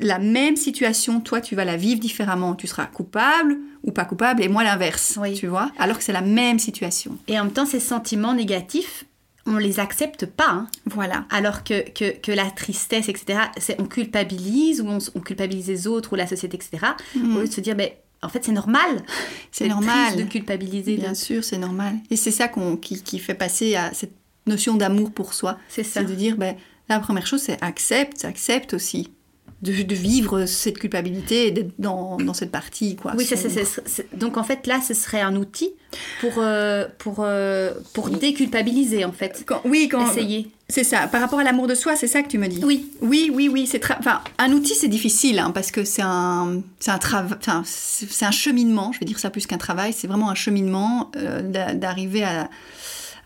La 0.00 0.18
même 0.18 0.56
situation, 0.56 1.20
toi, 1.20 1.40
tu 1.40 1.54
vas 1.54 1.64
la 1.64 1.76
vivre 1.76 2.00
différemment. 2.00 2.54
Tu 2.56 2.66
seras 2.66 2.86
coupable 2.86 3.56
ou 3.84 3.92
pas 3.92 4.04
coupable, 4.04 4.42
et 4.42 4.48
moi 4.48 4.64
l'inverse, 4.64 5.16
Oui. 5.22 5.34
tu 5.34 5.46
vois. 5.46 5.70
Alors 5.78 5.96
que 5.96 6.02
c'est 6.04 6.12
la 6.12 6.20
même 6.20 6.58
situation. 6.58 7.16
Et 7.28 7.38
en 7.38 7.44
même 7.44 7.52
temps, 7.52 7.66
ces 7.66 7.78
sentiments 7.80 8.34
négatifs, 8.34 9.04
on 9.46 9.56
les 9.58 9.78
accepte 9.80 10.26
pas. 10.26 10.48
hein. 10.50 10.66
Voilà. 10.86 11.24
Alors 11.30 11.62
que, 11.64 11.88
que, 11.90 12.16
que 12.18 12.32
la 12.32 12.50
tristesse, 12.50 13.08
etc., 13.08 13.38
c'est, 13.58 13.80
on 13.80 13.84
culpabilise, 13.86 14.80
ou 14.80 14.88
on, 14.88 15.20
culpabilise 15.20 15.68
les 15.68 15.86
autres, 15.86 16.12
ou 16.12 16.16
la 16.16 16.26
société, 16.26 16.56
etc. 16.56 16.92
Mhm. 17.14 17.36
Au 17.36 17.40
lieu 17.40 17.48
de 17.48 17.52
se 17.52 17.60
dire, 17.60 17.76
ben, 17.76 17.90
en 18.22 18.28
fait, 18.28 18.44
c'est 18.44 18.52
normal. 18.52 19.02
C'est 19.52 19.68
normal. 19.68 20.16
de 20.16 20.22
culpabiliser. 20.24 20.96
Bien 20.96 21.10
de- 21.12 21.16
sûr, 21.16 21.42
c'est 21.44 21.58
normal. 21.58 21.94
Et 22.10 22.16
c'est 22.16 22.30
ça 22.30 22.48
qu'on, 22.48 22.76
qui, 22.76 23.02
qui 23.02 23.18
fait 23.18 23.34
passer 23.34 23.74
à 23.76 23.92
cette 23.94 24.12
notion 24.46 24.74
d'amour 24.74 25.12
pour 25.12 25.32
soi. 25.34 25.58
C'est 25.68 25.82
ça. 25.84 26.00
C'est 26.00 26.06
de 26.06 26.14
dire, 26.14 26.36
ben, 26.36 26.56
la 26.88 26.98
première 27.00 27.26
chose, 27.26 27.40
c'est 27.42 27.62
accepte, 27.62 28.24
accepte 28.24 28.74
aussi. 28.74 29.10
De, 29.62 29.72
de 29.82 29.94
vivre 29.94 30.44
cette 30.44 30.78
culpabilité 30.78 31.46
et 31.46 31.50
d'être 31.50 31.72
dans, 31.78 32.18
dans 32.18 32.34
cette 32.34 32.50
partie, 32.52 32.94
quoi. 32.94 33.14
Oui, 33.16 33.24
ça, 33.24 33.36
donc 34.14 34.36
en 34.36 34.44
fait, 34.44 34.66
là, 34.66 34.82
ce 34.86 34.92
serait 34.92 35.22
un 35.22 35.34
outil 35.34 35.70
pour, 36.20 36.32
euh, 36.38 36.84
pour, 36.98 37.16
euh, 37.20 37.72
pour 37.94 38.10
déculpabiliser, 38.10 39.06
en 39.06 39.12
fait. 39.12 39.44
Quand- 39.46 39.62
oui, 39.64 39.88
quand, 39.90 40.06
Essayer. 40.10 40.50
C'est 40.68 40.84
ça, 40.84 41.06
par 41.06 41.22
rapport 41.22 41.38
à 41.38 41.44
l'amour 41.44 41.68
de 41.68 41.74
soi, 41.74 41.96
c'est 41.96 42.06
ça 42.06 42.22
que 42.22 42.28
tu 42.28 42.36
me 42.36 42.48
dis? 42.48 42.60
Oui. 42.64 42.90
Oui, 43.00 43.30
oui, 43.32 43.48
oui. 43.48 43.66
C'est 43.66 43.80
enfin, 43.98 44.20
un 44.36 44.52
outil, 44.52 44.74
c'est 44.74 44.88
difficile 44.88 45.38
hein, 45.38 45.52
parce 45.52 45.70
que 45.70 45.84
c'est 45.84 46.02
un, 46.02 46.60
c'est 46.78 46.90
un 46.90 46.98
travail, 46.98 47.32
enfin, 47.38 47.62
c'est 47.64 48.26
un 48.26 48.30
cheminement. 48.32 48.92
Je 48.92 48.98
vais 49.00 49.06
dire 49.06 49.18
ça 49.18 49.30
plus 49.30 49.46
qu'un 49.46 49.58
travail. 49.58 49.94
C'est 49.96 50.06
vraiment 50.08 50.28
un 50.28 50.34
cheminement 50.34 51.10
euh, 51.16 51.40
d'a- 51.40 51.72
d'arriver 51.74 52.24
à, 52.24 52.50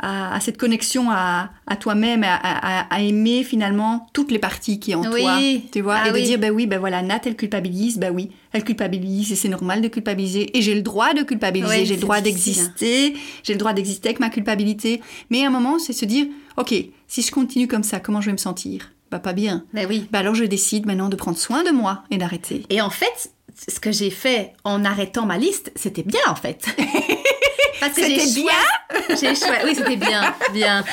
à, 0.00 0.34
à 0.34 0.40
cette 0.40 0.56
connexion 0.56 1.10
à, 1.10 1.50
à 1.66 1.76
toi-même, 1.76 2.24
à, 2.24 3.00
aimer 3.00 3.44
finalement 3.44 4.06
toutes 4.12 4.30
les 4.30 4.38
parties 4.38 4.80
qui 4.80 4.94
en 4.94 5.02
Oui. 5.02 5.20
toi, 5.20 5.38
tu 5.72 5.80
vois, 5.80 5.96
Ah 6.04 6.08
et 6.08 6.12
de 6.12 6.24
dire 6.24 6.38
ben 6.38 6.50
oui, 6.50 6.66
ben 6.66 6.78
voilà, 6.78 7.02
Nat, 7.02 7.20
elle 7.24 7.36
culpabilise, 7.36 7.98
ben 7.98 8.12
oui, 8.12 8.30
elle 8.52 8.64
culpabilise 8.64 9.30
et 9.32 9.36
c'est 9.36 9.48
normal 9.48 9.80
de 9.80 9.88
culpabiliser 9.88 10.56
et 10.56 10.62
j'ai 10.62 10.74
le 10.74 10.82
droit 10.82 11.14
de 11.14 11.22
culpabiliser, 11.22 11.84
j'ai 11.84 11.94
le 11.94 12.00
droit 12.00 12.16
hein. 12.16 12.22
d'exister, 12.22 13.14
j'ai 13.42 13.52
le 13.52 13.58
droit 13.58 13.72
d'exister 13.72 14.08
avec 14.08 14.20
ma 14.20 14.30
culpabilité. 14.30 15.00
Mais 15.30 15.44
à 15.44 15.48
un 15.48 15.50
moment, 15.50 15.78
c'est 15.78 15.92
se 15.92 16.04
dire, 16.04 16.26
ok, 16.56 16.74
si 17.06 17.22
je 17.22 17.30
continue 17.30 17.68
comme 17.68 17.84
ça, 17.84 18.00
comment 18.00 18.20
je 18.20 18.26
vais 18.26 18.32
me 18.32 18.38
sentir? 18.38 18.90
Bah 19.10 19.18
pas 19.18 19.32
bien. 19.32 19.64
Ben 19.74 19.86
oui. 19.88 20.06
Bah 20.10 20.20
alors 20.20 20.34
je 20.34 20.44
décide 20.44 20.86
maintenant 20.86 21.08
de 21.08 21.16
prendre 21.16 21.36
soin 21.36 21.64
de 21.64 21.70
moi 21.70 22.04
et 22.10 22.16
d'arrêter. 22.18 22.62
Et 22.70 22.80
en 22.80 22.90
fait, 22.90 23.32
ce 23.68 23.80
que 23.80 23.92
j'ai 23.92 24.10
fait 24.10 24.52
en 24.64 24.84
arrêtant 24.84 25.26
ma 25.26 25.36
liste, 25.38 25.72
c'était 25.74 26.02
bien, 26.02 26.20
en 26.28 26.34
fait. 26.34 26.66
Parce 27.80 27.94
que 27.94 28.02
j'ai 28.02 28.14
J'ai 28.18 29.34
choisi. 29.34 29.64
Oui, 29.64 29.74
c'était 29.74 29.96
bien, 29.96 30.34
bien. 30.52 30.84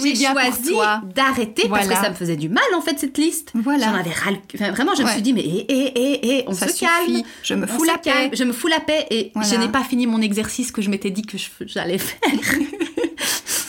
Oui, 0.00 0.12
j'ai 0.14 0.18
bien 0.18 0.32
choisi 0.32 0.74
d'arrêter 1.14 1.68
parce 1.68 1.86
que 1.86 1.94
ça 1.94 2.10
me 2.10 2.14
faisait 2.14 2.36
du 2.36 2.48
mal, 2.48 2.64
en 2.76 2.80
fait, 2.80 2.98
cette 2.98 3.16
liste. 3.18 3.50
Voilà. 3.54 3.86
J'en 3.86 3.94
avais 3.94 4.10
ras 4.10 4.30
le- 4.32 4.38
enfin, 4.54 4.70
Vraiment, 4.72 4.94
je 4.94 5.02
me 5.02 5.08
suis 5.08 5.22
dit, 5.22 5.32
mais 5.32 5.40
hé, 5.42 5.64
hé, 5.68 5.92
hé, 5.98 6.26
hé, 6.38 6.44
on 6.48 6.52
ça 6.54 6.66
se 6.68 6.72
suffit. 6.76 6.86
calme. 7.06 7.22
Je 7.42 7.54
me 7.54 7.66
fous 7.66 7.84
la 7.84 7.94
paix. 7.94 8.10
calme. 8.10 8.30
Je 8.34 8.44
me 8.44 8.52
fous 8.52 8.66
la 8.68 8.80
paix 8.80 9.06
et 9.10 9.30
Voilà. 9.34 9.48
je 9.48 9.54
n'ai 9.56 9.68
pas 9.68 9.82
fini 9.84 10.06
mon 10.06 10.20
exercice 10.20 10.72
que 10.72 10.82
je 10.82 10.90
m'étais 10.90 11.10
dit 11.10 11.22
que 11.22 11.36
j'allais 11.66 11.98
faire. 11.98 12.18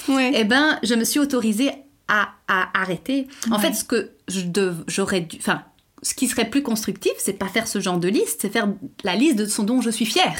Ouais. 0.10 0.32
eh 0.36 0.44
ben, 0.44 0.80
je 0.84 0.96
me 0.96 1.06
suis 1.06 1.20
autorisée 1.20 1.72
à, 2.10 2.30
à 2.50 2.70
arrêter. 2.82 3.28
En 3.50 3.56
Ouais. 3.56 3.62
fait, 3.62 3.74
ce 3.74 3.84
que 3.86 4.12
dev- 4.30 4.84
j'aurais 4.88 5.22
dû, 5.22 5.38
enfin, 5.40 5.64
ce 6.02 6.14
qui 6.14 6.28
serait 6.28 6.50
plus 6.50 6.62
constructif, 6.62 7.14
c'est 7.18 7.34
pas 7.40 7.48
faire 7.48 7.68
ce 7.70 7.80
genre 7.80 7.98
de 7.98 8.10
liste, 8.10 8.42
c'est 8.42 8.50
faire 8.52 8.68
la 9.06 9.16
liste 9.16 9.38
de 9.38 9.46
ce 9.46 9.62
dont 9.62 9.80
je 9.82 9.90
suis 9.90 10.06
fière. 10.06 10.36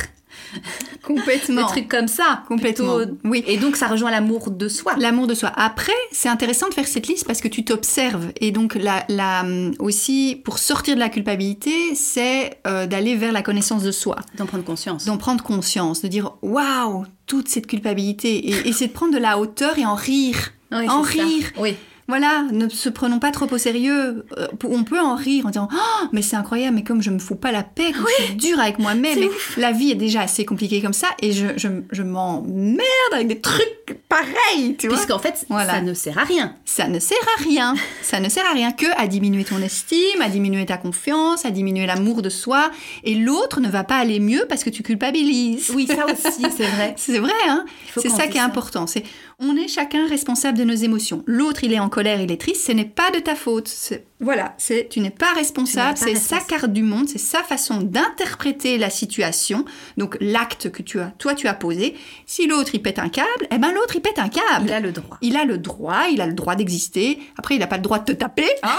Complètement. 1.04 1.62
Des 1.62 1.68
trucs 1.68 1.88
comme 1.88 2.08
ça. 2.08 2.44
Complètement. 2.48 2.98
plutôt- 2.98 3.12
Oui. 3.26 3.44
Et 3.48 3.58
donc, 3.58 3.76
ça 3.76 3.88
rejoint 3.88 4.12
l'amour 4.12 4.52
de 4.52 4.68
soi. 4.68 4.94
L'amour 4.98 5.28
de 5.28 5.34
soi. 5.34 5.52
Après, 5.56 5.92
c'est 6.12 6.30
intéressant 6.30 6.70
de 6.70 6.74
faire 6.74 6.88
cette 6.88 7.08
liste 7.08 7.26
parce 7.26 7.42
que 7.42 7.48
tu 7.48 7.66
t'observes. 7.66 8.32
Et 8.40 8.52
donc, 8.52 8.76
la, 8.76 9.04
la, 9.10 9.44
aussi, 9.80 10.42
pour 10.44 10.60
sortir 10.60 10.96
de 10.96 11.00
la 11.00 11.10
culpabilité, 11.10 11.96
c'est 11.96 12.60
euh, 12.68 12.86
d'aller 12.88 13.16
vers 13.16 13.32
la 13.32 13.42
connaissance 13.42 13.84
de 13.84 13.92
soi. 13.92 14.18
D'en 14.38 14.46
prendre 14.46 14.64
conscience. 14.64 15.06
D'en 15.06 15.18
prendre 15.18 15.44
conscience, 15.44 16.02
de 16.02 16.08
dire 16.08 16.32
waouh, 16.42 17.06
toute 17.28 17.48
cette 17.50 17.68
culpabilité. 17.68 18.36
Et, 18.50 18.70
et 18.70 18.74
c'est 18.74 18.88
de 18.88 18.94
prendre 18.94 19.14
de 19.14 19.20
la 19.20 19.40
hauteur 19.40 19.78
et 19.78 19.86
en 19.86 19.96
rire. 19.96 20.52
Oui, 20.72 20.88
en 20.90 21.04
ça. 21.04 21.12
rire. 21.12 21.52
Oui. 21.60 21.76
Voilà, 22.08 22.44
ne 22.52 22.68
se 22.70 22.90
prenons 22.90 23.20
pas 23.20 23.32
trop 23.32 23.48
au 23.52 23.58
sérieux. 23.58 24.26
Euh, 24.38 24.48
on 24.66 24.84
peut 24.84 25.00
en 25.00 25.16
rire 25.16 25.46
en 25.46 25.50
disant 25.50 25.70
Oh, 25.74 26.06
mais 26.12 26.22
c'est 26.22 26.36
incroyable, 26.36 26.76
mais 26.76 26.84
comme 26.84 27.02
je 27.02 27.10
me 27.10 27.20
fous 27.20 27.36
pas 27.36 27.52
la 27.52 27.64
paix, 27.64 27.92
comme 27.94 28.06
je 28.20 28.24
suis 28.26 28.36
dure 28.36 28.60
avec 28.60 28.78
moi-même, 28.80 29.20
la 29.58 29.72
vie 29.72 29.92
est 29.92 29.96
déjà 29.96 30.22
assez 30.22 30.46
compliquée 30.46 30.82
comme 30.82 30.94
ça, 30.94 31.08
et 31.22 31.32
je, 31.32 31.48
je, 31.58 31.68
je 31.92 32.04
m'emmerde 32.04 32.84
avec 33.14 33.28
des 33.28 33.40
trucs 33.40 33.98
pareils, 34.10 34.76
tu 34.78 34.88
vois. 34.88 34.98
Puisqu'en 34.98 35.20
fait, 35.20 35.46
Voilà. 35.50 35.74
ça 35.76 35.82
ne 35.82 35.94
sert 35.94 36.18
à 36.18 36.24
rien. 36.24 36.56
Ça 36.66 36.88
ne 36.88 37.00
sert 37.00 37.18
à 37.38 37.44
rien. 37.44 37.76
Ça 38.02 38.20
ne 38.20 38.30
sert 38.30 38.46
à 38.46 38.54
rien 38.54 38.72
que 38.72 38.86
à 38.98 39.08
diminuer 39.08 39.44
ton 39.44 39.62
estime, 39.62 40.22
à 40.22 40.30
diminuer 40.30 40.66
ta 40.66 40.78
confiance, 40.78 41.46
à 41.46 41.52
diminuer 41.52 41.86
l'amour 41.86 42.22
de 42.22 42.30
soi, 42.30 42.70
et 43.04 43.16
l'autre 43.16 43.60
ne 43.62 43.70
va 43.70 43.84
pas 43.84 43.96
aller 43.98 44.20
mieux 44.20 44.46
parce 44.50 44.64
que 44.64 44.70
tu 44.70 44.84
culpabilises. 44.84 45.72
Oui, 45.74 45.88
ça 45.88 46.06
aussi, 46.06 46.46
c'est 46.56 46.68
vrai. 46.68 46.96
C'est 47.04 47.20
vrai, 47.20 47.32
hein 47.48 47.66
C'est 47.98 48.10
ça 48.10 48.28
qui 48.28 48.38
est 48.38 48.42
ça. 48.42 48.46
important. 48.46 48.88
C'est 48.88 49.04
on 49.40 49.56
est 49.56 49.68
chacun 49.68 50.08
responsable 50.08 50.58
de 50.58 50.64
nos 50.64 50.74
émotions. 50.76 51.24
L'autre, 51.26 51.64
il 51.64 51.74
est 51.74 51.80
en 51.80 51.90
colère, 51.90 52.22
il 52.22 52.32
est 52.32 52.40
triste. 52.40 52.66
Ce 52.68 52.72
n'est 52.72 52.86
pas 52.86 53.12
de 53.12 53.20
ta 53.20 53.36
faute. 53.36 53.72
Voilà, 54.20 54.54
c'est 54.58 54.88
tu 54.90 55.00
n'es 55.02 55.10
pas 55.10 55.34
responsable. 55.34 55.98
C'est 55.98 56.16
sa 56.16 56.40
carte 56.40 56.72
du 56.72 56.82
monde. 56.84 57.10
C'est 57.10 57.18
sa 57.18 57.44
façon 57.44 57.82
d'interpréter 57.82 58.78
la 58.78 58.90
situation. 58.90 59.66
Donc 59.98 60.18
l'acte 60.22 60.72
que 60.72 60.82
tu 60.82 61.00
as, 61.00 61.12
toi, 61.18 61.36
tu 61.36 61.48
as 61.48 61.54
posé. 61.54 61.96
Si 62.26 62.48
l'autre 62.48 62.72
il 62.74 62.82
pète 62.82 63.00
un 63.00 63.10
câble, 63.10 63.48
eh 63.52 63.58
ben 63.58 63.72
l'autre 63.74 63.96
il 63.96 64.02
pète 64.02 64.20
un 64.20 64.30
câble. 64.30 64.66
Il 64.68 64.74
a 64.74 64.80
le 64.80 64.92
droit. 64.92 65.18
Il 65.22 65.36
a 65.36 65.46
le 65.46 65.58
droit, 65.58 66.04
il 66.12 66.22
a 66.22 66.28
le 66.28 66.34
droit 66.34 66.56
d'exister. 66.56 67.20
Après, 67.38 67.56
il 67.56 67.60
n'a 67.60 67.68
pas 67.68 67.78
le 67.78 67.84
droit 67.84 68.00
de 68.00 68.06
te 68.06 68.12
taper. 68.14 68.48
hein. 68.64 68.70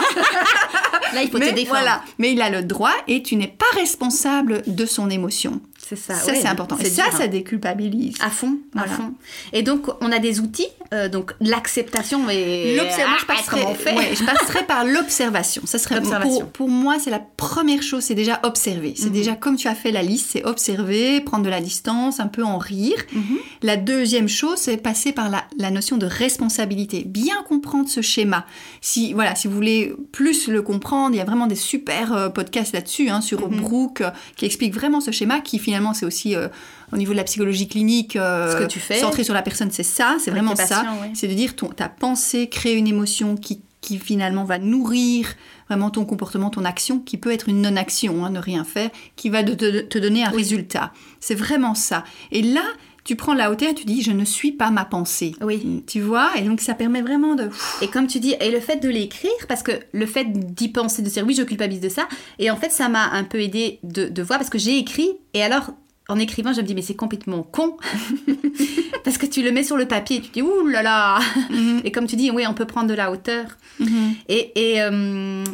Là, 1.13 1.23
il 1.23 1.31
faut 1.31 1.39
mais 1.39 1.51
te 1.51 1.55
défendre. 1.55 1.79
voilà, 1.79 2.03
mais 2.19 2.33
il 2.33 2.41
a 2.43 2.51
le 2.51 2.63
droit 2.63 2.95
et 3.07 3.23
tu 3.23 3.37
n'es 3.37 3.47
pas 3.47 3.67
responsable 3.75 4.63
de 4.67 4.87
son 4.87 5.11
émotion. 5.11 5.61
C'est 5.89 5.97
ça. 5.97 6.15
ça, 6.15 6.33
ouais, 6.33 6.39
c'est 6.41 6.49
important. 6.49 6.77
Et 6.79 6.85
ça, 6.87 7.03
dur, 7.05 7.13
hein. 7.15 7.19
ça 7.19 7.27
déculpabilise. 7.29 8.15
À 8.21 8.31
fond, 8.31 8.59
Voilà. 8.73 8.91
à 8.93 8.95
fond. 8.95 9.15
Et 9.53 9.63
donc, 9.63 9.87
on 10.01 10.11
a 10.13 10.19
des 10.19 10.41
outils, 10.41 10.67
euh, 10.93 11.09
donc 11.09 11.33
l'acceptation 11.41 12.29
et 12.31 12.75
L'observation, 12.77 13.07
Ah, 13.09 13.17
je 13.21 13.27
passerai, 13.27 13.61
comment 13.61 13.71
on 13.73 13.75
fait 13.75 13.95
ouais, 13.97 14.15
je 14.15 14.25
passerai 14.25 14.65
par 14.65 14.85
l'observation. 14.85 15.63
Ça 15.67 15.79
serait 15.79 16.01
pour, 16.01 16.47
pour 16.47 16.69
moi, 16.69 16.97
c'est 16.99 17.11
la 17.11 17.19
première 17.21 17.83
chose, 17.83 18.03
c'est 18.05 18.15
déjà 18.15 18.41
observer. 18.45 18.95
C'est 18.97 19.07
Mhm. 19.07 19.13
déjà 19.13 19.35
comme 19.35 19.57
tu 19.57 19.69
as 19.69 19.75
fait 19.75 19.93
la 19.93 20.03
liste, 20.03 20.31
c'est 20.33 20.45
observer, 20.45 21.21
prendre 21.21 21.45
de 21.45 21.51
la 21.51 21.61
distance, 21.61 22.21
un 22.21 22.27
peu 22.29 22.45
en 22.45 22.59
rire. 22.59 22.97
Mhm. 23.13 23.39
La 23.63 23.77
deuxième 23.77 24.29
chose, 24.29 24.59
c'est 24.59 24.77
passer 24.77 25.13
par 25.13 25.29
la, 25.29 25.45
la 25.59 25.71
notion 25.71 25.97
de 25.97 26.07
responsabilité. 26.07 27.05
Bien 27.05 27.43
comprendre 27.49 27.89
ce 27.89 28.01
schéma. 28.01 28.47
Si 28.81 29.13
voilà, 29.13 29.35
si 29.35 29.49
vous 29.49 29.55
voulez 29.55 29.93
plus 30.13 30.49
le 30.49 30.63
comprendre, 30.63 31.15
il 31.15 31.19
y 31.19 31.21
a 31.21 31.25
vraiment 31.25 31.47
des 31.47 31.55
super 31.57 32.13
euh, 32.13 32.29
podcasts 32.29 32.73
là-dessus, 32.73 33.09
hein, 33.11 33.21
sur 33.21 33.49
Mhm. 33.49 33.61
Brooke, 33.61 34.01
euh, 34.01 34.11
qui 34.37 34.45
explique 34.47 34.73
vraiment 34.75 35.01
ce 35.01 35.11
schéma, 35.11 35.41
qui 35.41 35.59
finalement 35.59 35.74
c'est 35.95 36.07
aussi 36.07 36.35
euh, 36.35 36.49
au 36.93 36.97
niveau 36.97 37.13
de 37.13 37.17
la 37.17 37.25
psychologie 37.25 37.69
clinique, 37.69 38.17
euh, 38.17 38.53
Ce 38.53 38.57
que 38.57 38.69
tu 38.69 38.81
fais. 38.81 38.99
centré 38.99 39.25
sur 39.25 39.35
la 39.35 39.43
personne, 39.43 39.71
c'est 39.71 39.83
ça, 39.83 40.17
c'est 40.19 40.31
vraiment 40.31 40.57
ça. 40.57 40.85
C'est 41.15 41.29
de 41.29 41.35
dire 41.35 41.57
ton, 41.57 41.69
ta 41.69 41.89
pensée 41.89 42.49
crée 42.49 42.75
une 42.75 42.87
émotion 42.87 43.37
qui, 43.37 43.63
qui 43.81 43.99
finalement 43.99 44.45
va 44.45 44.59
nourrir 44.59 45.35
vraiment 45.69 45.91
ton 45.91 46.05
comportement, 46.05 46.51
ton 46.51 46.65
action, 46.65 46.99
qui 46.99 47.17
peut 47.17 47.33
être 47.33 47.49
une 47.49 47.63
non-action, 47.63 48.25
hein, 48.25 48.31
ne 48.31 48.39
rien 48.39 48.65
faire, 48.65 48.91
qui 49.17 49.31
va 49.31 49.43
te 49.43 49.99
donner 49.99 50.25
un 50.25 50.31
résultat. 50.31 50.93
C'est 51.21 51.35
vraiment 51.35 51.75
ça. 51.75 52.05
Et 52.33 52.43
là, 52.43 52.65
tu 53.05 53.17
prends 53.17 53.35
la 53.35 53.51
hauteur 53.51 53.71
et 53.71 53.75
tu 53.75 53.85
dis 53.85 54.03
je 54.03 54.11
ne 54.11 54.25
suis 54.25 54.53
pas 54.53 54.71
ma 54.71 54.85
pensée. 54.85 55.35
Oui. 55.41 55.85
Tu 55.87 56.01
vois 56.01 56.31
Et 56.37 56.43
donc 56.43 56.61
ça 56.61 56.75
permet 56.75 57.03
vraiment 57.03 57.35
de. 57.35 57.51
Et 57.83 57.89
comme 57.89 58.07
tu 58.07 58.19
dis, 58.19 58.35
et 58.41 58.51
le 58.51 58.61
fait 58.61 58.77
de 58.77 58.89
l'écrire, 58.89 59.31
parce 59.49 59.63
que 59.63 59.73
le 59.93 60.07
fait 60.07 60.25
d'y 60.25 60.69
penser, 60.69 61.03
de 61.03 61.09
dire 61.09 61.25
oui, 61.27 61.35
je 61.35 61.43
culpabilise 61.43 61.81
de 61.81 61.89
ça, 61.89 62.09
et 62.39 62.51
en 62.51 62.57
fait, 62.57 62.71
ça 62.71 62.89
m'a 62.89 63.11
un 63.11 63.25
peu 63.25 63.41
aidé 63.41 63.79
de, 63.83 64.09
de 64.09 64.23
voir, 64.23 64.39
parce 64.39 64.51
que 64.51 64.59
j'ai 64.59 64.79
écrit, 64.79 65.11
et 65.35 65.43
alors, 65.43 65.71
en 66.09 66.19
écrivant, 66.19 66.53
je 66.53 66.61
me 66.61 66.67
dis, 66.67 66.75
mais 66.75 66.83
c'est 66.83 66.95
complètement 66.95 67.43
con. 67.43 67.77
Parce 69.05 69.19
que 69.19 69.27
tu 69.27 69.43
le 69.43 69.53
mets 69.53 69.65
sur 69.65 69.77
le 69.77 69.87
papier 69.87 70.17
et 70.19 70.21
tu 70.21 70.31
dis, 70.31 70.43
ouh 70.43 70.67
là 70.67 70.83
là. 70.83 71.19
Mhm. 71.51 71.81
Et 71.85 71.93
comme 71.93 72.07
tu 72.07 72.17
dis, 72.17 72.31
oui, 72.31 72.45
on 72.49 72.55
peut 72.55 72.65
prendre 72.67 72.89
de 72.89 72.95
la 72.95 73.11
hauteur. 73.11 73.45
Mhm. 73.81 74.13
Et, 74.29 74.53
et, 74.75 74.83
euh, 74.83 75.45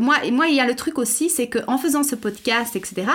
moi, 0.00 0.16
et 0.24 0.30
moi, 0.30 0.48
il 0.48 0.54
y 0.54 0.60
a 0.60 0.66
le 0.66 0.74
truc 0.74 0.98
aussi, 0.98 1.30
c'est 1.30 1.48
qu'en 1.48 1.78
faisant 1.78 2.02
ce 2.02 2.14
podcast, 2.16 2.74
etc., 2.76 3.06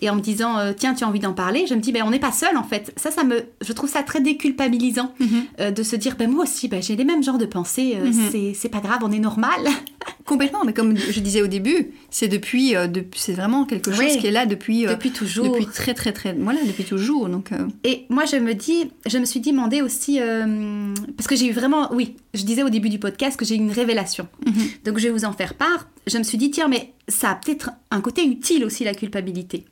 et 0.00 0.08
en 0.10 0.16
me 0.16 0.20
disant, 0.20 0.58
euh, 0.58 0.72
tiens, 0.76 0.94
tu 0.94 1.04
as 1.04 1.08
envie 1.08 1.20
d'en 1.20 1.32
parler, 1.32 1.66
je 1.68 1.74
me 1.74 1.80
dis, 1.80 1.92
ben, 1.92 2.02
on 2.06 2.10
n'est 2.10 2.18
pas 2.18 2.32
seul 2.32 2.56
en 2.56 2.62
fait. 2.64 2.92
Ça, 2.96 3.10
ça 3.10 3.24
me, 3.24 3.42
je 3.60 3.72
trouve 3.72 3.90
ça 3.90 4.02
très 4.02 4.20
déculpabilisant 4.20 5.12
Mhm. 5.20 5.28
euh, 5.60 5.70
de 5.70 5.82
se 5.82 5.96
dire, 5.96 6.16
ben, 6.16 6.30
moi 6.30 6.44
aussi, 6.44 6.68
ben, 6.68 6.82
j'ai 6.82 6.96
les 6.96 7.04
mêmes 7.04 7.22
genres 7.22 7.38
de 7.38 7.46
pensées, 7.46 7.96
euh, 7.96 8.10
c'est- 8.54 8.68
pas 8.68 8.80
grave, 8.80 8.98
on 9.02 9.12
est 9.12 9.20
normal. 9.20 9.60
Complètement, 10.24 10.64
mais 10.64 10.72
comme 10.72 10.96
je 10.96 11.20
disais 11.20 11.40
au 11.42 11.46
début, 11.46 11.90
c'est 12.10 12.26
depuis, 12.28 12.72
de- 12.72 13.04
c'est 13.14 13.32
vraiment 13.32 13.64
quelque 13.64 13.90
chose 13.92 14.00
Oui. 14.00 14.18
qui 14.18 14.26
est 14.26 14.32
là 14.32 14.44
depuis, 14.46 14.84
Depuis 14.84 15.10
toujours. 15.12 15.52
depuis 15.52 15.66
très 15.66 15.94
très 15.94 16.12
très, 16.12 16.25
voilà, 16.38 16.60
depuis 16.64 16.84
toujours. 16.84 17.28
Donc, 17.28 17.52
euh, 17.52 17.66
Et 17.84 18.06
moi, 18.08 18.24
je 18.24 18.36
me 18.36 18.54
dis, 18.54 18.90
je 19.06 19.18
me 19.18 19.24
suis 19.24 19.40
demandé 19.40 19.82
aussi, 19.82 20.20
euh, 20.20 20.94
parce 21.16 21.26
que 21.26 21.36
j'ai 21.36 21.46
eu 21.46 21.52
vraiment, 21.52 21.92
oui, 21.92 22.16
je 22.34 22.44
disais 22.44 22.62
au 22.62 22.68
début 22.68 22.88
du 22.88 22.98
podcast 22.98 23.38
que 23.38 23.44
j'ai 23.44 23.54
eu 23.54 23.58
une 23.58 23.70
révélation. 23.70 24.28
Mhm. 24.46 24.54
Donc, 24.84 24.98
je 24.98 25.04
vais 25.04 25.10
vous 25.10 25.24
en 25.24 25.32
faire 25.32 25.54
part. 25.54 25.88
Je 26.06 26.18
me 26.18 26.22
suis 26.22 26.38
dit, 26.38 26.50
tiens, 26.50 26.68
mais 26.68 26.92
ça 27.08 27.30
a 27.30 27.34
peut-être 27.34 27.70
un 27.90 28.00
côté 28.00 28.24
utile 28.26 28.64
aussi, 28.64 28.84
la 28.84 28.94
culpabilité. 28.94 29.64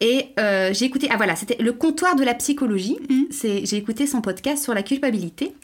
Et 0.00 0.26
euh, 0.38 0.72
j'ai 0.72 0.84
écouté, 0.84 1.08
ah 1.10 1.16
voilà, 1.16 1.36
c'était 1.36 1.60
le 1.60 1.72
comptoir 1.72 2.16
de 2.16 2.24
la 2.24 2.34
psychologie. 2.34 2.98
C'est, 3.30 3.66
j'ai 3.66 3.76
écouté 3.76 4.06
son 4.06 4.20
podcast 4.20 4.62
sur 4.62 4.74
la 4.74 4.82
culpabilité. 4.82 5.54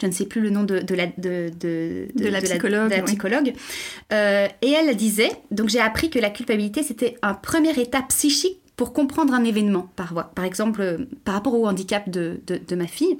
Je 0.00 0.06
ne 0.06 0.12
sais 0.12 0.26
plus 0.26 0.40
le 0.40 0.50
nom 0.50 0.62
de, 0.62 0.80
de 0.80 0.94
la, 0.94 1.06
de, 1.06 1.50
de, 1.58 2.28
la 2.28 2.40
psychologue, 2.40 2.90
la. 2.90 4.16
Euh, 4.16 4.48
et 4.62 4.70
elle 4.70 4.94
disait, 4.94 5.30
donc 5.50 5.68
j'ai 5.68 5.80
appris 5.80 6.10
que 6.10 6.18
la 6.18 6.30
culpabilité, 6.30 6.82
c'était 6.82 7.16
un 7.22 7.34
premier 7.34 7.78
état 7.78 8.02
psychique 8.02 8.58
pour 8.80 8.94
comprendre 8.94 9.34
un 9.34 9.44
événement. 9.44 9.88
Par, 9.94 10.14
voie- 10.14 10.30
par 10.34 10.46
exemple, 10.46 10.80
euh, 10.80 10.96
par 11.26 11.34
rapport 11.34 11.52
au 11.52 11.66
handicap 11.66 12.08
de, 12.08 12.40
de, 12.46 12.58
de 12.66 12.74
ma 12.76 12.86
fille, 12.86 13.18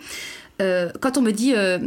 euh, 0.63 0.89
quand 1.03 1.19
on 1.19 1.21
me 1.23 1.33
dit 1.33 1.53
euh, 1.55 1.79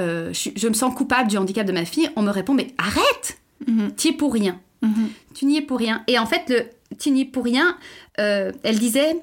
euh, 0.00 0.32
je, 0.32 0.66
me 0.66 0.74
sens 0.74 0.92
coupable 0.96 1.28
du 1.30 1.36
handicap 1.38 1.64
de 1.64 1.70
ma 1.70 1.84
fille, 1.84 2.10
on 2.16 2.22
me 2.22 2.30
répond 2.30 2.54
mais 2.54 2.66
arrête, 2.76 3.38
mhm, 3.68 3.92
tu 3.96 4.08
es 4.08 4.12
pour 4.12 4.32
rien. 4.32 4.58
mhm. 4.82 5.10
Tu 5.34 5.46
n'y 5.46 5.58
es 5.58 5.62
pour 5.62 5.78
rien. 5.78 6.02
Et 6.08 6.18
en 6.18 6.26
fait, 6.26 6.42
le 6.48 6.64
tu 6.98 7.12
n'y 7.12 7.20
es 7.20 7.24
pour 7.24 7.44
rien, 7.44 7.76
elle 8.16 8.78
disait, 8.80 9.20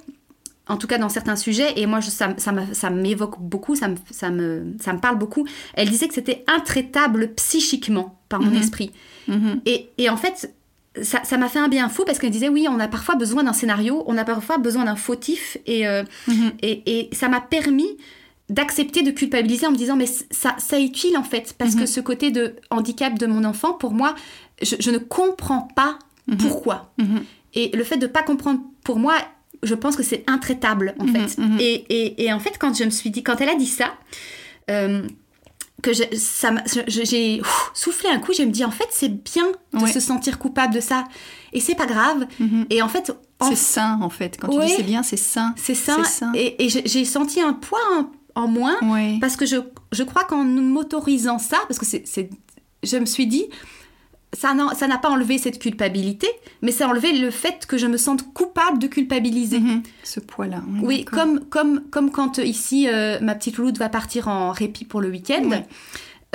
en 0.69 0.77
tout 0.77 0.87
cas 0.87 0.97
dans 0.97 1.09
certains 1.09 1.35
sujets, 1.35 1.73
et 1.77 1.85
moi 1.85 1.99
je- 1.99 2.09
ça, 2.09 2.33
ça 2.71 2.89
m'évoque 2.89 3.39
beaucoup, 3.41 3.75
ça 3.75 3.89
me, 3.89 3.95
ça, 4.09 4.29
me, 4.29 4.73
ça 4.79 4.93
me 4.93 4.99
parle 4.99 5.17
beaucoup, 5.17 5.45
elle 5.73 5.89
disait 5.89 6.07
que 6.07 6.13
c'était 6.13 6.45
intraitable 6.47 7.33
psychiquement 7.35 8.21
par 8.29 8.39
mon 8.41 8.51
Mhm. 8.51 8.57
esprit. 8.63 8.91
Mhm. 9.27 9.59
Et, 9.65 9.89
et 9.97 10.09
en 10.09 10.15
fait, 10.15 10.53
ça 11.03 11.23
ça 11.23 11.37
m'a 11.37 11.49
fait 11.49 11.59
un 11.59 11.67
bien 11.67 11.89
fou 11.89 12.03
parce 12.05 12.19
qu'elle 12.19 12.31
disait, 12.31 12.49
oui, 12.49 12.67
on 12.69 12.79
a 12.79 12.87
parfois 12.87 13.15
besoin 13.15 13.43
d'un 13.43 13.53
scénario, 13.53 14.03
on 14.07 14.17
a 14.17 14.23
parfois 14.25 14.57
besoin 14.57 14.85
d'un 14.85 14.95
fautif, 14.95 15.57
et, 15.65 15.87
euh, 15.87 16.03
Mhm. 16.27 16.51
et, 16.61 16.99
et 16.99 17.09
ça 17.13 17.27
m'a 17.29 17.41
permis 17.41 17.97
d'accepter 18.49 19.03
de 19.03 19.11
culpabiliser 19.11 19.67
en 19.67 19.71
me 19.71 19.75
disant 19.77 19.95
mais 19.97 20.05
ça, 20.05 20.55
ça 20.57 20.79
est 20.79 20.83
utile 20.85 21.17
en 21.17 21.23
fait 21.23 21.53
parce 21.57 21.73
Mhm. 21.75 21.81
que 21.81 21.85
ce 21.85 21.99
côté 21.99 22.31
de 22.31 22.55
handicap 22.69 23.17
de 23.19 23.25
mon 23.27 23.43
enfant 23.43 23.73
pour 23.73 23.91
moi 23.91 24.15
je, 24.61 24.75
je 24.79 24.89
ne 24.89 24.97
comprends 24.99 25.67
pas 25.75 25.99
Mhm. 26.27 26.37
pourquoi 26.37 26.93
Mhm. 26.97 27.23
et 27.55 27.75
le 27.75 27.83
fait 27.83 27.97
de 27.97 28.07
pas 28.07 28.23
comprendre 28.23 28.61
pour 28.85 28.99
moi 28.99 29.15
je 29.63 29.75
pense 29.75 29.97
que 29.97 30.03
c'est 30.03 30.23
intraitable 30.27 30.95
en 30.99 31.03
Mhm, 31.05 31.13
fait 31.27 31.37
mhm. 31.41 31.57
et, 31.59 31.73
et, 31.89 32.23
et 32.25 32.31
en 32.31 32.39
fait 32.39 32.57
quand 32.57 32.73
je 32.77 32.85
me 32.85 32.89
suis 32.89 33.09
dit 33.09 33.21
quand 33.21 33.41
elle 33.41 33.49
a 33.49 33.55
dit 33.55 33.65
ça 33.67 33.93
euh, 34.69 35.01
que 35.83 35.93
je- 35.93 36.03
ça 36.17 36.51
j'ai 36.87 37.39
ouf, 37.41 37.71
soufflé 37.73 38.09
un 38.09 38.19
coup 38.19 38.33
je 38.33 38.41
me 38.43 38.51
dis 38.51 38.65
en 38.65 38.71
fait 38.71 38.87
c'est 38.91 39.09
bien 39.23 39.47
de 39.73 39.79
Ouais. 39.83 39.91
se 39.91 39.99
sentir 39.99 40.39
coupable 40.39 40.73
de 40.73 40.79
ça 40.79 41.03
et 41.53 41.59
c'est 41.59 41.75
pas 41.75 41.85
grave 41.85 42.25
Mhm. 42.39 42.65
et 42.69 42.81
en 42.81 42.89
fait 42.89 43.11
en 43.39 43.49
C'est 43.49 43.55
sain 43.55 43.99
en 44.01 44.09
fait. 44.09 44.37
Quand 44.41 44.47
tu 44.49 44.59
dis 44.65 44.73
c'est 44.75 44.81
bien, 44.83 45.03
c'est 45.03 45.17
sain. 45.17 45.53
c'est 45.55 45.75
ça. 45.75 45.97
Et, 46.33 46.65
et 46.65 46.69
j'ai 46.69 46.81
j'ai 46.87 47.05
senti 47.05 47.39
un 47.39 47.53
poids 47.53 47.79
en, 48.35 48.41
en 48.43 48.47
moins 48.47 48.77
Ouais. 48.81 49.17
parce 49.21 49.35
que 49.35 49.45
je, 49.45 49.57
je 49.91 50.01
crois 50.03 50.23
qu'en 50.23 50.43
m'autorisant 50.43 51.37
ça, 51.37 51.57
parce 51.67 51.77
que 51.79 51.85
c'est- 51.85 52.29
je 52.83 52.97
me 52.97 53.05
suis 53.05 53.27
dit, 53.27 53.45
ça 54.33 54.53
n'a, 54.53 54.97
pas 54.97 55.09
enlevé 55.09 55.37
cette 55.37 55.57
culpabilité, 55.59 56.27
mais 56.61 56.71
ça 56.71 56.85
a 56.85 56.89
enlevé 56.89 57.13
le 57.13 57.31
fait 57.31 57.65
que 57.65 57.77
je 57.77 57.87
me 57.87 57.97
sente 57.97 58.33
coupable 58.33 58.77
de 58.79 58.87
culpabiliser. 58.87 59.59
Mhm. 59.59 59.83
Ce 60.03 60.19
poids-là. 60.19 60.61
Oui, 60.81 61.05
comme, 61.05 61.41
comme, 61.45 61.81
comme 61.89 62.11
quand 62.11 62.39
euh, 62.39 62.43
ici, 62.43 62.87
euh, 62.89 63.19
ma 63.21 63.35
petite 63.35 63.57
Louloute 63.57 63.77
va 63.77 63.89
partir 63.89 64.27
en 64.27 64.51
répit 64.51 64.85
pour 64.85 65.01
le 65.01 65.09
week-end. 65.09 65.63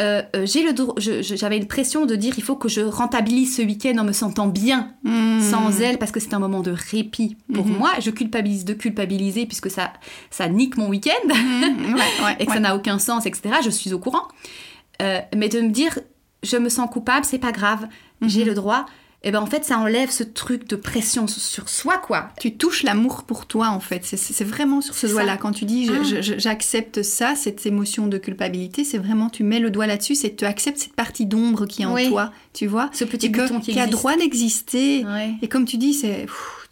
Euh, 0.00 0.22
j'avais 0.46 1.58
une 1.58 1.66
pression 1.68 2.06
de 2.06 2.16
dire 2.16 2.32
il 2.38 2.42
faut 2.42 2.56
que 2.56 2.68
je 2.68 2.80
rentabilise 2.80 3.56
ce 3.56 3.62
week-end 3.62 3.98
en 3.98 4.04
me 4.04 4.12
sentant 4.12 4.46
bien 4.48 4.94
Mhm. 5.04 5.40
sans 5.42 5.80
elle 5.80 5.98
parce 5.98 6.10
que 6.12 6.18
c'est 6.18 6.32
un 6.32 6.38
moment 6.38 6.60
de 6.60 6.70
répit 6.72 7.36
pour 7.52 7.66
Mhm. 7.66 7.76
moi. 7.76 7.90
Je 8.00 8.10
culpabilise 8.10 8.64
de 8.64 8.72
culpabiliser 8.72 9.44
puisque 9.44 9.70
ça, 9.70 9.92
ça 10.30 10.48
nique 10.48 10.78
mon 10.78 10.88
week-end. 10.88 11.28
Ouais, 11.28 12.24
ouais, 12.24 12.36
et 12.40 12.46
que 12.46 12.50
ouais. 12.50 12.54
ça 12.56 12.60
n'a 12.60 12.74
aucun 12.74 12.98
sens, 12.98 13.26
etc. 13.26 13.56
Je 13.62 13.68
suis 13.70 13.92
au 13.92 13.98
courant. 13.98 14.26
Euh, 15.02 15.20
mais 15.36 15.48
de 15.48 15.60
me 15.60 15.68
dire 15.70 15.98
je 16.42 16.56
me 16.56 16.68
sens 16.68 16.88
coupable, 16.90 17.24
c'est 17.24 17.38
pas 17.38 17.52
grave, 17.52 17.86
j'ai 18.22 18.40
Mhm. 18.42 18.48
le 18.48 18.54
droit. 18.54 18.86
Et 19.24 19.30
ben 19.30 19.38
en 19.40 19.46
fait, 19.46 19.64
ça 19.64 19.78
enlève 19.78 20.10
ce 20.10 20.24
truc 20.24 20.66
de 20.66 20.74
pression 20.74 21.28
sur 21.28 21.68
soi, 21.68 21.98
quoi. 21.98 22.30
Tu 22.40 22.56
touches 22.56 22.82
l'amour 22.82 23.22
pour 23.22 23.46
toi 23.46 23.68
en 23.68 23.78
fait. 23.78 24.04
C'est- 24.04 24.42
vraiment 24.42 24.80
sur 24.80 24.96
ce 24.96 25.06
doigt-là. 25.06 25.36
Quand 25.36 25.52
tu 25.52 25.64
dis 25.64 25.88
Ah. 25.92 26.20
j'accepte 26.20 27.04
ça, 27.04 27.36
cette 27.36 27.64
émotion 27.64 28.08
de 28.08 28.18
culpabilité, 28.18 28.82
c'est 28.82 28.98
vraiment 28.98 29.30
tu 29.30 29.44
mets 29.44 29.60
le 29.60 29.70
doigt 29.70 29.86
là-dessus, 29.86 30.16
c'est 30.16 30.34
tu 30.34 30.44
acceptes 30.44 30.78
cette 30.78 30.96
partie 30.96 31.24
d'ombre 31.26 31.66
qui 31.66 31.82
est 31.82 31.84
en 31.84 31.94
Oui. 31.94 32.08
toi, 32.08 32.32
tu 32.52 32.66
vois, 32.66 32.90
Ce 32.92 33.04
petit 33.04 33.26
et 33.26 33.30
que- 33.30 33.42
bouton 33.42 33.60
qui, 33.60 33.72
qui 33.74 33.78
a 33.78 33.86
droit 33.86 34.16
d'exister. 34.16 35.04
Et 35.40 35.46
comme 35.46 35.66
tu 35.66 35.76
dis, 35.76 35.94
c'est 35.94 36.26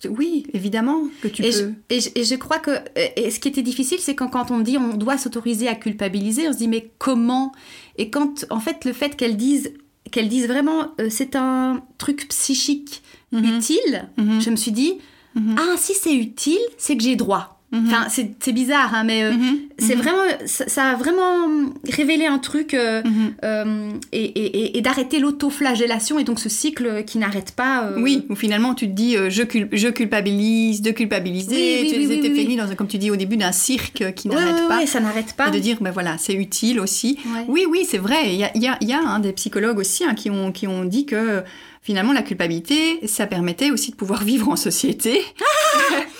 oui, 0.08 0.44
évidemment 0.52 1.02
que 1.22 1.28
tu 1.28 1.42
Et 1.44 1.50
peux. 1.50 1.56
je, 1.56 1.94
et, 1.94 2.00
je, 2.00 2.08
et 2.16 2.24
je 2.24 2.34
crois 2.34 2.58
que 2.58 2.72
et 3.16 3.30
ce 3.30 3.38
qui 3.38 3.46
était 3.46 3.62
difficile, 3.62 3.98
c'est 4.00 4.16
quand, 4.16 4.26
quand 4.28 4.50
on 4.50 4.58
dit 4.58 4.76
on 4.76 4.96
doit 4.96 5.18
s'autoriser 5.18 5.68
à 5.68 5.76
culpabiliser, 5.76 6.48
on 6.48 6.52
se 6.52 6.58
dit 6.58 6.68
mais 6.68 6.90
comment? 6.98 7.52
Et 8.00 8.08
quand 8.10 8.46
en 8.50 8.60
fait 8.60 8.84
le 8.86 8.92
fait 8.94 9.14
qu'elles 9.16 9.36
disent 9.36 9.72
qu'elles 10.10 10.28
disent 10.28 10.48
vraiment 10.48 10.92
euh, 11.00 11.08
c'est 11.10 11.36
un 11.36 11.82
truc 11.98 12.26
psychique 12.28 13.02
Mhm. 13.32 13.44
utile, 13.58 14.08
Mhm. 14.16 14.40
je 14.40 14.50
me 14.50 14.56
suis 14.56 14.72
dit 14.72 14.94
Mhm. 15.36 15.54
ah 15.58 15.74
si 15.76 15.92
c'est 15.94 16.14
utile, 16.14 16.58
c'est 16.78 16.96
que 16.96 17.02
j'ai 17.04 17.14
droit. 17.14 17.59
Mhm. 17.72 17.86
Enfin 17.86 18.06
c'est 18.10 18.30
c'est 18.40 18.50
bizarre 18.52 18.92
hein, 18.94 19.04
mais 19.04 19.22
euh, 19.22 19.32
Mhm. 19.32 19.58
c'est 19.78 19.94
Mhm. 19.94 20.02
vraiment 20.02 20.22
ça, 20.46 20.68
ça 20.68 20.84
a 20.90 20.94
vraiment 20.96 21.70
révélé 21.88 22.26
un 22.26 22.38
truc 22.40 22.74
euh, 22.74 23.00
Mhm. 23.04 23.32
euh, 23.44 23.90
et, 24.12 24.24
et- 24.24 24.76
et- 24.78 24.80
d'arrêter 24.80 25.20
l'autoflagellation 25.20 26.18
et 26.18 26.24
donc 26.24 26.40
ce 26.40 26.48
cycle 26.48 27.04
qui 27.04 27.18
n'arrête 27.18 27.52
pas. 27.52 27.90
Oui, 27.96 28.26
où 28.28 28.34
finalement 28.34 28.74
tu 28.74 28.86
te 28.88 28.92
dis 28.92 29.16
je, 29.28 29.42
cul- 29.44 29.68
je 29.72 29.86
culpabilise, 29.88 30.82
de 30.82 30.90
culpabiliser, 30.90 31.54
Oui, 31.54 31.78
oui, 31.82 31.92
tu 31.92 31.98
oui, 32.00 32.06
oui, 32.08 32.14
étais 32.18 32.46
oui, 32.48 32.56
dans 32.56 32.74
comme 32.74 32.88
tu 32.88 32.98
dis 32.98 33.10
au 33.10 33.16
début 33.16 33.36
d'un 33.36 33.52
cirque 33.52 34.14
qui 34.14 34.28
n'arrête 34.28 34.62
ouais, 34.62 34.68
pas. 34.68 34.78
ouais, 34.78 34.86
ça 34.86 34.98
n'arrête 35.00 35.34
pas. 35.34 35.48
Et 35.48 35.50
de 35.52 35.58
dire, 35.60 35.76
ben 35.80 35.90
voilà, 35.92 36.16
c'est 36.18 36.34
utile 36.34 36.80
aussi. 36.80 37.18
Ouais. 37.26 37.44
Oui, 37.48 37.66
oui, 37.70 37.86
c'est 37.88 37.98
vrai. 37.98 38.34
Il 38.34 38.36
y 38.40 38.44
a, 38.44 38.50
y 38.58 38.66
a- 38.66 38.78
y 38.80 38.92
a, 38.92 38.98
hein, 39.00 39.20
des 39.20 39.32
psychologues 39.32 39.78
aussi 39.78 40.04
hein, 40.04 40.14
qui, 40.14 40.28
ont, 40.30 40.50
qui 40.50 40.66
ont 40.66 40.84
dit 40.84 41.06
que 41.06 41.42
finalement 41.82 42.12
la 42.12 42.22
culpabilité, 42.22 43.06
ça 43.06 43.26
permettait 43.26 43.70
aussi 43.70 43.90
de 43.90 43.96
pouvoir 43.96 44.22
vivre 44.22 44.48
en 44.48 44.56
société. 44.56 45.20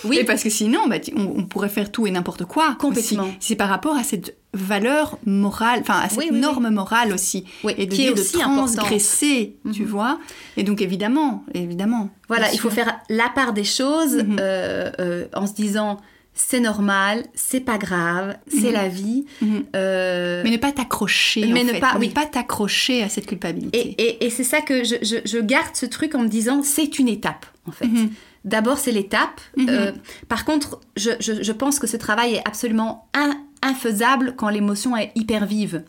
Oui. 0.05 0.19
Et 0.21 0.25
parce 0.25 0.43
que 0.43 0.51
sinon, 0.51 0.87
bah, 0.89 0.97
on, 1.17 1.41
on 1.41 1.45
pourrait 1.45 1.69
faire 1.69 1.93
tout 1.93 2.07
et 2.07 2.11
n'importe 2.11 2.45
quoi. 2.47 2.77
Complètement. 2.79 3.29
C'est 3.41 3.57
par 3.57 3.69
rapport 3.69 3.97
à 3.97 4.03
cette 4.03 4.37
valeur 4.55 5.19
morale, 5.27 5.81
enfin 5.83 6.01
à 6.01 6.09
cette 6.09 6.19
Oui, 6.19 6.25
oui, 6.31 6.37
oui. 6.37 6.41
norme 6.41 6.71
morale 6.71 7.13
aussi. 7.13 7.45
Oui, 7.63 7.75
Et 7.77 7.87
de 7.87 7.95
qui 7.95 8.07
est 8.07 8.15
de 8.15 8.21
aussi 8.21 8.43
importante. 8.43 8.77
transgresser, 8.77 9.57
tu 9.73 9.83
Mhm. 9.83 9.89
vois. 9.89 10.19
Et 10.57 10.63
donc 10.63 10.81
évidemment, 10.81 11.45
évidemment. 11.55 12.09
Voilà, 12.29 12.51
il 12.53 12.59
faut 12.59 12.71
faire 12.71 12.99
la 13.11 13.29
part 13.29 13.53
des 13.53 13.65
choses 13.65 14.17
Mhm. 14.17 14.37
euh, 14.41 14.91
euh, 14.99 15.27
en 15.35 15.47
se 15.47 15.53
disant 15.53 15.99
c'est 16.49 16.61
normal, 16.61 17.25
c'est 17.35 17.61
pas 17.61 17.79
grave, 17.79 18.37
c'est 18.49 18.69
Mhm. 18.69 18.73
la 18.73 18.89
vie. 18.89 19.25
Mhm. 19.43 19.65
euh, 19.77 20.41
Mais 20.45 20.51
ne 20.51 20.57
pas 20.57 20.73
t'accrocher. 20.73 21.47
mais 21.47 21.61
en 21.63 21.65
ne 21.65 21.69
fait. 21.71 21.81
pas- 21.81 21.97
oui. 21.99 22.09
ne 22.09 22.13
pas 22.13 22.27
t'accrocher 22.27 23.03
à 23.03 23.09
cette 23.09 23.27
culpabilité. 23.27 23.79
et 23.79 24.03
et- 24.03 24.27
et 24.27 24.31
c'est 24.31 24.45
ça 24.45 24.61
que 24.61 24.83
je, 24.85 24.97
je- 25.03 25.23
je 25.25 25.39
garde 25.39 25.75
ce 25.75 25.87
truc 25.87 26.15
en 26.15 26.21
me 26.23 26.29
disant 26.29 26.63
c'est 26.63 26.99
une 26.99 27.09
étape 27.09 27.47
en 27.69 27.73
fait. 27.73 27.87
Mhm. 27.87 28.11
D'abord 28.45 28.79
c'est 28.79 28.93
l'étape. 28.93 29.41
Euh, 29.59 29.93
par 30.29 30.45
contre, 30.47 30.81
je, 30.97 31.53
pense 31.53 31.79
que 31.79 31.87
ce 31.87 31.99
travail 31.99 32.35
est 32.37 32.43
absolument 32.49 33.09
in- 33.13 33.37
infaisable 33.63 34.35
quand 34.37 34.49
l'émotion 34.49 34.97
est 34.97 35.13
hyper 35.15 35.45
vive. 35.47 35.85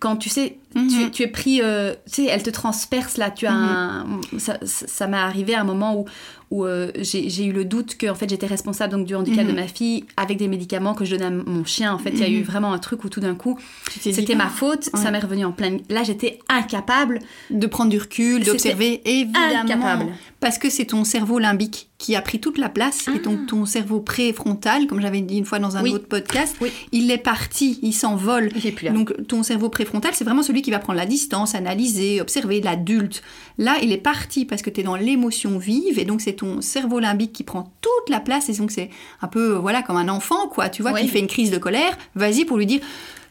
Quand 0.00 0.16
tu 0.16 0.28
sais, 0.28 0.58
tu, 0.74 0.78
mhm. 0.78 1.10
tu, 1.10 1.22
es 1.22 1.26
pris, 1.26 1.60
euh, 1.62 1.92
tu 2.06 2.24
sais, 2.24 2.24
elle 2.26 2.42
te 2.42 2.50
transperce 2.50 3.16
là. 3.16 3.30
Tu 3.30 3.46
as 3.46 3.52
mhm. 3.52 4.20
un, 4.34 4.38
ça, 4.38 4.58
ça 4.62 5.06
m'est 5.06 5.16
arrivé 5.16 5.54
à 5.54 5.60
un 5.60 5.64
moment 5.64 5.96
où, 5.96 6.06
où 6.50 6.64
euh, 6.64 6.90
j'ai 6.98 7.44
eu 7.46 7.52
le 7.52 7.64
doute 7.64 7.96
que 7.96 8.06
en 8.06 8.14
fait 8.14 8.28
j'étais 8.28 8.46
responsable 8.46 8.92
donc 8.92 9.06
du 9.06 9.14
handicap 9.14 9.46
de 9.46 9.52
mhm. 9.52 9.56
ma 9.56 9.66
fille 9.66 10.04
avec 10.18 10.36
des 10.36 10.48
médicaments 10.48 10.94
que 10.94 11.04
je 11.04 11.16
donnais 11.16 11.26
à 11.26 11.30
mon 11.30 11.64
chien. 11.64 11.92
En 11.92 11.98
fait, 11.98 12.10
il 12.10 12.20
y 12.20 12.24
a 12.24 12.28
eu 12.28 12.42
vraiment 12.42 12.72
un 12.72 12.78
truc 12.78 13.04
où 13.04 13.08
tout 13.08 13.20
d'un 13.20 13.34
coup 13.34 13.58
c'était 14.00 14.34
ma 14.34 14.48
faute. 14.48 14.90
Ça 14.94 15.10
m'est 15.10 15.18
revenu 15.18 15.44
en 15.44 15.52
plein. 15.52 15.78
Là, 15.88 16.02
j'étais 16.02 16.38
incapable 16.48 17.20
de 17.50 17.66
prendre 17.66 17.90
du 17.90 17.98
recul, 17.98 18.44
d'observer. 18.44 19.00
Évidemment, 19.04 19.60
incapable. 19.62 20.06
parce 20.40 20.58
que 20.58 20.70
c'est 20.70 20.86
ton 20.86 21.04
cerveau 21.04 21.38
limbique 21.38 21.90
qui 22.02 22.16
a 22.16 22.20
pris 22.20 22.40
toute 22.40 22.58
la 22.58 22.68
place 22.68 23.06
et 23.14 23.20
donc 23.20 23.38
ah. 23.42 23.46
ton 23.46 23.64
cerveau 23.64 24.00
préfrontal, 24.00 24.88
comme 24.88 25.00
j'avais 25.00 25.20
dit 25.20 25.38
une 25.38 25.44
fois 25.44 25.60
dans 25.60 25.76
un 25.76 25.84
autre 25.86 26.08
podcast, 26.08 26.56
il 26.90 27.10
est 27.10 27.18
parti, 27.18 27.78
il 27.82 27.92
s'envole. 27.92 28.50
Donc 28.92 29.14
ton 29.28 29.42
cerveau 29.42 29.68
préfrontal, 29.68 30.12
c'est 30.14 30.24
vraiment 30.24 30.42
celui 30.42 30.61
qui 30.62 30.70
va 30.70 30.78
prendre 30.78 30.98
la 30.98 31.06
distance, 31.06 31.54
analyser, 31.54 32.20
observer 32.20 32.60
l'adulte. 32.60 33.22
Là, 33.58 33.76
il 33.82 33.92
est 33.92 33.98
parti 33.98 34.44
parce 34.44 34.62
que 34.62 34.70
tu 34.70 34.80
es 34.80 34.84
dans 34.84 34.96
l'émotion 34.96 35.58
vive 35.58 35.98
et 35.98 36.04
donc 36.04 36.20
c'est 36.20 36.34
ton 36.34 36.60
cerveau 36.60 36.98
limbique 36.98 37.32
qui 37.32 37.44
prend 37.44 37.72
toute 37.82 38.08
la 38.08 38.20
place 38.20 38.48
et 38.48 38.54
donc 38.54 38.70
c'est 38.70 38.88
un 39.20 39.28
peu 39.28 39.52
voilà 39.52 39.82
comme 39.82 39.96
un 39.96 40.08
enfant 40.08 40.48
quoi, 40.48 40.70
tu 40.70 40.82
vois, 40.82 40.92
qui 40.94 41.08
fait 41.08 41.18
une 41.18 41.26
crise 41.26 41.50
de 41.50 41.58
colère, 41.58 41.98
vas-y 42.14 42.44
pour 42.44 42.56
lui 42.56 42.66
dire 42.66 42.80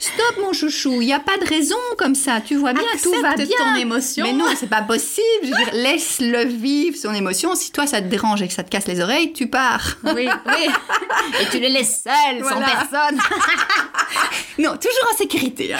Stop 0.01 0.39
mon 0.41 0.51
chouchou, 0.51 0.99
il 0.99 1.05
n'y 1.05 1.13
a 1.13 1.19
pas 1.19 1.37
de 1.37 1.45
raison 1.45 1.75
comme 1.99 2.15
ça, 2.15 2.41
tu 2.43 2.55
vois 2.55 2.73
bien, 2.73 2.81
tout 3.03 3.13
va 3.21 3.35
bien. 3.35 3.45
ton 3.45 3.75
émotion. 3.75 4.25
Mais 4.25 4.33
non, 4.33 4.45
c'est 4.55 4.69
pas 4.69 4.81
possible. 4.81 5.21
Je 5.43 5.49
veux 5.49 5.55
dire, 5.55 5.73
laisse-le 5.73 6.45
vivre 6.45 6.97
son 6.97 7.13
émotion. 7.13 7.53
Si 7.53 7.71
toi 7.71 7.85
ça 7.85 8.01
te 8.01 8.07
dérange 8.07 8.41
et 8.41 8.47
que 8.47 8.53
ça 8.53 8.63
te 8.63 8.71
casse 8.71 8.87
les 8.87 8.99
oreilles, 8.99 9.31
tu 9.31 9.45
pars. 9.45 9.97
Oui, 10.03 10.27
oui. 10.27 10.69
Et 11.39 11.45
tu 11.51 11.59
le 11.59 11.67
laisses 11.67 12.01
seul, 12.03 12.43
sans 12.43 12.59
personne. 12.61 13.19
non, 14.57 14.71
toujours 14.71 15.13
en 15.13 15.17
sécurité. 15.17 15.75
Hein. 15.75 15.77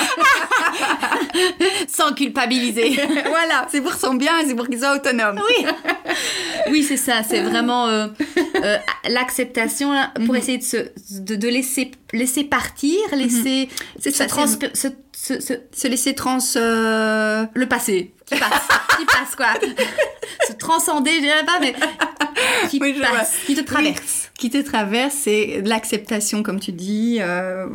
sans 1.87 2.13
culpabiliser. 2.13 2.91
voilà, 3.25 3.65
c'est 3.71 3.81
pour 3.81 3.95
son 3.95 4.13
bien 4.13 4.33
c'est 4.45 4.53
pour 4.53 4.67
qu'il 4.67 4.77
soit 4.77 4.95
autonome. 4.95 5.41
Oui. 5.49 5.65
Oui, 6.69 6.83
c'est 6.83 6.97
ça. 6.97 7.23
C'est 7.27 7.41
vraiment 7.41 7.87
euh, 7.87 8.07
euh, 8.63 8.77
l'acceptation 9.09 9.91
pour 10.25 10.33
mhm. 10.33 10.35
essayer 10.35 10.57
de, 10.57 10.63
se, 10.63 10.77
de, 11.19 11.47
laisser, 11.47 11.91
laisser 12.13 12.43
partir, 12.43 12.99
laisser. 13.13 13.69
Mhm 13.99 14.95
se, 15.21 15.87
laisser 15.87 16.15
trans 16.15 16.39
euh, 16.55 17.45
le 17.53 17.67
passé. 17.67 18.13
Qui 18.25 18.39
passe. 18.39 18.67
Qui 18.97 19.05
passe 19.05 19.35
quoi. 19.35 19.47
Se 20.47 20.53
transcender 20.53 21.11
je 21.15 21.21
dirais 21.21 21.45
pas 21.45 21.59
mais 21.59 21.75
qui 22.69 22.79
passe 22.79 23.35
qui 23.45 23.55
te 23.55 23.61
traverse. 23.61 24.31
Qui 24.37 24.49
te 24.49 24.57
traverse 24.57 25.13
c'est 25.13 25.61
l'acceptation 25.65 26.41
comme 26.41 26.59
tu 26.59 26.71
dis 26.71 27.17
euh, 27.19 27.67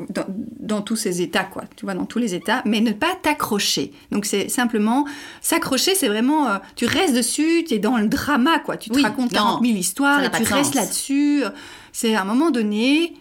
dans, 0.58 0.82
tous 0.82 0.96
ces 0.96 1.22
états 1.22 1.44
quoi. 1.44 1.64
Tu 1.76 1.84
vois 1.84 1.94
dans 1.94 2.06
tous 2.06 2.18
les 2.18 2.34
états 2.34 2.62
mais 2.64 2.80
ne 2.80 2.92
pas 2.92 3.14
t'accrocher. 3.22 3.92
Donc 4.10 4.24
c'est 4.24 4.48
simplement 4.48 5.06
s'accrocher 5.42 5.94
c'est 5.94 6.08
vraiment 6.08 6.48
euh, 6.48 6.58
tu 6.74 6.86
restes 6.86 7.14
dessus 7.14 7.64
tu 7.68 7.74
es 7.74 7.78
dans 7.78 7.98
le 7.98 8.08
drama 8.08 8.58
quoi. 8.58 8.76
Tu 8.76 8.90
te 8.90 9.00
racontes 9.00 9.32
40 9.32 9.64
000 9.64 9.76
histoires 9.76 10.24
et 10.24 10.30
tu 10.30 10.42
restes 10.52 10.74
là-dessus. 10.74 11.44
C'est 11.92 12.14
à 12.14 12.22
un 12.22 12.24
moment 12.24 12.50
donné 12.50 13.14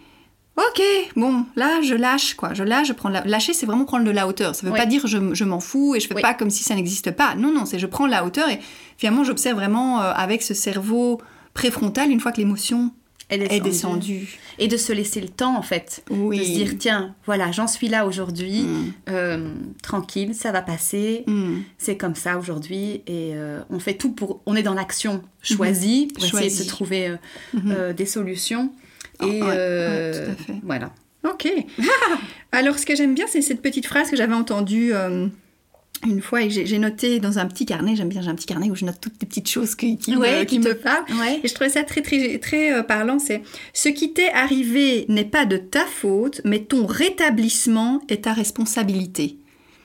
Ok, 0.57 0.81
bon, 1.17 1.45
là 1.57 1.81
je 1.81 1.95
lâche 1.95 2.35
quoi, 2.35 2.53
je 2.53 2.63
lâche, 2.63 2.87
je 2.87 2.93
prends 2.93 3.09
la... 3.09 3.25
lâcher, 3.25 3.53
c'est 3.53 3.65
vraiment 3.65 3.83
prendre 3.83 4.05
de 4.05 4.11
la 4.11 4.25
hauteur. 4.25 4.55
Ça 4.55 4.65
veut 4.65 4.73
pas 4.73 4.85
dire 4.85 5.05
je, 5.05 5.33
je 5.33 5.43
m'en 5.43 5.59
fous 5.59 5.95
et 5.95 5.99
je 5.99 6.07
fais 6.07 6.21
pas 6.21 6.33
comme 6.33 6.49
si 6.49 6.63
ça 6.63 6.75
n'existe 6.75 7.11
pas. 7.11 7.35
Non, 7.35 7.51
non, 7.51 7.65
c'est 7.65 7.77
je 7.77 7.87
prends 7.87 8.07
la 8.07 8.25
hauteur 8.25 8.47
et 8.49 8.59
finalement 8.97 9.25
j'observe 9.25 9.57
vraiment 9.57 10.01
euh, 10.01 10.13
avec 10.15 10.41
ce 10.41 10.53
cerveau 10.53 11.21
préfrontal 11.53 12.09
une 12.09 12.21
fois 12.21 12.31
que 12.31 12.37
l'émotion 12.37 12.91
est 13.29 13.59
descendue. 13.59 14.37
Et 14.57 14.69
de 14.69 14.77
se 14.77 14.93
laisser 14.93 15.19
le 15.19 15.27
temps 15.27 15.57
en 15.57 15.61
fait, 15.61 16.05
oui. 16.09 16.39
de 16.39 16.43
se 16.45 16.51
dire 16.51 16.77
tiens, 16.79 17.15
voilà, 17.25 17.51
j'en 17.51 17.67
suis 17.67 17.89
là 17.89 18.05
aujourd'hui, 18.05 18.61
mm. 18.61 18.93
euh, 19.09 19.49
tranquille, 19.83 20.33
ça 20.33 20.53
va 20.53 20.61
passer, 20.61 21.25
mm. 21.27 21.57
c'est 21.77 21.97
comme 21.97 22.15
ça 22.15 22.37
aujourd'hui 22.37 23.01
et 23.07 23.33
euh, 23.33 23.59
on 23.69 23.79
fait 23.79 23.95
tout 23.95 24.13
pour, 24.13 24.39
on 24.45 24.55
est 24.55 24.63
dans 24.63 24.75
l'action 24.75 25.21
choisie 25.41 26.07
pour 26.13 26.23
essayer 26.23 26.49
de 26.49 26.55
se 26.55 26.67
trouver 26.67 27.15
mm-hmm. 27.53 27.93
des 27.93 28.05
solutions. 28.05 28.71
Et 29.21 29.39
euh, 29.43 30.27
voilà. 30.63 30.91
Ok. 31.23 31.47
Alors, 32.51 32.77
ce 32.79 32.85
que 32.85 32.95
j'aime 32.95 33.15
bien, 33.15 33.25
c'est 33.27 33.41
cette 33.41 33.61
petite 33.61 33.85
phrase 33.85 34.09
que 34.09 34.17
j'avais 34.17 34.33
entendue 34.33 34.93
euh, 34.93 35.27
une 36.05 36.21
fois 36.21 36.43
et 36.43 36.49
j'ai 36.49 36.77
noté 36.77 37.19
dans 37.19 37.39
un 37.39 37.45
petit 37.47 37.65
carnet. 37.65 37.95
J'aime 37.95 38.09
bien, 38.09 38.21
j'ai 38.21 38.29
un 38.29 38.35
petit 38.35 38.45
carnet 38.45 38.69
où 38.69 38.75
je 38.75 38.85
note 38.85 38.99
toutes 39.01 39.15
les 39.21 39.27
petites 39.27 39.49
choses 39.49 39.75
qui, 39.75 39.97
qui, 39.97 40.15
me, 40.15 40.43
qui 40.43 40.59
me, 40.59 40.73
parlent. 40.73 41.05
Et 41.43 41.47
je 41.47 41.53
trouvais 41.53 41.69
ça 41.69 41.83
très, 41.83 42.01
très, 42.01 42.37
très 42.39 42.73
euh, 42.73 42.83
parlant. 42.83 43.19
C'est 43.19 43.41
ce 43.73 43.89
qui 43.89 44.13
t'est 44.13 44.31
arrivé 44.31 45.05
n'est 45.09 45.25
pas 45.25 45.45
de 45.45 45.57
ta 45.57 45.85
faute, 45.85 46.41
mais 46.45 46.59
ton 46.59 46.85
rétablissement 46.85 48.01
est 48.09 48.25
ta 48.25 48.33
responsabilité. 48.33 49.37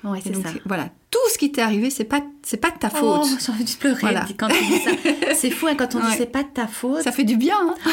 Ouais, 0.05 0.21
c'est 0.23 0.35
ça. 0.35 0.49
Voilà, 0.65 0.89
tout 1.11 1.19
ce 1.33 1.39
qui 1.39 1.53
t'est 1.53 1.61
arrivé, 1.61 1.91
c'est 1.91 2.05
pas 2.05 2.23
c'est 2.43 2.57
pas 2.57 2.71
de 2.71 2.79
ta 2.79 2.89
faute. 2.89 3.23
Oh, 3.25 3.37
j'ai 3.45 3.53
envie 3.53 3.65
de 3.65 3.71
pleurer 3.71 4.15
quand 4.39 4.49
tu 4.49 4.65
dis 4.65 4.79
ça. 4.79 4.91
C'est 5.35 5.51
fou 5.51 5.67
hein, 5.67 5.75
quand 5.77 5.95
on 5.95 6.01
dit 6.01 6.15
c'est 6.17 6.31
pas 6.31 6.43
de 6.43 6.49
ta 6.49 6.67
faute. 6.67 7.03
Ça 7.03 7.13
fait 7.13 7.25
du 7.25 7.37
bien. 7.37 7.57
Hein. 7.61 7.93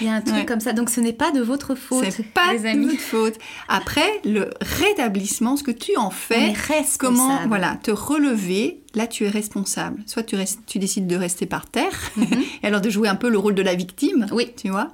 Il 0.00 0.06
y 0.06 0.10
a 0.10 0.14
un 0.14 0.20
truc 0.20 0.46
comme 0.46 0.60
ça. 0.60 0.72
Donc 0.72 0.90
ce 0.90 1.00
n'est 1.00 1.12
pas 1.12 1.30
de 1.30 1.40
votre 1.40 1.74
faute. 1.74 2.04
C'est 2.10 2.32
pas 2.32 2.52
les 2.52 2.66
amis. 2.66 2.86
de 2.86 2.90
votre 2.90 3.02
faute. 3.02 3.34
Après 3.68 4.20
le 4.24 4.50
rétablissement, 4.60 5.56
ce 5.56 5.62
que 5.62 5.70
tu 5.70 5.96
en 5.96 6.10
fais, 6.10 6.54
comment 6.98 7.46
voilà 7.46 7.78
te 7.82 7.90
relever. 7.90 8.82
Là, 8.94 9.06
tu 9.06 9.24
es 9.24 9.28
responsable. 9.28 10.02
Soit 10.06 10.22
tu 10.22 10.34
restes, 10.34 10.60
tu 10.66 10.78
décides 10.78 11.06
de 11.06 11.14
rester 11.14 11.46
par 11.46 11.66
terre, 11.66 12.10
mhm. 12.16 12.26
et 12.62 12.66
alors 12.66 12.80
de 12.80 12.88
jouer 12.90 13.06
un 13.06 13.14
peu 13.14 13.28
le 13.28 13.38
rôle 13.38 13.54
de 13.54 13.62
la 13.62 13.74
victime. 13.74 14.26
Oui, 14.32 14.50
tu 14.56 14.70
vois. 14.70 14.90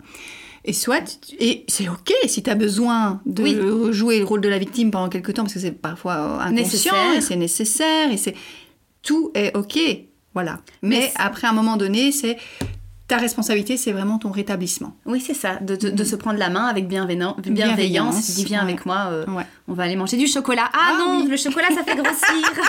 Et 0.66 0.72
soit, 0.72 1.18
et 1.38 1.64
c'est 1.68 1.90
ok 1.90 2.10
si 2.26 2.42
tu 2.42 2.48
as 2.48 2.54
besoin 2.54 3.20
de 3.26 3.92
jouer 3.92 4.18
le 4.18 4.24
rôle 4.24 4.40
de 4.40 4.48
la 4.48 4.58
victime 4.58 4.90
pendant 4.90 5.10
quelques 5.10 5.34
temps, 5.34 5.42
parce 5.42 5.54
que 5.54 5.60
c'est 5.60 5.72
parfois 5.72 6.42
inconscient, 6.42 7.12
et 7.14 7.20
c'est 7.20 7.36
nécessaire, 7.36 8.10
et 8.10 8.16
c'est 8.16 8.34
tout 9.02 9.30
est 9.34 9.54
ok, 9.54 9.78
voilà. 10.32 10.60
Mais, 10.80 11.12
après 11.16 11.46
un 11.46 11.52
moment 11.52 11.76
donné, 11.76 12.12
c'est 12.12 12.38
ta 13.06 13.18
responsabilité, 13.18 13.76
c'est 13.76 13.92
vraiment 13.92 14.18
ton 14.18 14.30
rétablissement. 14.30 14.96
Oui, 15.04 15.20
c'est 15.20 15.34
ça, 15.34 15.56
de, 15.56 15.76
de, 15.76 16.04
se 16.04 16.16
prendre 16.16 16.38
la 16.38 16.48
main 16.48 16.64
avec 16.64 16.88
bienveillance. 16.88 17.36
bienveillance 17.36 18.30
dis 18.30 18.46
viens 18.46 18.62
avec 18.62 18.86
moi, 18.86 19.08
euh, 19.10 19.26
on 19.68 19.74
va 19.74 19.82
aller 19.82 19.96
manger 19.96 20.16
du 20.16 20.26
chocolat. 20.26 20.70
Ah, 20.72 20.92
ah 20.92 20.96
non, 20.98 21.26
le 21.28 21.36
chocolat, 21.36 21.68
ça 21.68 21.84
fait 21.84 21.96
grossir. 21.96 22.24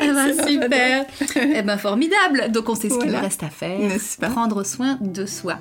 eh 0.00 0.03
ben, 0.34 0.46
super. 0.46 1.06
eh 1.36 1.62
ben, 1.62 1.76
formidable. 1.76 2.50
Donc, 2.50 2.68
on 2.68 2.74
sait 2.74 2.88
ce 2.88 2.98
qu'il 2.98 3.14
reste 3.14 3.42
à 3.42 3.50
faire. 3.50 3.78
Prendre 4.30 4.64
soin 4.64 4.98
de 5.00 5.26
soi. 5.26 5.58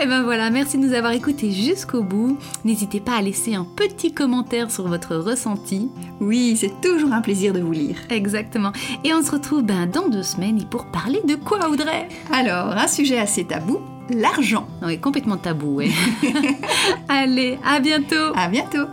Eh 0.00 0.06
ben 0.06 0.22
voilà, 0.22 0.50
merci 0.50 0.78
de 0.78 0.86
nous 0.86 0.94
avoir 0.94 1.12
écoutés 1.12 1.52
jusqu'au 1.52 2.02
bout. 2.02 2.38
N'hésitez 2.64 3.00
pas 3.00 3.16
à 3.16 3.22
laisser 3.22 3.54
un 3.54 3.64
petit 3.64 4.12
commentaire 4.12 4.70
sur 4.70 4.88
votre 4.88 5.16
ressenti. 5.16 5.88
Oui, 6.20 6.56
c'est 6.58 6.80
toujours 6.80 7.12
un 7.12 7.20
plaisir 7.20 7.52
de 7.52 7.60
vous 7.60 7.72
lire. 7.72 7.96
Exactement. 8.10 8.72
Et 9.04 9.12
on 9.12 9.22
se 9.22 9.30
retrouve 9.30 9.62
ben, 9.62 9.86
dans 9.86 10.08
deux 10.08 10.22
semaines. 10.22 10.60
Et 10.60 10.66
pour 10.66 10.86
parler 10.86 11.20
de 11.26 11.34
quoi, 11.34 11.68
Audrey? 11.68 12.08
Alors, 12.32 12.76
un 12.76 12.88
sujet 12.88 13.18
assez 13.18 13.44
tabou, 13.44 13.80
l'argent. 14.10 14.66
Oui, 14.82 14.98
complètement 14.98 15.36
tabou, 15.36 15.76
oui. 15.78 15.92
Allez, 17.08 17.58
à 17.64 17.80
bientôt. 17.80 18.32
À 18.34 18.48
bientôt. 18.48 18.86